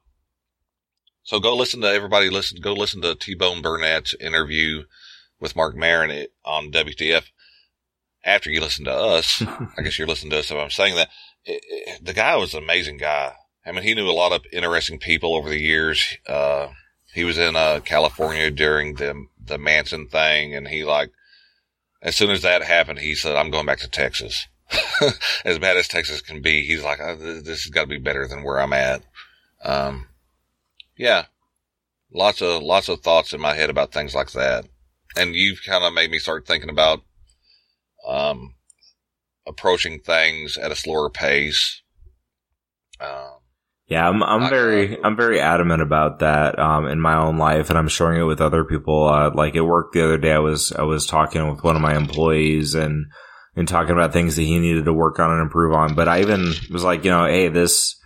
[1.22, 4.84] so go listen to everybody listen, go listen to T-Bone Burnett's interview
[5.40, 7.24] with Marc Maron on WTF
[8.24, 9.42] after you listen to us.
[9.78, 11.08] I guess you're listening to us if I'm saying that.
[11.44, 13.34] It, it, the guy was an amazing guy.
[13.66, 16.16] I mean, he knew a lot of interesting people over the years.
[16.26, 16.68] Uh,
[17.12, 21.10] he was in, uh, California during the, the Manson thing and he like,
[22.00, 24.46] as soon as that happened, he said, I'm going back to Texas.
[25.44, 28.28] as bad as Texas can be, he's like, oh, this has got to be better
[28.28, 29.02] than where I'm at.
[29.64, 30.08] Um,
[30.96, 31.26] yeah,
[32.12, 34.66] lots of, lots of thoughts in my head about things like that.
[35.16, 37.00] And you've kind of made me start thinking about,
[38.06, 38.54] um,
[39.46, 41.82] approaching things at a slower pace.
[43.00, 43.38] Um,
[43.88, 47.78] Yeah, I'm I'm very I'm very adamant about that um, in my own life, and
[47.78, 49.06] I'm sharing it with other people.
[49.06, 51.82] Uh, like at work the other day, I was I was talking with one of
[51.82, 53.06] my employees and
[53.54, 55.94] and talking about things that he needed to work on and improve on.
[55.94, 57.96] But I even was like, you know, hey, this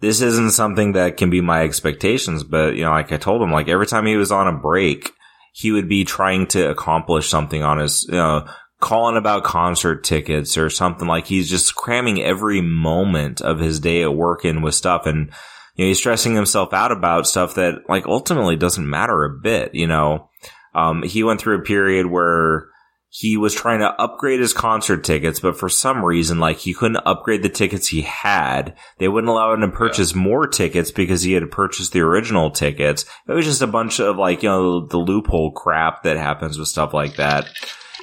[0.00, 2.42] this isn't something that can be my expectations.
[2.42, 5.12] But you know, like I told him, like every time he was on a break,
[5.52, 8.48] he would be trying to accomplish something on his, you know,
[8.80, 14.02] calling about concert tickets or something like he's just cramming every moment of his day
[14.02, 15.06] at work in with stuff.
[15.06, 15.30] And
[15.76, 19.74] you know he's stressing himself out about stuff that like ultimately doesn't matter a bit
[19.74, 20.30] you know?
[20.74, 22.68] Um he went through a period where
[23.12, 27.02] he was trying to upgrade his concert tickets but for some reason like he couldn't
[27.04, 28.74] upgrade the tickets he had.
[28.98, 33.04] They wouldn't allow him to purchase more tickets because he had purchased the original tickets.
[33.28, 36.68] It was just a bunch of like you know the loophole crap that happens with
[36.68, 37.46] stuff like that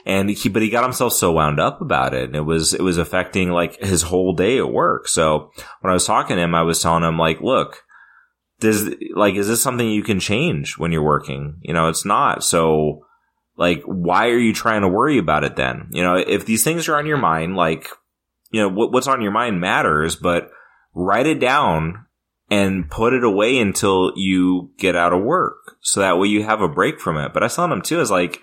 [0.07, 2.81] and he but he got himself so wound up about it and it was it
[2.81, 5.07] was affecting like his whole day at work.
[5.07, 5.51] So
[5.81, 7.83] when i was talking to him i was telling him like look
[8.59, 11.59] does like is this something you can change when you're working?
[11.61, 12.43] You know it's not.
[12.43, 13.05] So
[13.57, 15.89] like why are you trying to worry about it then?
[15.91, 17.89] You know if these things are on your mind like
[18.49, 20.49] you know what, what's on your mind matters but
[20.95, 22.05] write it down
[22.49, 26.61] and put it away until you get out of work so that way you have
[26.61, 27.33] a break from it.
[27.33, 28.39] But i saw him too is like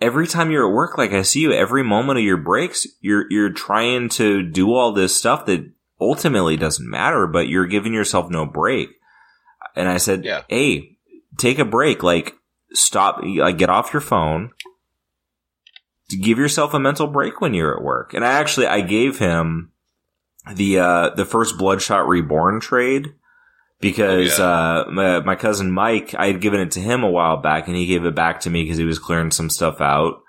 [0.00, 3.26] every time you're at work, like I see you, every moment of your breaks, you're
[3.30, 5.70] you're trying to do all this stuff that
[6.00, 8.88] ultimately doesn't matter, but you're giving yourself no break.
[9.74, 10.42] And I said, Yeah.
[10.48, 10.98] "Hey,
[11.36, 12.02] take a break.
[12.02, 12.34] Like,
[12.72, 13.20] stop.
[13.22, 14.50] Like, get off your phone.
[16.10, 19.18] To give yourself a mental break when you're at work." And I actually I gave
[19.18, 19.72] him
[20.54, 23.14] the uh the first Bloodshot Reborn trade
[23.80, 24.80] because Oh, yeah.
[24.86, 27.76] uh, my, my cousin Mike, I had given it to him a while back, and
[27.76, 30.20] he gave it back to me because he was clearing some stuff out.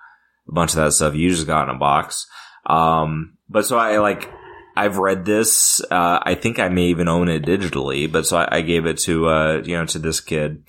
[0.47, 2.27] A bunch of that stuff you just got in a box.
[2.65, 4.29] Um, but so I like,
[4.75, 5.81] I've read this.
[5.91, 8.97] Uh, I think I may even own it digitally, but so I, I gave it
[8.99, 10.63] to uh, you know, to this kid.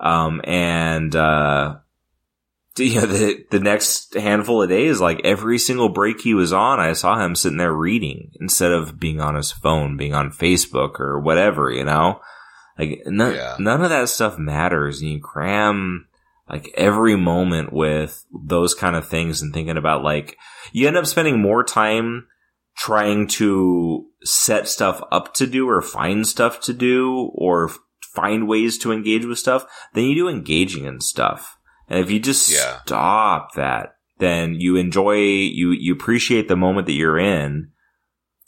[0.00, 1.76] Um, and uh,
[2.86, 6.80] you know, the the next handful of days, like every single break he was on,
[6.80, 10.98] I saw him sitting there reading instead of being on his phone, being on Facebook
[10.98, 12.20] or whatever, you know.
[12.78, 13.56] Like none, Yeah.
[13.58, 15.00] none of that stuff matters.
[15.00, 16.06] And you cram
[16.48, 20.36] like every moment with those kind of things and thinking about like
[20.72, 22.26] you end up spending more time
[22.76, 27.70] trying to set stuff up to do or find stuff to do or
[28.14, 31.56] find ways to engage with stuff than you do engaging in stuff.
[31.90, 32.78] And if you just Yeah.
[32.86, 37.70] stop that, then you enjoy, you, you appreciate the moment that you're in.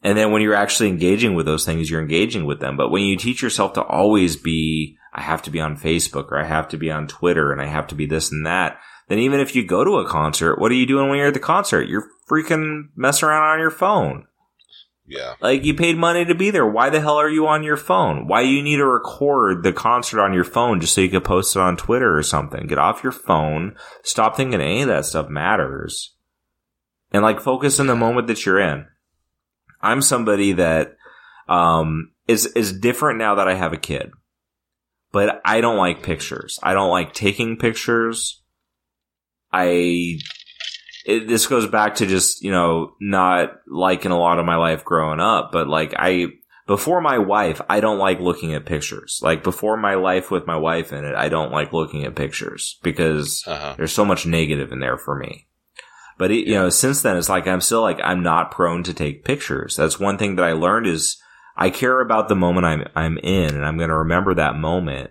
[0.02, 2.76] And then when you're actually engaging with those things, you're engaging with them.
[2.76, 6.38] But when you teach yourself to always be, I have to be on Facebook or
[6.38, 8.78] I have to be on Twitter and I have to be this and that,
[9.08, 11.34] then even if you go to a concert, what are you doing when you're at
[11.34, 11.88] the concert?
[11.88, 14.26] You're freaking messing around on your phone.
[15.06, 15.34] Yeah.
[15.40, 16.66] Like you paid money to be there.
[16.66, 18.28] Why the hell are you on your phone?
[18.28, 21.24] Why do you need to record the concert on your phone just so you could
[21.24, 22.66] post it on Twitter or something?
[22.66, 23.74] Get off your phone.
[24.04, 26.14] Stop thinking any of that stuff matters.
[27.12, 28.86] and like focus in the moment that you're in.
[29.80, 30.96] I'm somebody that
[31.48, 34.12] um, is is different now that I have a kid,
[35.10, 36.58] but I don't like pictures.
[36.62, 38.42] I don't like taking pictures.
[39.52, 40.18] I
[41.04, 44.84] it, this goes back to just you know not liking a lot of my life
[44.84, 46.26] growing up, but like I
[46.66, 49.18] before my wife, I don't like looking at pictures.
[49.22, 52.78] Like before my life with my wife in it, I don't like looking at pictures
[52.82, 53.74] because Uh-huh.
[53.76, 55.48] there's so much negative in there for me.
[56.18, 58.94] But it, you know, since then, it's like I'm still like I'm not prone to
[58.94, 59.76] take pictures.
[59.76, 61.16] That's one thing that I learned is
[61.56, 65.10] I care about the moment I'm I'm in, and I'm going to remember that moment.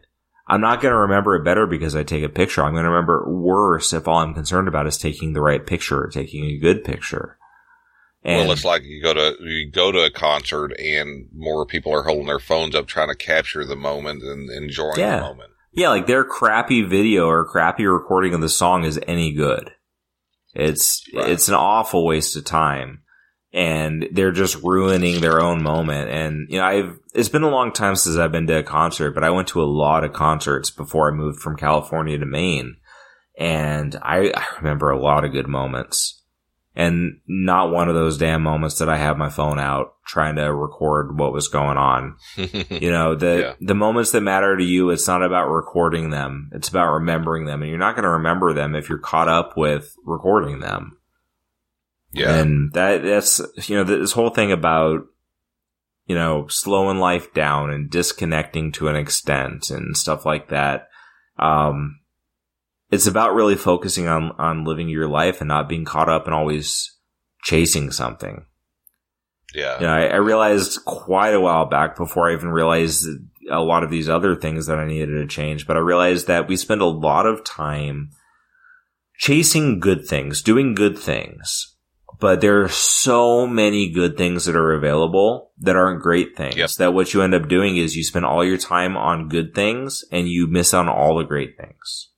[0.51, 2.61] I'm not going to remember it better because I take a picture.
[2.61, 5.65] I'm going to remember it worse if all I'm concerned about is taking the right
[5.65, 7.37] picture or taking a good picture.
[8.23, 11.93] And well, it's like you go to you go to a concert and more people
[11.93, 15.15] are holding their phones up trying to capture the moment and enjoying Yeah.
[15.17, 15.51] the moment.
[15.73, 19.71] Yeah, like their crappy video or crappy recording of the song is any good.
[20.53, 21.29] It's Right.
[21.29, 23.03] it's an awful waste of time.
[23.53, 26.09] And they're just ruining their own moment.
[26.09, 29.11] And you know, I've it's been a long time since I've been to a concert,
[29.11, 32.77] but I went to a lot of concerts before I moved from California to Maine.
[33.37, 36.17] And I, I remember a lot of good moments.
[36.73, 40.53] And not one of those damn moments that I have my phone out trying to
[40.53, 42.15] record what was going on.
[42.37, 43.53] You know, the Yeah.
[43.59, 46.49] the moments that matter to you, it's not about recording them.
[46.53, 47.61] It's about remembering them.
[47.61, 50.97] And you're not going to remember them if you're caught up with recording them.
[52.13, 52.35] Yeah.
[52.35, 55.01] And that that's you know, this whole thing about
[56.07, 60.89] you know, slowing life down and disconnecting to an extent and stuff like that.
[61.39, 61.99] Um
[62.89, 66.33] it's about really focusing on on living your life and not being caught up and
[66.33, 66.97] always
[67.43, 68.45] chasing something.
[69.55, 69.79] yeah.
[69.79, 73.07] You know, I, I realized quite a while back before I even realized
[73.49, 76.47] a lot of these other things that I needed to change, but I realized that
[76.47, 78.11] we spend a lot of time
[79.17, 81.70] chasing good things, doing good things,
[82.21, 86.69] but there are so many good things that are available that aren't great things Yep.
[86.77, 90.05] that what you end up doing is you spend all your time on good things
[90.11, 92.09] and you miss on all the great things.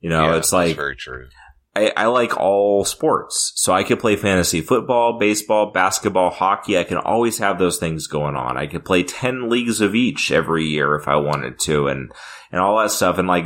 [0.00, 1.28] You know, Yeah, it's like, very true.
[1.76, 3.52] I, I like all sports.
[3.56, 6.76] So I could play fantasy football, baseball, basketball, hockey.
[6.78, 8.56] I can always have those things going on.
[8.56, 12.12] I could play 10 leagues of each every year if I wanted to and,
[12.52, 13.18] and all that stuff.
[13.18, 13.44] And like,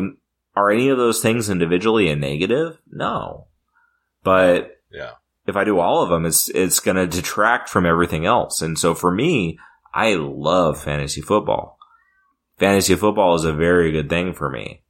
[0.56, 2.78] are any of those things individually a negative?
[2.90, 3.48] No.
[4.24, 4.72] But.
[5.48, 8.60] If I do all of them, it's, it's going to detract from everything else.
[8.62, 9.58] And so for me,
[9.94, 11.78] I love fantasy football.
[12.58, 14.82] Fantasy football is a very good thing for me.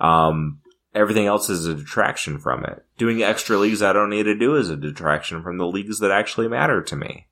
[0.00, 0.60] Um,
[0.94, 2.84] everything else is a detraction from it.
[2.98, 6.10] Doing extra leagues I don't need to do is a detraction from the leagues that
[6.10, 7.28] actually matter to me.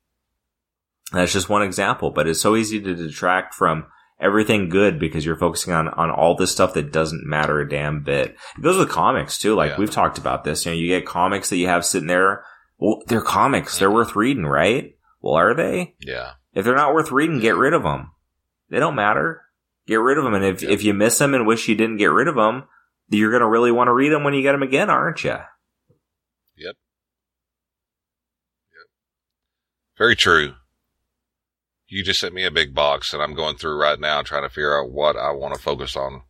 [1.12, 3.86] That's just one example, but it's so easy to detract from
[4.20, 8.02] everything good because you're focusing on, on all this stuff that doesn't matter a damn
[8.02, 8.36] bit.
[8.56, 9.54] It goes with comics too.
[9.54, 9.78] Like Yeah.
[9.78, 10.64] we've talked about this.
[10.64, 12.44] You know, you get comics that you have sitting there.
[12.80, 13.78] Well, they're comics.
[13.78, 14.96] They're worth reading, right?
[15.20, 15.94] Well, are they?
[16.00, 16.32] Yeah.
[16.54, 18.12] If they're not worth reading, get rid of them.
[18.70, 19.42] They don't matter.
[19.86, 20.34] Get rid of them.
[20.34, 20.70] And if, Yeah.
[20.70, 22.64] if you miss them and wish you didn't get rid of them,
[23.10, 25.30] you're going to really want to read them when you get them again, aren't you?
[25.30, 25.42] Yep.
[26.56, 26.76] Yep.
[29.98, 30.54] Very true.
[31.88, 34.48] You just sent me a big box and I'm going through right now trying to
[34.48, 36.22] figure out what I want to focus on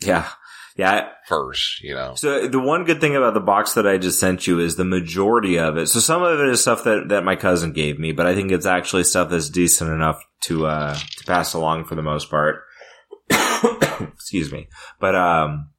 [0.00, 0.28] Yeah.
[0.76, 1.08] Yeah.
[1.26, 2.14] first, you know.
[2.16, 4.84] So the one good thing about the box that I just sent you is the
[4.84, 5.86] majority of it.
[5.86, 8.52] So some of it is stuff that, that my cousin gave me, but I think
[8.52, 12.62] it's actually stuff that's decent enough to, uh, to pass along for the most part.
[13.30, 14.68] Excuse me.
[15.00, 15.70] But, um,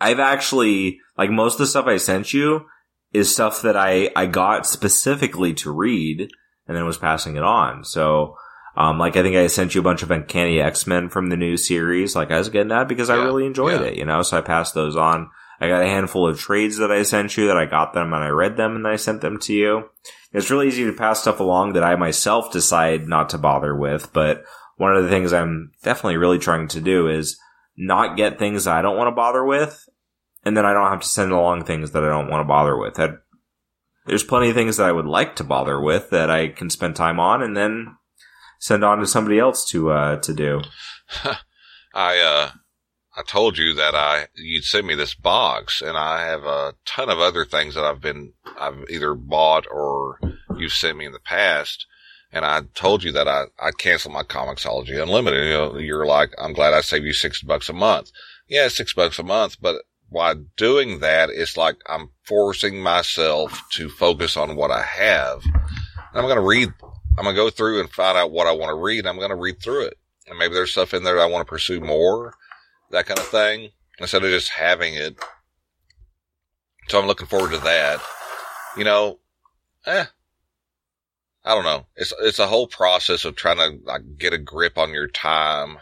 [0.00, 2.66] I've actually, like most of the stuff I sent you
[3.12, 6.30] is stuff that I, I got specifically to read
[6.66, 7.84] and then was passing it on.
[7.84, 8.36] So,
[8.76, 11.56] um, like I think I sent you a bunch of Uncanny X-Men from the new
[11.56, 12.14] series.
[12.14, 13.88] Like I was getting that because I really enjoyed yeah.
[13.88, 15.30] it, you know, so I passed those on.
[15.60, 18.24] I got a handful of trades that I sent you that I got them and
[18.24, 19.90] I read them and I sent them to you.
[20.32, 24.12] It's really easy to pass stuff along that I myself decide not to bother with,
[24.12, 24.44] but
[24.76, 27.38] one of the things I'm definitely really trying to do is
[27.76, 29.86] not get things that I don't want to bother with,
[30.44, 32.76] and then I don't have to send along things that I don't want to bother
[32.76, 32.94] with.
[32.94, 33.10] That
[34.06, 36.96] there's plenty of things that I would like to bother with that I can spend
[36.96, 37.96] time on, and then
[38.60, 40.62] send on to somebody else to uh, to do.
[41.94, 42.50] I, uh,
[43.16, 47.10] I told you that I, you'd send me this box and I have a ton
[47.10, 50.20] of other things that I've been, I've either bought or
[50.56, 51.86] you've sent me in the past.
[52.32, 55.46] And I told you that I, I canceled my Comixology Unlimited.
[55.46, 58.12] You know, you're like, I'm glad I saved you six bucks a month.
[58.48, 63.88] Yeah, six bucks a month, but while doing that, it's like I'm forcing myself to
[63.88, 65.42] focus on what I have.
[65.44, 66.68] And I'm going to read,
[67.18, 69.06] I'm going to go through and find out what I want to read.
[69.06, 69.98] I'm going to read through it.
[70.26, 72.34] And maybe there's stuff in there that I want to pursue more,
[72.90, 75.18] that kind of thing, instead of just having it.
[76.88, 78.00] So I'm looking forward to that.
[78.76, 79.18] you know,
[79.86, 80.04] eh,
[81.44, 81.86] I don't know.
[81.96, 85.78] It's it's a whole process of trying to like get a grip on your time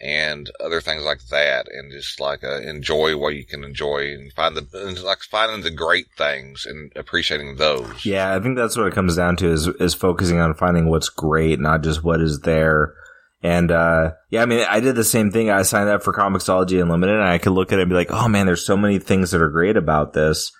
[0.00, 4.32] and other things like that, and just like uh, enjoy what you can enjoy and
[4.32, 8.04] find the and like finding the great things and appreciating those.
[8.04, 11.08] Yeah, I think that's what it comes down to is is focusing on finding what's
[11.08, 12.94] great, not just what is there.
[13.42, 15.50] And uh yeah, I mean, I did the same thing.
[15.50, 18.10] I signed up for Comixology Unlimited, and I could look at it and be like,
[18.10, 20.52] "Oh man, there's so many things that are great about this."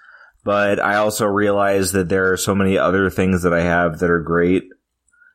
[0.44, 4.10] But I also realized that there are so many other things that I have that
[4.10, 4.64] are great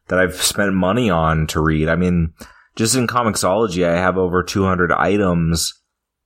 [0.08, 1.90] that I've spent money on to read.
[1.90, 2.34] I mean,
[2.76, 5.74] just in Comixology, I have over 200 items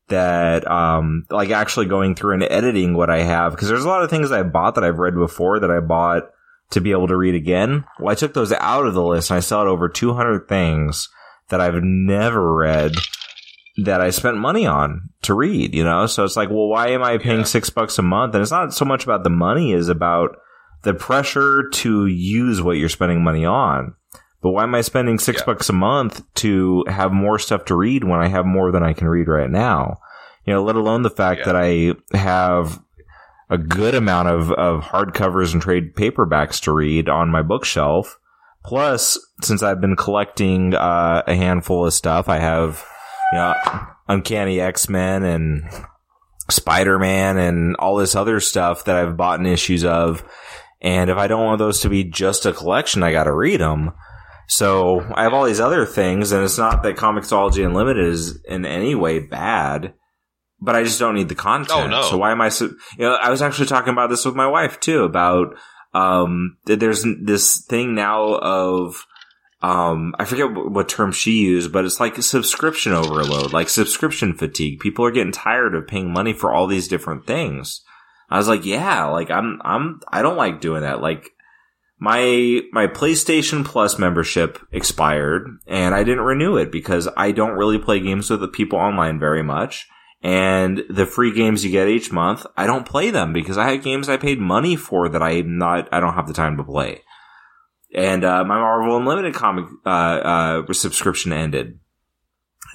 [0.10, 3.56] that, um, like actually going through and editing what I have.
[3.58, 6.24] Cause there's a lot of things I bought that I've read before that I bought
[6.72, 7.84] to be able to read again.
[8.00, 11.10] Well, I took those out of the list and I still had over 200 things
[11.50, 12.94] that I've never read
[13.84, 16.08] that I spent money on to read, you know?
[16.08, 17.44] So it's like, well, why am I paying Yeah.
[17.46, 18.34] six bucks a month?
[18.34, 20.38] And it's not so much about the money is about
[20.84, 23.94] the pressure to use what you're spending money on.
[24.42, 25.46] But why am I spending six Yeah.
[25.46, 28.94] bucks a month to have more stuff to read when I have more than I
[28.94, 29.98] can read right now?
[30.46, 31.46] You know, let alone the fact Yeah.
[31.48, 32.80] that I have
[33.50, 38.20] a good amount of, of hardcovers and trade paperbacks to read on my bookshelf.
[38.64, 42.86] Plus, since I've been collecting uh, a handful of stuff, I have,
[43.32, 43.54] you know,
[44.10, 45.64] Uncanny X Men and
[46.50, 50.24] Spider Man and all this other stuff that I've bought in issues of.
[50.82, 53.60] And if I don't want those to be just a collection, I got to read
[53.62, 53.92] them.
[54.48, 58.66] So I have all these other things, and it's not that Comixology Unlimited is in
[58.66, 59.94] any way bad,
[60.60, 61.80] but I just don't need the content.
[61.80, 62.02] Oh, no.
[62.04, 62.50] So why am I?
[62.50, 62.66] So,
[62.98, 65.56] you know, I was actually talking about this with my wife too about
[65.94, 69.06] um, that there's this thing now of
[69.62, 74.34] um, I forget what, what term she used, but it's like subscription overload, like subscription
[74.34, 74.80] fatigue.
[74.80, 77.82] People are getting tired of paying money for all these different things.
[78.30, 81.02] I was like, yeah, like I'm, I'm, I don't like doing that.
[81.02, 81.32] Like
[82.00, 87.80] my, my PlayStation Plus membership expired and I didn't renew it because I don't really
[87.80, 89.88] play games with the people online very much.
[90.22, 93.84] And the free games you get each month, I don't play them because I have
[93.84, 97.02] games I paid money for that I'm not, I don't have the time to play.
[97.94, 101.80] And, uh, my Marvel Unlimited comic, uh, uh, subscription ended.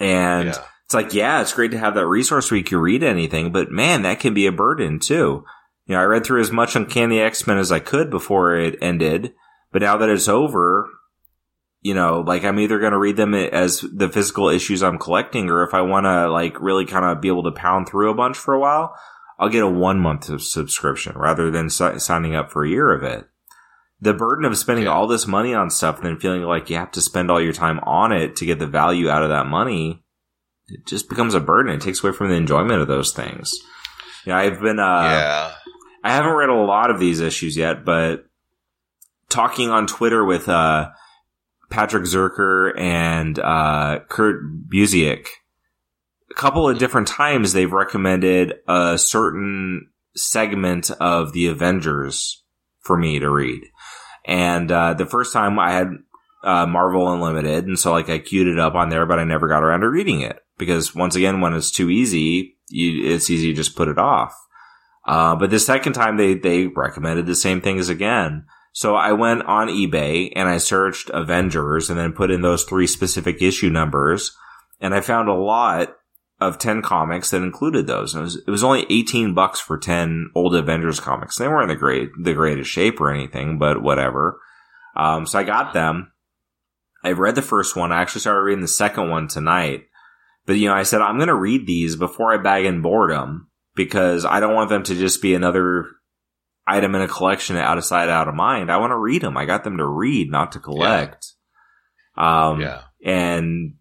[0.00, 0.64] And Yeah.
[0.84, 3.70] it's like, yeah, it's great to have that resource where you can read anything, but
[3.70, 5.44] man, that can be a burden too.
[5.86, 9.32] You know, I read through as much Uncanny X-Men as I could before it ended,
[9.72, 10.88] but now that it's over,
[11.80, 15.50] you know, like I'm either going to read them as the physical issues I'm collecting,
[15.50, 18.14] or if I want to like really kind of be able to pound through a
[18.14, 18.94] bunch for a while,
[19.38, 22.92] I'll get a one month of subscription rather than si- signing up for a year
[22.92, 23.26] of it.
[24.00, 26.92] The burden of spending all this money on stuff and then feeling like you have
[26.92, 30.04] to spend all your time on it to get the value out of that money,
[30.68, 31.72] it just becomes a burden.
[31.72, 33.52] It takes away from the enjoyment of those things.
[34.24, 35.52] Yeah, I've been, uh, yeah.
[36.02, 38.24] I haven't read a lot of these issues yet, but
[39.28, 40.90] talking on Twitter with uh,
[41.70, 45.26] Patrick Zircher and uh, Kurt Busiek,
[46.30, 52.42] a couple of different times they've recommended a certain segment of the Avengers
[52.80, 53.62] for me to read.
[54.26, 55.88] And uh, the first time I had
[56.44, 59.48] uh, Marvel Unlimited, and so like I queued it up on there, but I never
[59.48, 63.48] got around to reading it because once again, when it's too easy, you, it's easy
[63.48, 64.34] to just put it off.
[65.06, 68.44] Uh, but the second time they, they recommended the same things again.
[68.72, 72.86] So I went on eBay and I searched Avengers and then put in those three
[72.86, 74.36] specific issue numbers
[74.80, 75.96] and I found a lot
[76.40, 78.14] of 10 comics that included those.
[78.14, 81.36] And it was, it was only 18 bucks for 10 old Avengers comics.
[81.36, 84.40] They weren't the great, the greatest shape or anything, but whatever.
[84.96, 86.12] Um, so I got them.
[87.04, 87.92] I read the first one.
[87.92, 89.84] I actually started reading the second one tonight.
[90.44, 93.48] But you know, I said, I'm going to read these before I bag in boredom
[93.74, 95.86] because I don't want them to just be another
[96.66, 98.70] item in a collection out of sight, out of mind.
[98.70, 99.36] I want to read them.
[99.36, 101.32] I got them to read, not to collect.
[102.16, 102.82] Um, yeah.
[103.04, 103.74] and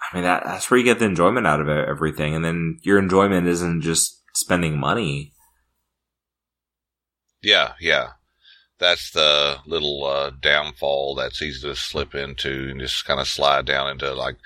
[0.00, 2.34] I mean, that, that's where you get the enjoyment out of everything.
[2.34, 5.32] And then your enjoyment isn't just spending money.
[7.42, 8.10] Yeah, yeah.
[8.78, 13.66] That's the little uh, downfall that's easy to slip into and just kind of slide
[13.66, 14.36] down into like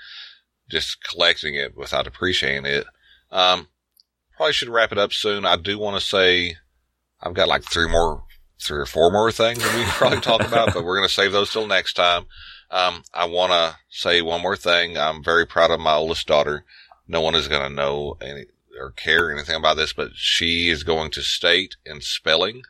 [0.69, 2.85] just collecting it without appreciating it.
[3.31, 3.69] Um,
[4.35, 5.45] probably should wrap it up soon.
[5.45, 6.55] I do want to say
[7.21, 8.23] I've got like three more,
[8.61, 11.13] three or four more things that we can probably talk about, but we're going to
[11.13, 12.25] save those till next time.
[12.71, 14.97] Um, I want to say one more thing.
[14.97, 16.65] I'm very proud of my oldest daughter.
[17.07, 18.45] No one is going to know any
[18.79, 22.63] or care anything about this, but she is going to state in spelling.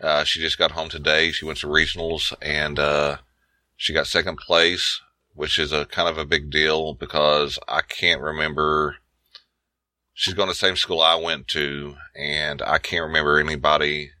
[0.00, 1.32] Uh, she just got home today.
[1.32, 3.18] She went to regionals and, uh,
[3.76, 5.00] she got second place,
[5.34, 8.96] which is a kind of a big deal because I can't remember.
[10.18, 14.12] She's going to the same school I went to and I can't remember anybody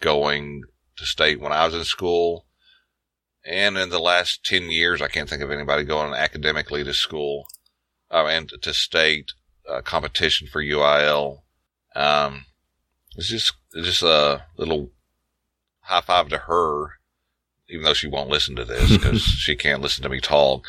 [0.00, 0.62] going
[0.98, 2.46] to state when I was in school.
[3.44, 7.48] And in the last 10 years, I can't think of anybody going academically to school,
[8.08, 9.32] uh, and to state
[9.68, 11.40] uh, competition for UIL.
[11.96, 12.46] Um,
[13.16, 14.90] it's just, it's just a little
[15.80, 16.98] high five to her,
[17.68, 20.68] even though she won't listen to this because she can't listen to me talk.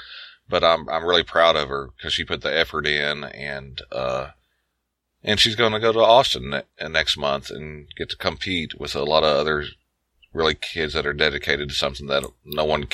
[0.49, 4.29] But I'm, I'm really proud of her because she put the effort in and, uh,
[5.23, 8.95] and she's going to go to Austin ne- next month and get to compete with
[8.95, 9.65] a lot of other
[10.33, 12.87] really kids that are dedicated to something that no one,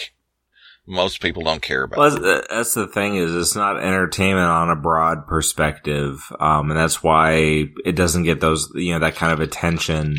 [0.85, 1.97] most people don't care about.
[1.97, 7.01] Well, that's, the thing is it's not entertainment on a broad perspective, um, and that's
[7.01, 10.17] why it doesn't get those you know that kind of attention.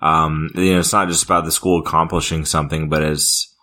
[0.00, 3.54] Um, you know, it's not just about the school accomplishing something, but it's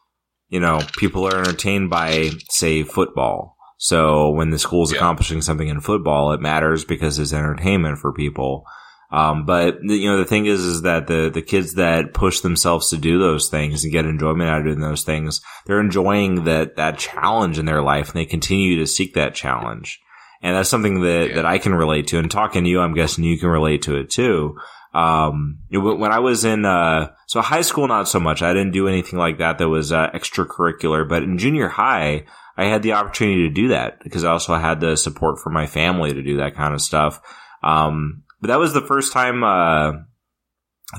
[0.49, 3.54] you know people are entertained by say football.
[3.77, 4.97] So when the school's Yeah.
[4.99, 8.65] accomplishing something in football, it matters because it's entertainment for people.
[9.11, 12.89] Um, but you know, the thing is, is that the, the kids that push themselves
[12.89, 16.75] to do those things and get enjoyment out of doing those things, they're enjoying that,
[16.77, 19.99] that challenge in their life and they continue to seek that challenge.
[20.41, 21.35] And that's something that, Yeah.
[21.35, 22.19] that I can relate to.
[22.19, 24.57] And talking to you, I'm guessing you can relate to it too.
[24.93, 28.41] Um, when I was in, uh, so high school, not so much.
[28.41, 32.25] I didn't do anything like that that was, uh, extracurricular, but in junior high,
[32.57, 35.67] I had the opportunity to do that because I also had the support from my
[35.67, 37.19] family to do that kind of stuff.
[37.63, 39.93] Um, but that was the first time, uh,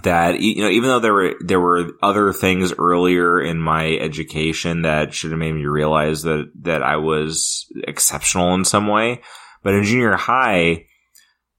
[0.02, 4.82] that you know, even though there were there were other things earlier in my education
[4.82, 9.22] that should have made me realize that that I was exceptional in some way,
[9.62, 10.86] but in junior high,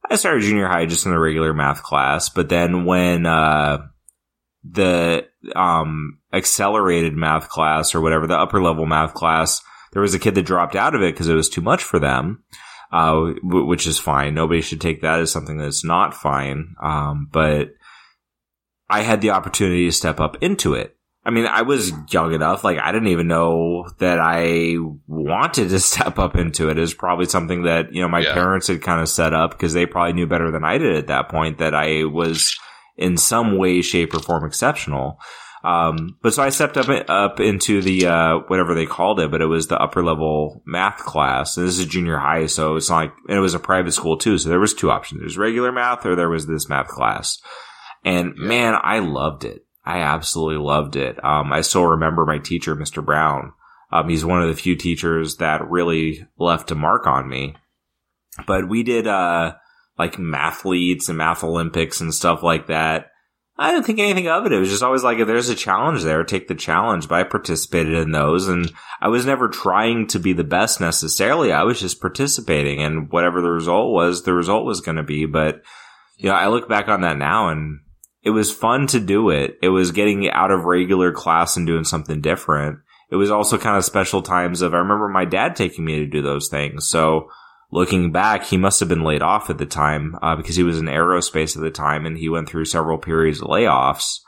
[0.10, 2.30] I started junior high just in the regular math class.
[2.30, 3.88] But then when uh,
[4.64, 5.26] the
[5.56, 9.62] um, accelerated math class or whatever the upper level math class,
[9.98, 11.98] there was a kid that dropped out of it because it was too much for
[11.98, 12.44] them
[12.92, 14.36] uh, which is fine.
[14.36, 16.76] Nobody should take that as something that's not fine.
[16.82, 17.70] Um, but
[18.90, 20.96] I had the opportunity to step up into it.
[21.26, 24.76] I mean, I was young enough, like I didn't even know that I
[25.08, 26.78] wanted to step up into it.
[26.78, 28.34] It was probably something that, you know, my Yeah.
[28.34, 31.08] parents had kind of set up because they probably knew better than I did at
[31.08, 32.56] that point that I was
[32.96, 35.20] in some way, shape, or form exceptional.
[35.64, 39.42] Um, but so I stepped up up into the uh, whatever they called it, but
[39.42, 41.58] it was the upper level math class.
[41.58, 44.18] And this is junior high, so it's not like and it was a private school
[44.18, 44.38] too.
[44.38, 47.40] So there was two options: there's regular math, or there was this math class.
[48.06, 48.48] And Yeah.
[48.48, 49.66] man, I loved it.
[49.86, 51.24] I absolutely loved it.
[51.24, 53.04] Um, I still remember my teacher, Mr.
[53.04, 53.54] Brown.
[53.92, 57.56] Um, he's one of the few teachers that really left a mark on me.
[58.46, 59.54] But we did uh,
[59.98, 63.08] like math leads and math Olympics and stuff like that.
[63.60, 64.52] I didn't think anything of it.
[64.52, 67.08] It was just always like, if there's a challenge there, take the challenge.
[67.08, 68.72] But I participated in those and
[69.02, 71.52] I was never trying to be the best necessarily.
[71.52, 75.26] I was just participating and whatever the result was, the result was going to be.
[75.26, 75.64] But,
[76.18, 77.80] you know, I look back on that now and
[78.22, 79.58] it was fun to do it.
[79.64, 82.80] It was getting out of regular class and doing something different.
[83.10, 86.06] It was also kind of special times of, I remember my dad taking me to
[86.06, 86.88] do those things.
[86.88, 87.30] So,
[87.72, 90.80] looking back, he must have been laid off at the time uh, because he was
[90.80, 94.20] in aerospace at the time, and he went through several periods of layoffs.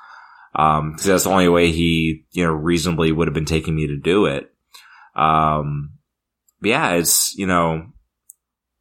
[0.55, 3.87] Um, 'cause that's the only way he, you know, reasonably would have been taking me
[3.87, 4.51] to do it.
[5.15, 5.91] Um,
[6.61, 7.85] yeah, it's you know,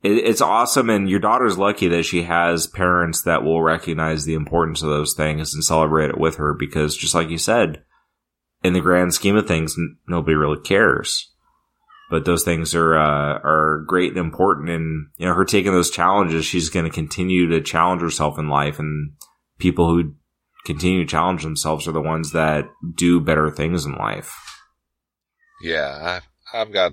[0.02, 4.34] it, it's awesome, and your daughter's lucky that she has parents that will recognize the
[4.34, 6.54] importance of those things and celebrate it with her.
[6.54, 7.82] Because just like you said,
[8.64, 11.32] in the grand scheme of things, n- nobody really cares
[12.10, 14.70] but those things are uh, are great and important.
[14.70, 18.48] And you know, her taking those challenges, she's going to continue to challenge herself in
[18.48, 18.78] life.
[18.78, 19.12] And
[19.58, 20.14] people who
[20.64, 22.64] continue to challenge themselves are the ones that
[22.94, 24.34] do better things in life.
[25.62, 26.20] Yeah,
[26.52, 26.92] I've, I've got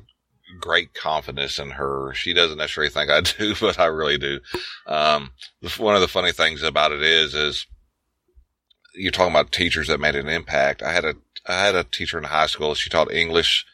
[0.60, 2.14] great confidence in her.
[2.14, 4.40] She doesn't necessarily think I do, but I really do.
[4.88, 5.32] Um,
[5.78, 7.68] one of the funny things about it is, is
[8.96, 10.82] you're talking about teachers that made an impact.
[10.82, 11.16] I had a,
[11.46, 12.74] I had a teacher in high school.
[12.76, 13.66] She taught English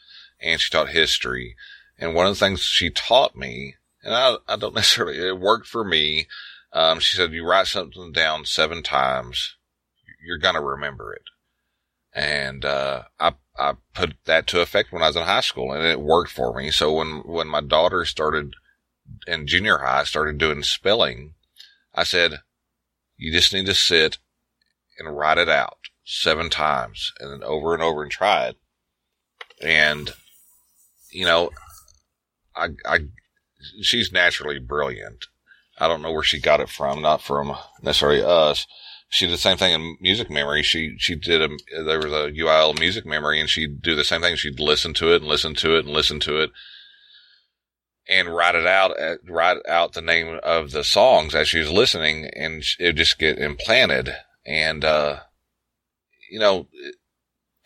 [0.42, 1.56] and she taught history.
[1.98, 5.66] And one of the things she taught me, and I, I don't necessarily, it worked
[5.66, 6.26] for me.
[6.72, 9.56] Um, she said, you write something down seven times,
[10.24, 11.22] you're going to remember it.
[12.14, 15.84] And, uh, I, I put that to effect when I was in high school and
[15.84, 16.70] it worked for me.
[16.70, 18.54] So when, when my daughter started
[19.26, 21.34] in junior high, started doing spelling,
[21.94, 22.40] I said,
[23.16, 24.18] you just need to sit
[24.98, 28.56] and write it out seven times and then over and over and try it.
[29.60, 30.12] And,
[31.12, 31.50] you know,
[32.56, 32.98] I, I,
[33.80, 35.26] she's naturally brilliant.
[35.78, 38.66] I don't know where she got it from, not from necessarily us.
[39.08, 40.62] She did the same thing in music memory.
[40.62, 41.48] She, she did a,
[41.84, 44.36] there was a UIL music memory and she'd do the same thing.
[44.36, 46.50] She'd listen to it and listen to it and listen to it
[48.08, 51.70] and write it out, uh, write out the name of the songs as she was
[51.70, 54.14] listening and it just get implanted.
[54.46, 55.20] And, uh,
[56.30, 56.68] you know,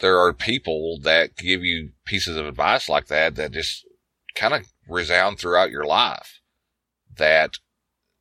[0.00, 3.86] there are people that give you pieces of advice like that that just
[4.34, 6.40] kind of resound throughout your life
[7.16, 7.58] that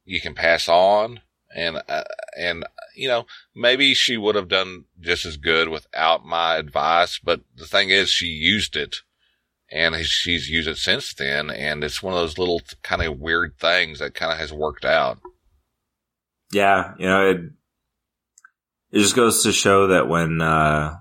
[0.05, 1.19] you can pass on
[1.55, 2.03] and uh,
[2.37, 2.65] and
[2.95, 3.25] you know
[3.55, 8.09] maybe she would have done just as good without my advice but the thing is
[8.09, 8.97] she used it
[9.71, 13.57] and she's used it since then and it's one of those little kind of weird
[13.59, 15.19] things that kind of has worked out.
[16.51, 17.37] Yeah you know it
[18.91, 20.95] it just goes to show that when uh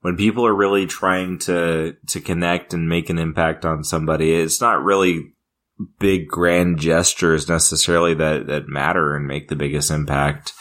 [0.00, 4.60] when people are really trying to to connect and make an impact on somebody it's
[4.60, 5.32] not really
[5.98, 10.52] big grand gestures necessarily that that matter and make the biggest impact.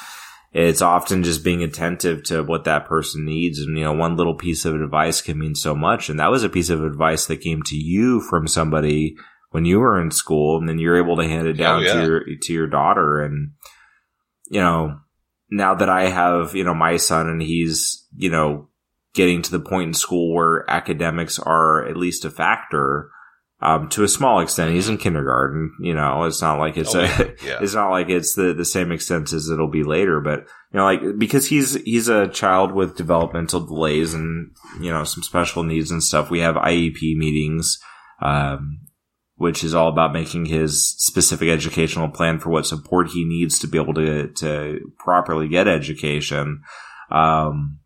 [0.51, 3.59] It's often just being attentive to what that person needs.
[3.59, 6.09] And, you know, one little piece of advice can mean so much.
[6.09, 9.17] And that was a piece of advice that came to you from somebody
[9.51, 11.85] when you were in school and then you're able to hand it oh, down oh,
[11.85, 11.93] yeah.
[11.93, 13.21] to your, to your daughter.
[13.21, 13.51] And,
[14.49, 14.99] you know,
[15.49, 18.69] now that I have, you know, my son and he's, you know,
[19.15, 23.09] getting to the point in school where academics are at least a factor,
[23.61, 24.73] um, to a small extent.
[24.73, 27.07] He's in kindergarten, you know, it's not like it's oh, a,
[27.43, 27.59] yeah.
[27.61, 30.83] it's not like it's the, the same extent as it'll be later, but you know,
[30.83, 34.51] like, because he's, he's a child with developmental delays and,
[34.81, 36.29] you know, some special needs and stuff.
[36.29, 37.79] We have IEP meetings,
[38.21, 38.81] um,
[39.35, 43.67] which is all about making his specific educational plan for what support he needs to
[43.67, 46.61] be able to, to properly get education.
[47.09, 47.79] Um,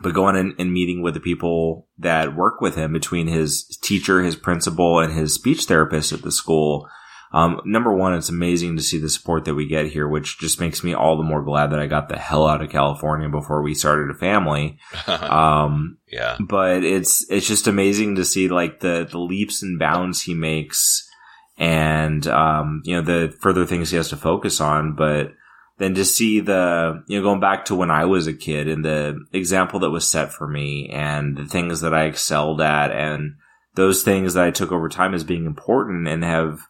[0.00, 4.22] but going in and meeting with the people that work with him between his teacher,
[4.22, 6.88] his principal, and his speech therapist at the school.
[7.32, 10.58] Um, number one, it's amazing to see the support that we get here, which just
[10.58, 13.62] makes me all the more glad that I got the hell out of California before
[13.62, 14.78] we started a family.
[15.06, 16.38] Um, yeah.
[16.40, 21.08] But it's, it's just amazing to see like the, the leaps and bounds he makes
[21.56, 24.96] and, um, you know, the further things he has to focus on.
[24.96, 25.34] But,
[25.80, 28.84] than to see the, you know, going back to when I was a kid and
[28.84, 33.36] the example that was set for me and the things that I excelled at and
[33.76, 36.60] those things that I took over time as being important and have,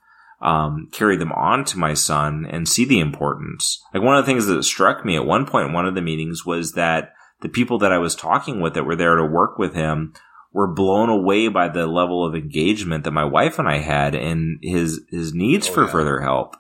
[0.41, 3.83] um, carried them on to my son and see the importance.
[3.93, 6.03] Like one of the things that struck me at one point in one of the
[6.03, 9.59] meetings was that the people that I was talking with that were there to work
[9.59, 10.15] with him
[10.53, 14.61] were blown away by the level of engagement that my wife and I had and
[14.63, 15.91] his, his needs oh, for yeah.
[15.91, 16.55] further help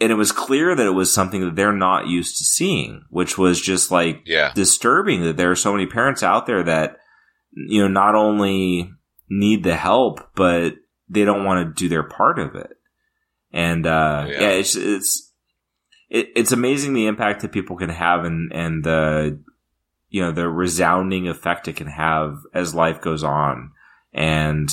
[0.00, 3.38] and it was clear that it was something that they're not used to seeing, which
[3.38, 4.52] was just like yeah.
[4.54, 6.96] disturbing that there are so many parents out there that,
[7.52, 8.90] you know, not only
[9.30, 10.74] need the help, but
[11.08, 12.70] they don't want to do their part of it.
[13.52, 15.32] And, uh, yeah, yeah it's, it's,
[16.10, 19.40] it, it's amazing the impact that people can have and, and the,
[20.08, 23.70] you know, the resounding effect it can have as life goes on.
[24.12, 24.70] And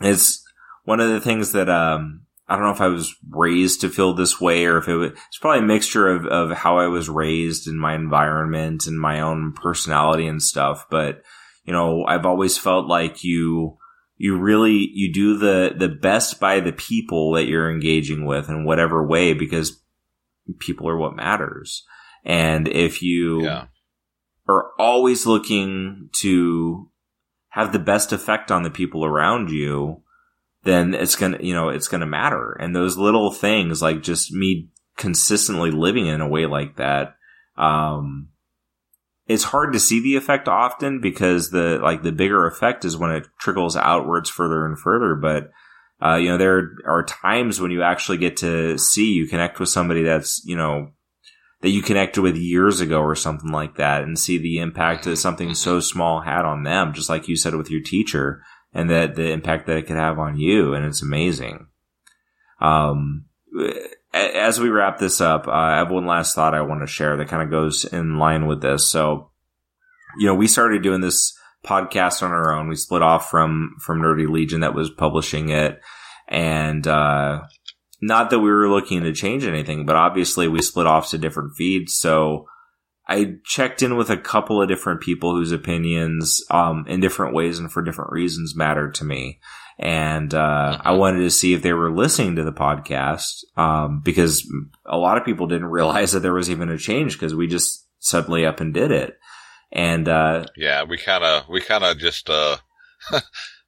[0.00, 0.44] it's
[0.84, 4.12] one of the things that, um, I don't know if I was raised to feel
[4.12, 7.08] this way or if it was, it's probably a mixture of, of how I was
[7.08, 10.84] raised in my environment and my own personality and stuff.
[10.90, 11.22] But,
[11.64, 13.78] you know, I've always felt like you,
[14.18, 18.66] you really, you do the, the best by the people that you're engaging with in
[18.66, 19.82] whatever way because
[20.58, 21.86] people are what matters.
[22.22, 23.64] And if you yeah.
[24.46, 26.90] are always looking to
[27.48, 30.01] have the best effect on the people around you,
[30.64, 32.52] then it's gonna, you know, it's gonna matter.
[32.52, 37.16] And those little things, like just me consistently living in a way like that,
[37.56, 38.28] um,
[39.26, 43.10] it's hard to see the effect often because the, like the bigger effect is when
[43.10, 45.14] it trickles outwards further and further.
[45.14, 45.50] But,
[46.04, 49.68] uh, you know, there are times when you actually get to see, you connect with
[49.68, 50.90] somebody that's, you know,
[51.60, 55.16] that you connected with years ago or something like that and see the impact that
[55.16, 58.42] something so small had on them, just like you said with your teacher
[58.72, 60.74] and that the impact that it could have on you.
[60.74, 61.66] And it's amazing.
[62.60, 63.26] Um,
[64.14, 67.16] as we wrap this up, uh, I have one last thought I want to share
[67.16, 68.86] that kind of goes in line with this.
[68.88, 69.30] So,
[70.18, 72.68] you know, we started doing this podcast on our own.
[72.68, 75.80] We split off from, from Nerdy Legion that was publishing it.
[76.28, 77.42] And, uh,
[78.00, 81.54] not that we were looking to change anything, but obviously we split off to different
[81.56, 81.94] feeds.
[81.94, 82.46] So,
[83.08, 87.58] I checked in with a couple of different people whose opinions, um, in different ways
[87.58, 89.40] and for different reasons mattered to me.
[89.78, 90.98] And, uh, I mm-hmm.
[90.98, 94.48] wanted to see if they were listening to the podcast, um, because
[94.86, 97.86] a lot of people didn't realize that there was even a change because we just
[97.98, 99.18] suddenly up and did it.
[99.72, 102.58] And, uh, yeah, we kind of, we kind of just, uh,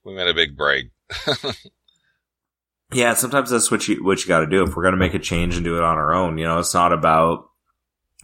[0.05, 0.91] we made a big break.
[2.93, 4.63] yeah, sometimes that's what you, what you got to do.
[4.63, 6.59] If we're going to make a change and do it on our own, you know,
[6.59, 7.49] it's not about,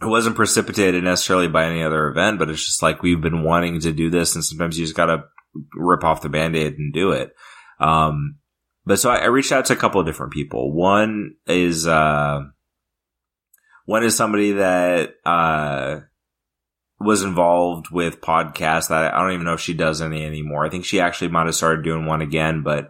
[0.01, 3.79] it wasn't precipitated necessarily by any other event, but it's just like we've been wanting
[3.81, 5.25] to do this, and sometimes you just gotta
[5.75, 7.33] rip off the band-aid and do it.
[7.79, 8.37] Um,
[8.85, 10.73] but so I, I, reached out to a couple of different people.
[10.73, 12.41] One is uh,
[13.85, 15.99] one is somebody that uh,
[16.99, 18.89] was involved with podcasts.
[18.89, 20.65] that I don't even know if she does any anymore.
[20.65, 22.89] I think she actually might have started doing one again, but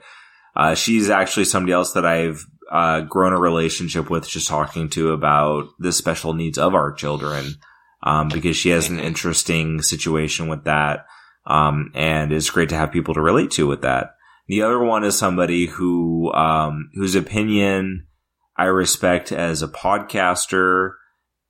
[0.56, 5.12] uh, she's actually somebody else that I've uh, grown a relationship with just talking to
[5.12, 7.56] about the special needs of our children
[8.02, 11.06] um, because she has an interesting situation with that.
[11.46, 14.12] Um, and it's great to have people to relate to with that.
[14.48, 18.08] The other one is somebody who, um, whose opinion
[18.56, 20.94] I respect as a podcaster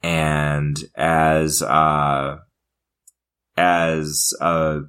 [0.02, 2.38] and as, uh,
[3.58, 4.80] as a,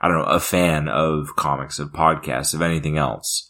[0.00, 3.48] I don't know, a fan of comics, of podcasts, of anything else.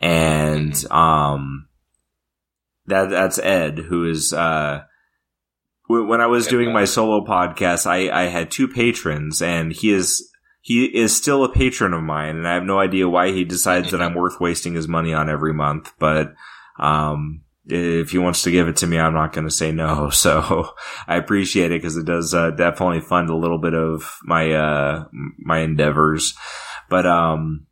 [0.00, 1.68] And, um,
[2.86, 4.82] that, that's Ed, who is, uh,
[5.88, 10.30] when I was doing my solo podcast, I, I had two patrons and he is,
[10.60, 13.90] he is still a patron of mine and I have no idea why he decides
[13.90, 16.34] that I'm worth wasting his money on every month, but,
[16.78, 20.10] um, if he wants to give it to me, I'm not going to say no.
[20.18, 20.74] So
[21.06, 25.04] I appreciate it because it does uh, definitely fund a little bit of my uh,
[25.38, 26.34] my endeavors.
[26.90, 27.66] But um,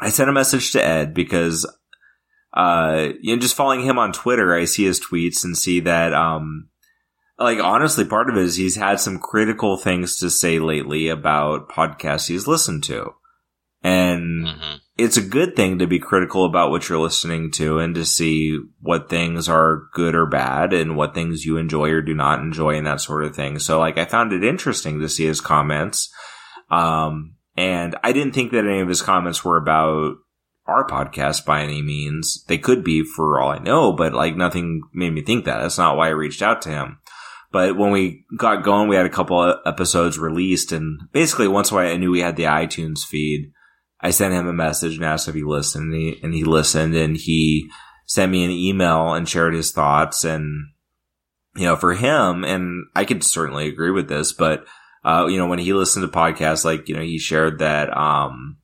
[0.00, 1.66] I sent a message to Ed because
[2.52, 6.12] uh, you know, just following him on Twitter, I see his tweets and see that
[6.12, 6.68] um,
[7.38, 11.68] like honestly, part of it is he's had some critical things to say lately about
[11.68, 13.14] podcasts he's listened to.
[13.82, 14.76] And mm-hmm.
[14.98, 18.58] it's a good thing to be critical about what you're listening to and to see
[18.80, 22.76] what things are good or bad and what things you enjoy or do not enjoy
[22.76, 23.58] and that sort of thing.
[23.58, 26.12] So like I found it interesting to see his comments.
[26.70, 30.14] Um, and I didn't think that any of his comments were about
[30.64, 32.42] our podcast by any means.
[32.48, 35.60] They could be for all I know, but like nothing made me think that.
[35.60, 37.00] That's not why I reached out to him.
[37.52, 41.98] But when we got going, we had a couple episodes released and basically once I
[41.98, 43.52] knew we had the iTunes feed,
[44.00, 46.94] I sent him a message and asked if he listened, and he, and he listened,
[46.94, 47.68] and he
[48.06, 50.24] sent me an email and shared his thoughts.
[50.24, 50.68] And
[51.56, 54.64] you know, for him, and I could certainly agree with this, but
[55.04, 58.58] uh, you know, when he listened to podcasts, like you know, he shared that um,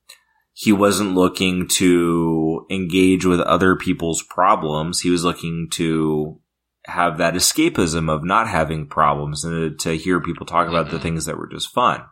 [0.52, 5.00] he wasn't looking to engage with other people's problems.
[5.00, 6.40] He was looking to
[6.86, 11.02] have that escapism of not having problems and to, hear people talk about the mm-hmm.
[11.02, 12.04] things that were just fun.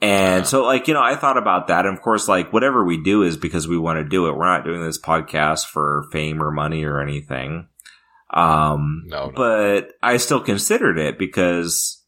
[0.00, 1.86] And so, like, you know, I thought about that.
[1.86, 4.36] And of course, like, whatever we do is because we want to do it.
[4.36, 7.68] We're not doing this podcast for fame or money or anything.
[8.34, 9.32] Um, no, no.
[9.36, 12.01] but I still considered it because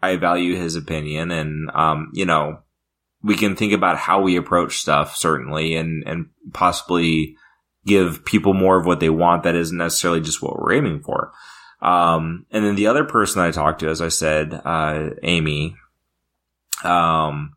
[0.00, 2.60] I value his opinion and, um, you know,
[3.22, 7.36] we can think about how we approach stuff, certainly, and, and possibly
[7.84, 11.32] give people more of what they want that isn't necessarily just what we're aiming for.
[11.80, 15.76] Um, and then the other person I talked to, as I said, uh, Amy,
[16.84, 17.54] um,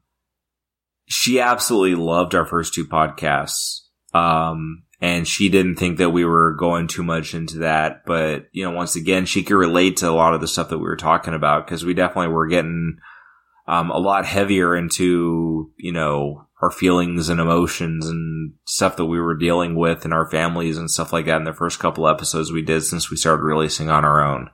[1.05, 3.81] she absolutely loved our first two podcasts.
[4.13, 8.05] Um, and she didn't think that we were going too much into that.
[8.05, 10.77] But, you know, once again, she could relate to a lot of the stuff that
[10.77, 12.97] we were talking about because we definitely were getting,
[13.67, 19.19] um, a lot heavier into, you know, our feelings and emotions and stuff that we
[19.19, 22.51] were dealing with in our families and stuff like that in the first couple episodes
[22.51, 24.51] we did since we started releasing on our own.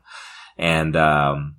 [0.58, 1.58] And, um,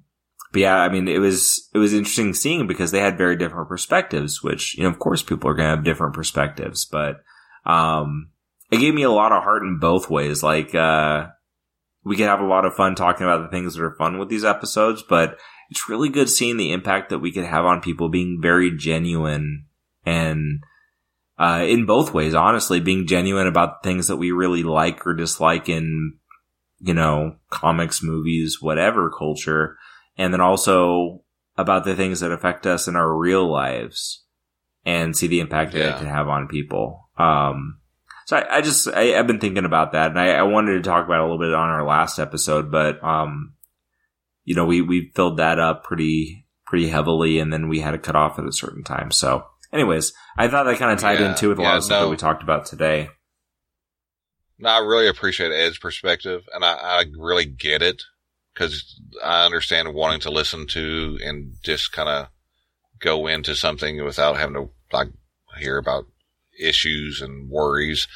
[0.50, 3.68] but yeah, I mean, it was, it was interesting seeing because they had very different
[3.68, 7.16] perspectives, which, you know, of course people are going to have different perspectives, but,
[7.66, 8.30] um,
[8.70, 10.42] it gave me a lot of heart in both ways.
[10.42, 11.28] Like, uh,
[12.04, 14.28] we could have a lot of fun talking about the things that are fun with
[14.28, 15.38] these episodes, but
[15.70, 19.66] it's really good seeing the impact that we could have on people being very genuine
[20.06, 20.62] and,
[21.38, 25.68] uh, in both ways, honestly, being genuine about things that we really like or dislike
[25.68, 26.14] in,
[26.80, 29.76] you know, comics, movies, whatever culture
[30.18, 31.22] and then also
[31.56, 34.24] about the things that affect us in our real lives
[34.84, 35.84] and see the impact yeah.
[35.84, 37.08] that it can have on people.
[37.16, 37.78] Um,
[38.28, 40.82] so I, I just, I, have been thinking about that and I, I, wanted to
[40.82, 43.54] talk about it a little bit on our last episode, but, um,
[44.44, 47.98] you know, we, we filled that up pretty, pretty heavily and then we had to
[47.98, 49.12] cut off at a certain time.
[49.12, 51.84] So anyways, I thought that kind of tied yeah, into with a yeah, lot of
[51.84, 52.04] stuff no.
[52.04, 53.08] that we talked about today.
[54.58, 58.02] No, I really appreciate Ed's perspective and I, I really get it
[58.52, 62.28] because I understand wanting to listen to and just kind of
[63.00, 65.08] go into something without having to like
[65.56, 66.04] hear about
[66.58, 68.06] issues and worries.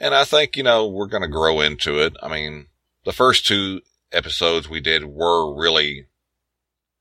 [0.00, 2.16] And I think, you know, we're going to grow into it.
[2.22, 2.66] I mean,
[3.04, 3.80] the first two
[4.12, 6.06] episodes we did were really,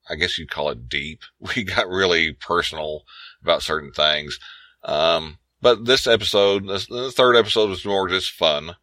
[0.10, 1.22] I guess you'd call it deep.
[1.56, 3.04] We got really personal
[3.42, 4.40] about certain things.
[4.84, 8.76] Um, but this episode, this, the third episode was more just fun.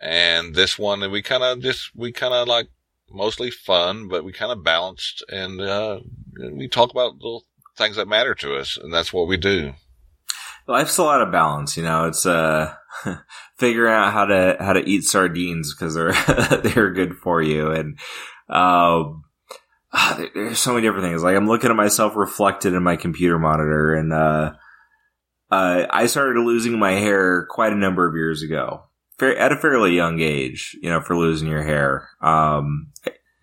[0.00, 2.68] And this one, we kind of just, we kind of like
[3.10, 6.00] mostly fun, but we kind of balanced and, uh,
[6.52, 7.40] we talk about the
[7.76, 8.76] things that matter to us.
[8.76, 9.74] And that's what we do.
[10.66, 12.74] Life's a lot of balance, you know, it's, uh,
[13.58, 16.12] figuring out how to, how to eat sardines because they're,
[16.62, 17.70] they're good for you.
[17.70, 17.98] And,
[18.48, 19.24] um,
[20.16, 21.22] there- there's so many different things.
[21.22, 24.52] Like I'm looking at myself reflected in my computer monitor, and uh,
[25.50, 28.84] uh, I started losing my hair quite a number of years ago,
[29.20, 30.76] at a fairly young age.
[30.82, 32.08] You know, for losing your hair.
[32.20, 32.88] Um,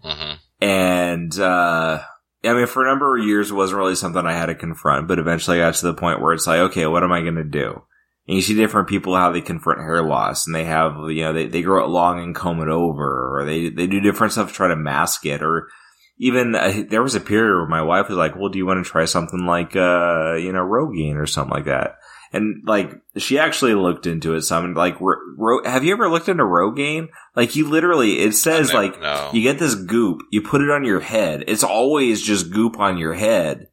[0.03, 2.01] hmm and uh,
[2.43, 5.07] I mean, for a number of years, it wasn't really something I had to confront.
[5.07, 7.35] But eventually, I got to the point where it's like, okay, what am I going
[7.35, 7.83] to do?
[8.27, 11.33] And you see different people how they confront hair loss, and they have you know
[11.33, 14.49] they, they grow it long and comb it over, or they they do different stuff
[14.49, 15.69] to try to mask it, or
[16.17, 18.83] even uh, there was a period where my wife was like, "Well, do you want
[18.83, 21.95] to try something like uh you know Rogaine or something like that?"
[22.33, 24.73] And like she actually looked into it some.
[24.73, 27.09] Like, ro- have you ever looked into Rogaine?
[27.35, 28.95] Like, you literally it says like
[29.33, 31.43] you get this goop, you put it on your head.
[31.47, 33.67] It's always just goop on your head.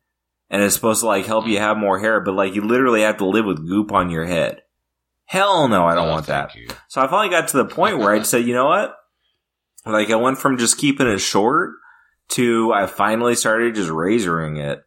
[0.50, 3.18] And it's supposed to like help you have more hair, but like you literally have
[3.18, 4.62] to live with goop on your head.
[5.26, 6.54] Hell no, I don't Oh, want that.
[6.54, 6.68] you.
[6.88, 8.94] So I finally got to the point where I said, you know what?
[9.86, 11.74] Like I went from just keeping it short
[12.30, 14.82] to I finally started just razoring it.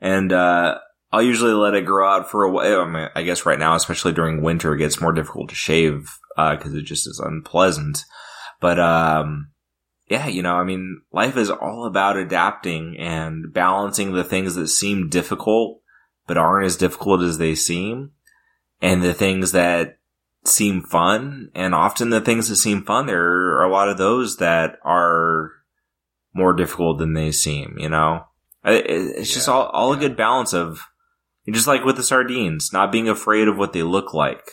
[0.00, 0.78] And uh
[1.12, 2.80] I'll usually let it grow out for a while.
[2.80, 6.08] I, mean, I guess right now, especially during winter, it gets more difficult to shave
[6.36, 8.04] because it just is unpleasant.
[8.60, 9.50] But um
[10.08, 14.68] yeah, you know, I mean, life is all about adapting and balancing the things that
[14.68, 15.80] seem difficult
[16.26, 18.12] but aren't as difficult as they seem
[18.80, 19.98] and the things that
[20.44, 21.50] seem fun.
[21.54, 25.50] And often the things that seem fun, there are a lot of those that are
[26.34, 28.24] more difficult than they seem, you know?
[28.64, 30.80] It's just Yeah, all, all a good balance of,
[31.50, 34.52] just like with the sardines, not being afraid of what they look like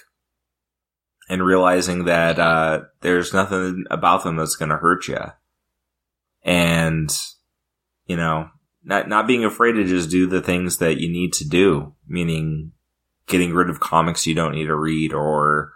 [1.30, 5.20] and realizing that, uh, there's nothing about them that's going to hurt you.
[6.44, 7.10] And,
[8.06, 8.50] you know,
[8.84, 12.72] not, not being afraid to just do the things that you need to do, meaning
[13.28, 15.74] getting rid of comics you don't need to read or,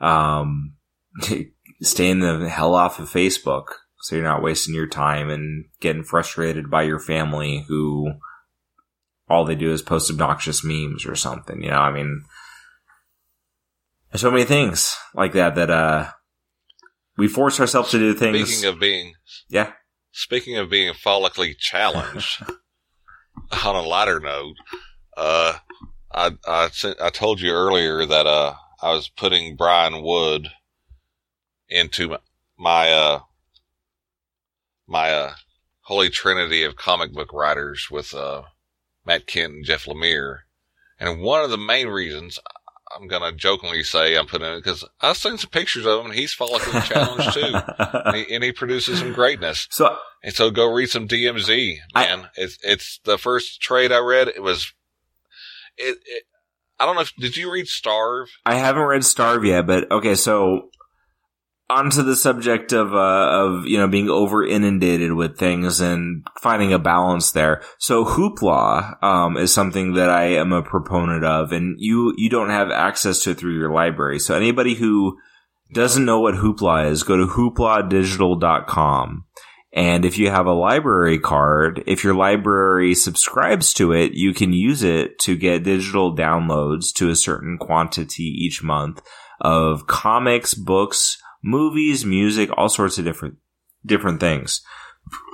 [0.00, 0.74] um,
[1.82, 3.66] staying the hell off of Facebook
[4.00, 8.12] so you're not wasting your time and getting frustrated by your family who
[9.28, 11.62] all they do is post obnoxious memes or something.
[11.62, 12.22] You know, I mean,
[14.10, 16.10] there's so many things like that that, uh,
[17.16, 18.48] we force ourselves to do things.
[18.48, 19.14] Speaking of being
[19.48, 19.72] yeah.
[20.12, 22.42] Speaking of being follically challenged,
[23.64, 24.54] on a lighter note,
[25.16, 25.58] uh,
[26.12, 30.48] I, I, sent- I told you earlier that, uh, I was putting Brian Wood
[31.68, 32.18] into my-
[32.58, 33.20] my, uh,
[34.88, 35.32] my, uh,
[35.82, 38.42] holy trinity of comic book writers with, uh,
[39.08, 40.40] Matt Kindt and Jeff Lemire.
[41.00, 42.38] And one of the main reasons
[42.96, 46.06] I'm going to jokingly say I'm putting it because I've seen some pictures of him
[46.06, 47.54] and he's the challenge too.
[48.08, 49.66] And he, and he produces some greatness.
[49.70, 52.28] so And so go read some DMZ, I- man.
[52.36, 54.28] it's it's the first trade I read.
[54.28, 54.72] It was
[55.76, 55.98] it.
[56.06, 56.24] it
[56.80, 57.00] I don't know.
[57.02, 58.28] if Did you read Starve?
[58.46, 60.70] I haven't read Starve yet, but okay, so
[61.70, 66.72] onto the subject of uh of you know being over inundated with things and finding
[66.72, 67.62] a balance there.
[67.78, 72.50] So Hoopla um is something that I am a proponent of and you you don't
[72.50, 74.18] have access to it through your library.
[74.18, 75.18] So anybody who
[75.72, 79.24] doesn't know what Hoopla is, go to hoopladigital.com.
[79.74, 84.54] And if you have a library card, if your library subscribes to it, you can
[84.54, 89.02] use it to get digital downloads to a certain quantity each month
[89.40, 93.36] of comics, books, movies, music, all sorts of different
[93.84, 94.60] different things.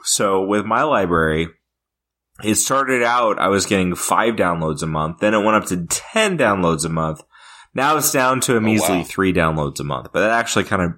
[0.02, 1.48] So with my library,
[2.42, 5.86] it started out I was getting 5 downloads a month, then it went up to
[5.86, 7.22] 10 downloads a month.
[7.74, 9.04] Now it's down to a measly wow.
[9.04, 10.92] 3 downloads a month, but that actually kind of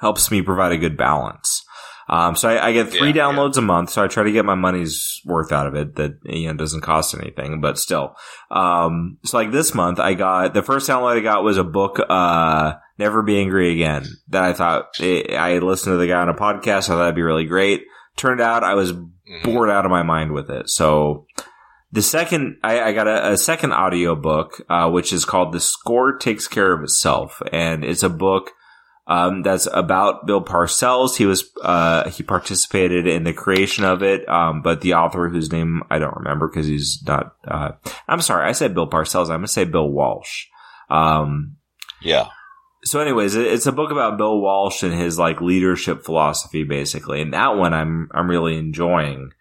[0.00, 1.64] helps me provide a good balance.
[2.08, 3.90] Um, so I, I get three Yeah, downloads a month.
[3.90, 5.96] So I try to get my money's worth out of it.
[5.96, 8.16] That you know doesn't cost anything, but still.
[8.50, 12.00] Um, so like this month, I got the first download I got was a book,
[12.08, 16.28] uh, "Never Be Angry Again." That I thought eh, I listened to the guy on
[16.28, 16.84] a podcast.
[16.84, 17.84] I thought that'd be really great.
[18.16, 19.42] Turned out I was Mhm.
[19.44, 20.68] bored out of my mind with it.
[20.70, 21.26] So
[21.92, 25.60] the second, I, I got a, a second audio book, uh, which is called "The
[25.60, 28.50] Score Takes Care of Itself," and it's a book
[29.06, 31.16] um, that's about Bill Parcells.
[31.16, 35.50] He was uh, he participated in the creation of it, um, but the author, whose
[35.50, 37.32] name I don't remember because he's not.
[37.46, 37.70] Uh,
[38.06, 39.24] I'm sorry, I said Bill Parcells.
[39.30, 40.44] I'm gonna say Bill Walsh.
[40.90, 41.56] Um,
[42.02, 42.26] Yeah.
[42.88, 47.34] So, anyways, it's a book about Bill Walsh and his like leadership philosophy, basically, and
[47.34, 49.32] that one I'm I'm really enjoying.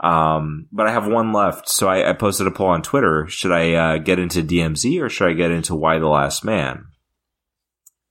[0.00, 3.52] Um, but I have one left, so I, I posted a poll on Twitter: should
[3.52, 6.88] I uh, get into DMZ or should I get into Y the Last Man?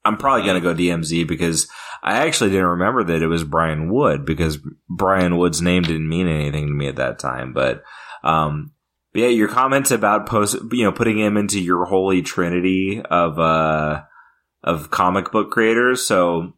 [0.04, 1.68] I'm probably going to go DMZ because
[2.02, 4.58] I actually didn't remember that it was Brian Wood because
[4.88, 7.52] Brian Wood's name didn't mean anything to me at that time.
[7.52, 7.84] But,
[8.24, 8.72] um,
[9.12, 13.38] but yeah, your comments about post, you know, putting him into your holy trinity of,
[13.38, 14.02] uh,
[14.62, 16.06] of comic book creators.
[16.06, 16.52] So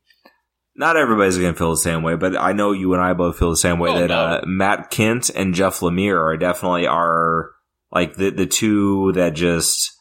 [0.74, 3.38] not everybody's going to feel the same way, but I know you and I both
[3.38, 4.18] feel the same way Oh, that no.
[4.18, 7.50] uh, Matt Kindt and Jeff Lemire are definitely are
[7.90, 9.92] like the the two that just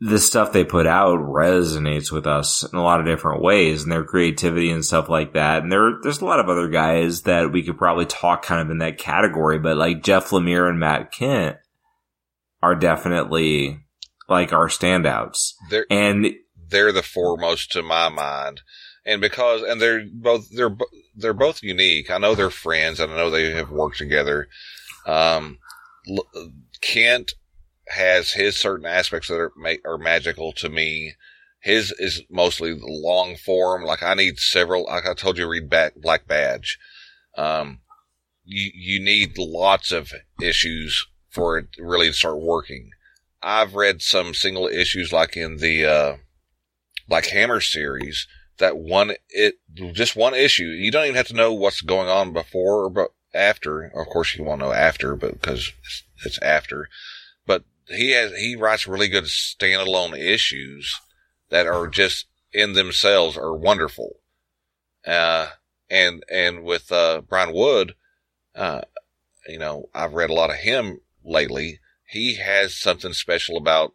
[0.00, 3.90] the stuff they put out resonates with us in a lot of different ways and
[3.90, 5.64] their creativity and stuff like that.
[5.64, 8.70] And there there's a lot of other guys that we could probably talk kind of
[8.70, 11.56] in that category, but like Jeff Lemire and Matt Kindt
[12.62, 13.80] are definitely
[14.28, 15.54] like our standouts.
[15.70, 16.34] They're And
[16.68, 18.62] they're the foremost to my mind,
[19.04, 20.76] and because and they're both they're
[21.16, 22.10] they're both unique.
[22.10, 24.48] I know they're friends, and I know they have worked together.
[25.06, 25.58] Um,
[26.82, 27.32] Kindt
[27.88, 29.52] has his certain aspects that are
[29.84, 31.14] are magical to me.
[31.60, 33.84] His is mostly the long form.
[33.84, 34.84] Like I need several.
[34.84, 36.78] Like I told you, read back Black Badge.
[37.36, 37.80] Um,
[38.44, 42.90] you you need lots of issues for it really to start working.
[43.42, 46.16] I've read some single issues like in the uh,
[47.08, 48.26] Black Hammer series.
[48.58, 49.54] That one, it
[49.92, 50.64] just one issue.
[50.64, 53.84] You don't even have to know what's going on before or but after.
[53.84, 56.88] Of course, you won't know after, but because it's, it's after.
[57.46, 61.00] But he has he writes really good standalone issues
[61.50, 64.16] that are just in themselves are wonderful.
[65.06, 65.50] Uh,
[65.88, 67.94] and and with uh, Brian Wood,
[68.54, 68.82] uh,
[69.46, 71.80] you know, I've read a lot of him lately.
[72.08, 73.92] He has something special about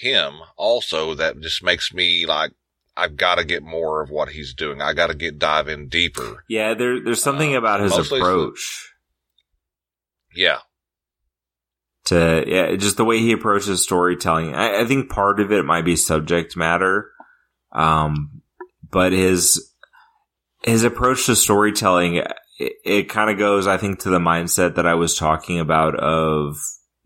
[0.00, 2.52] him also that just makes me like
[2.96, 4.82] I've got to get more of what he's doing.
[4.82, 6.44] I got to get dive in deeper.
[6.48, 8.92] yeah, there there's something Uh, about his it's the- approach.
[10.34, 10.58] Yeah,
[12.06, 14.54] to yeah, just the way he approaches storytelling.
[14.54, 17.10] I, I think part of it might be subject matter,
[17.72, 18.42] um,
[18.90, 19.72] but his
[20.64, 22.16] his approach to storytelling
[22.58, 25.94] it, it kind of goes, I think, to the mindset that I was talking about
[25.98, 26.56] of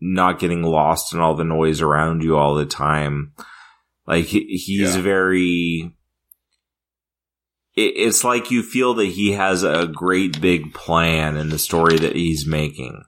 [0.05, 3.33] not getting lost in all the noise around you all the time.
[4.05, 5.01] Like he's Yeah.
[5.01, 5.95] very.
[7.75, 11.97] It, it's like you feel that he has a great big plan in the story
[11.97, 13.03] that he's making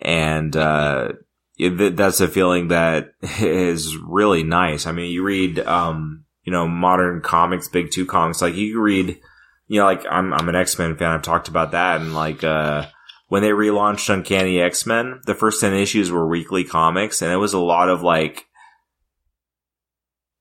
[0.00, 1.12] and uh,
[1.58, 4.86] it, that's a feeling that is really nice.
[4.86, 9.18] I mean, you read, um, you know, modern comics, big two comics, like you read,
[9.66, 11.10] you know, like I'm I'm an X Men fan.
[11.12, 12.86] I've talked about that, and like uh,
[13.30, 17.36] when they relaunched Uncanny X Men, the first ten issues were weekly comics, and it
[17.36, 18.46] was a lot of like,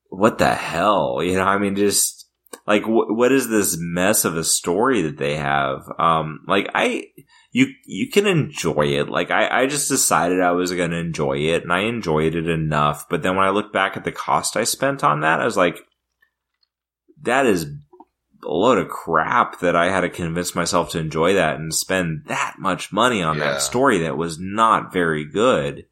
[0.10, 1.44] what the hell, you know?
[1.44, 2.28] I mean, just
[2.66, 5.84] like wh- what is this mess of a story that they have?
[6.00, 7.06] Um, like I
[7.52, 9.08] you you can enjoy it.
[9.08, 13.08] Like I, I just decided I was gonna enjoy it and I enjoyed it enough.
[13.08, 15.58] But then when I look back at the cost I spent on that, I was
[15.58, 15.78] like,
[17.22, 17.68] that is
[18.44, 22.24] a load of crap that I had to convince myself to enjoy that and spend
[22.28, 23.52] that much money on Yeah.
[23.54, 25.86] that story that was not very good.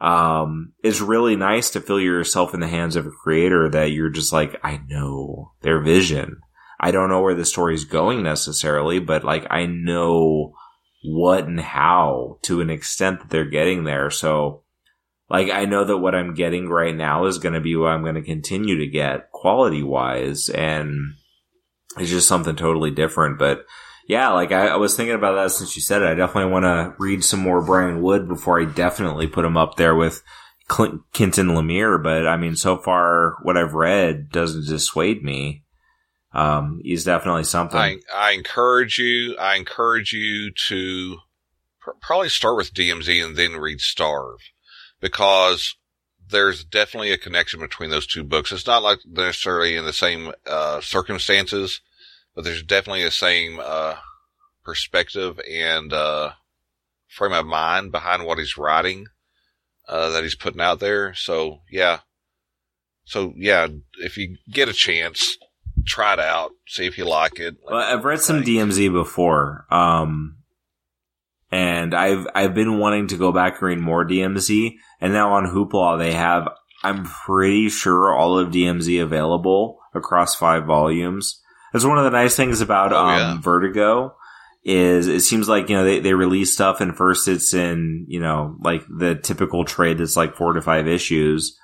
[0.00, 4.10] Um, it's really nice to feel yourself in the hands of a creator that you're
[4.10, 6.38] just like, I know their vision.
[6.80, 10.54] I don't know where the story's going necessarily, but like I know
[11.04, 14.10] what and how to an extent that they're getting there.
[14.10, 14.62] So
[15.30, 18.02] like I know that what I'm getting right now is going to be what I'm
[18.02, 21.14] going to continue to get quality wise and
[21.98, 23.38] it's just something totally different.
[23.38, 23.66] But
[24.06, 26.08] yeah, like I, I was thinking about that since you said it.
[26.08, 29.76] I definitely want to read some more Brian Wood before I definitely put him up
[29.76, 30.22] there with
[30.68, 32.02] Clint, Kenton Lemire.
[32.02, 35.62] But I mean, so far what I've read doesn't dissuade me.
[36.32, 37.78] Um, he's definitely something.
[37.78, 39.36] I I encourage you.
[39.36, 41.18] I encourage you to
[41.80, 44.40] pr- probably start with DMZ and then read Starve
[45.00, 45.76] because
[46.34, 48.52] there's definitely a connection between those two books.
[48.52, 51.80] It's not like necessarily in the same uh, circumstances,
[52.34, 53.96] but there's definitely the same uh,
[54.64, 56.32] perspective and uh,
[57.06, 59.06] frame of mind behind what he's writing
[59.88, 61.14] uh, that he's putting out there.
[61.14, 62.00] So yeah,
[63.04, 65.38] so yeah, if you get a chance,
[65.86, 67.56] try it out, see if you like it.
[67.64, 70.38] Well, I've read some DMZ before, um,
[71.54, 74.74] and I've I've been wanting to go back and read more DMZ.
[75.00, 76.48] And now on Hoopla, they have
[76.82, 81.40] I'm pretty sure all of DMZ available across five volumes.
[81.72, 83.40] That's one of the nice things about Oh, um, yeah.
[83.40, 84.16] Vertigo
[84.64, 88.18] is it seems like you know they, they release stuff and first it's in you
[88.18, 91.56] know like the typical trade that's like four to five issues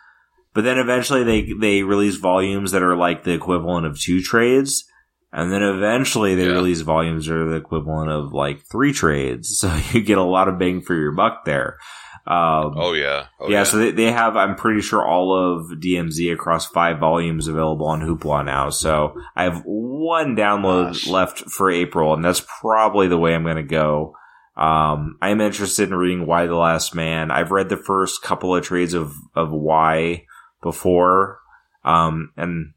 [0.52, 4.84] but then eventually they they release volumes that are like the equivalent of two trades
[5.32, 6.52] and then eventually they Yeah.
[6.52, 10.48] release volumes that are the equivalent of like three trades so you get a lot
[10.48, 11.78] of bang for your buck there
[12.26, 13.26] um, Oh yeah.
[13.40, 17.48] Oh, yeah, so they, they have, I'm pretty sure, all of DMZ across five volumes
[17.48, 18.68] available on Hoopla now.
[18.68, 21.06] So I have one download Gosh.
[21.08, 24.14] left for April, and that's probably the way I'm going to go.
[24.54, 27.30] Um, I'm interested in reading Y the Last Man.
[27.30, 30.24] I've read the first couple of trades of, of Y
[30.62, 31.40] before.
[31.84, 32.74] Um, and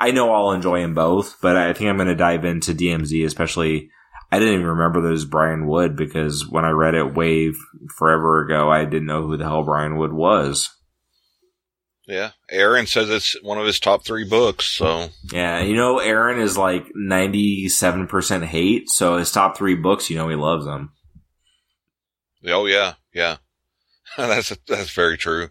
[0.00, 3.24] I know I'll enjoy them both, but I think I'm going to dive into DMZ,
[3.24, 3.90] especially.
[4.32, 7.52] I didn't even remember that was Brian Wood because when I read it way
[7.96, 10.70] forever ago, I didn't know who the hell Brian Wood was.
[12.06, 12.32] Yeah.
[12.50, 14.66] Aaron says it's one of his top three books.
[14.66, 20.16] So Yeah, you know, Aaron is like 97% hate, so his top three books, you
[20.16, 20.92] know, he loves them.
[22.46, 23.36] Oh yeah, yeah.
[24.16, 25.48] that's that's very true.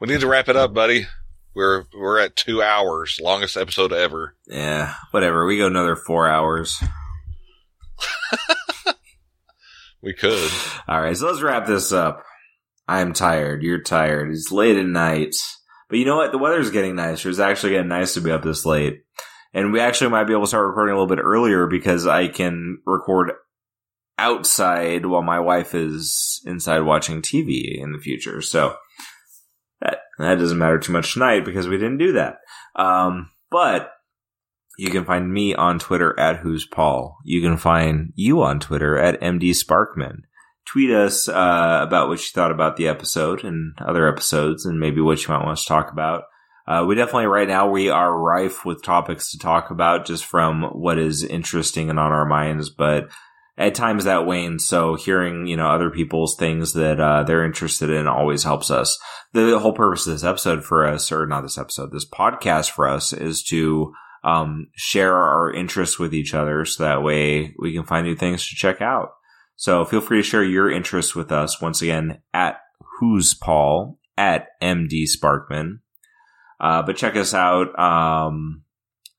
[0.00, 1.06] We need to wrap it up, buddy.
[1.54, 4.36] We're we're at two hours, longest episode ever.
[4.46, 5.44] Yeah, whatever.
[5.46, 6.82] We go another four hours.
[10.02, 10.50] We could.
[10.88, 12.24] All right, so let's wrap this up.
[12.88, 13.62] I'm tired.
[13.62, 14.30] You're tired.
[14.30, 15.34] It's late at night.
[15.88, 16.32] But you know what?
[16.32, 17.28] The weather's getting nicer.
[17.28, 19.02] It's actually getting nice to be up this late.
[19.52, 22.28] And we actually might be able to start recording a little bit earlier because I
[22.28, 23.32] can record
[24.16, 28.40] outside while my wife is inside watching TV in the future.
[28.40, 28.76] So
[30.20, 32.38] that, doesn't matter too much tonight because we didn't do that.
[32.76, 33.92] Um, but
[34.78, 37.18] you can find me on Twitter at Who's Paul.
[37.24, 40.22] You can find you on Twitter at MD Sparkman.
[40.66, 45.00] Tweet us uh, about what you thought about the episode and other episodes, and maybe
[45.00, 46.24] what you might want us to talk about.
[46.66, 50.62] Uh, we definitely right now we are rife with topics to talk about, just from
[50.62, 52.70] what is interesting and on our minds.
[52.70, 53.10] But
[53.58, 57.90] at times that wanes, so hearing you know other people's things that uh, they're interested
[57.90, 58.98] in always helps us.
[59.32, 62.88] The whole purpose of this episode for us, or not this episode, this podcast for
[62.88, 63.94] us, is to
[64.24, 68.48] um, share our interests with each other so that way we can find new things
[68.48, 69.10] to check out.
[69.56, 72.60] So feel free to share your interests with us once again at
[72.98, 75.80] Who's Paul at MD Sparkman.
[76.58, 78.64] Uh, but check us out um,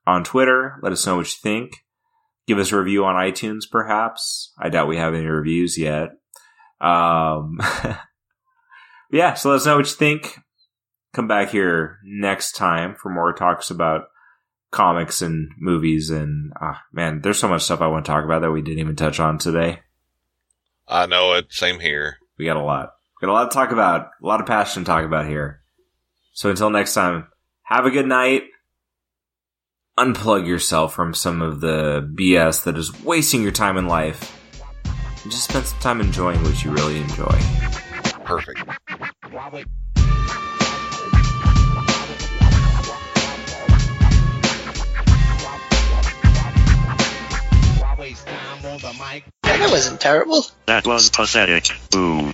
[0.05, 0.79] on Twitter.
[0.83, 1.85] Let us know what you think.
[2.47, 4.53] Give us a review on iTunes, perhaps.
[4.59, 6.09] I doubt we have any reviews yet.
[6.79, 7.59] Um,
[9.11, 10.37] yeah, so let us know what you think.
[11.13, 14.03] Come back here next time for more talks about
[14.71, 18.41] comics and movies and ah, man, there's so much stuff I want to talk about
[18.41, 19.79] that we didn't even touch on today.
[20.87, 21.51] I know it.
[21.51, 22.17] Same here.
[22.37, 22.93] We got a lot.
[23.21, 25.61] We got a lot to talk about, a lot of passion to talk about here.
[26.33, 27.27] So until next time,
[27.63, 28.43] have a good night.
[29.97, 34.37] Unplug yourself from some of the BS that is wasting your time in life.
[35.23, 37.37] And just spend some time enjoying what you really enjoy.
[38.23, 38.63] Perfect.
[49.43, 50.45] That wasn't terrible.
[50.67, 51.71] That was pathetic.
[51.89, 52.33] Boo.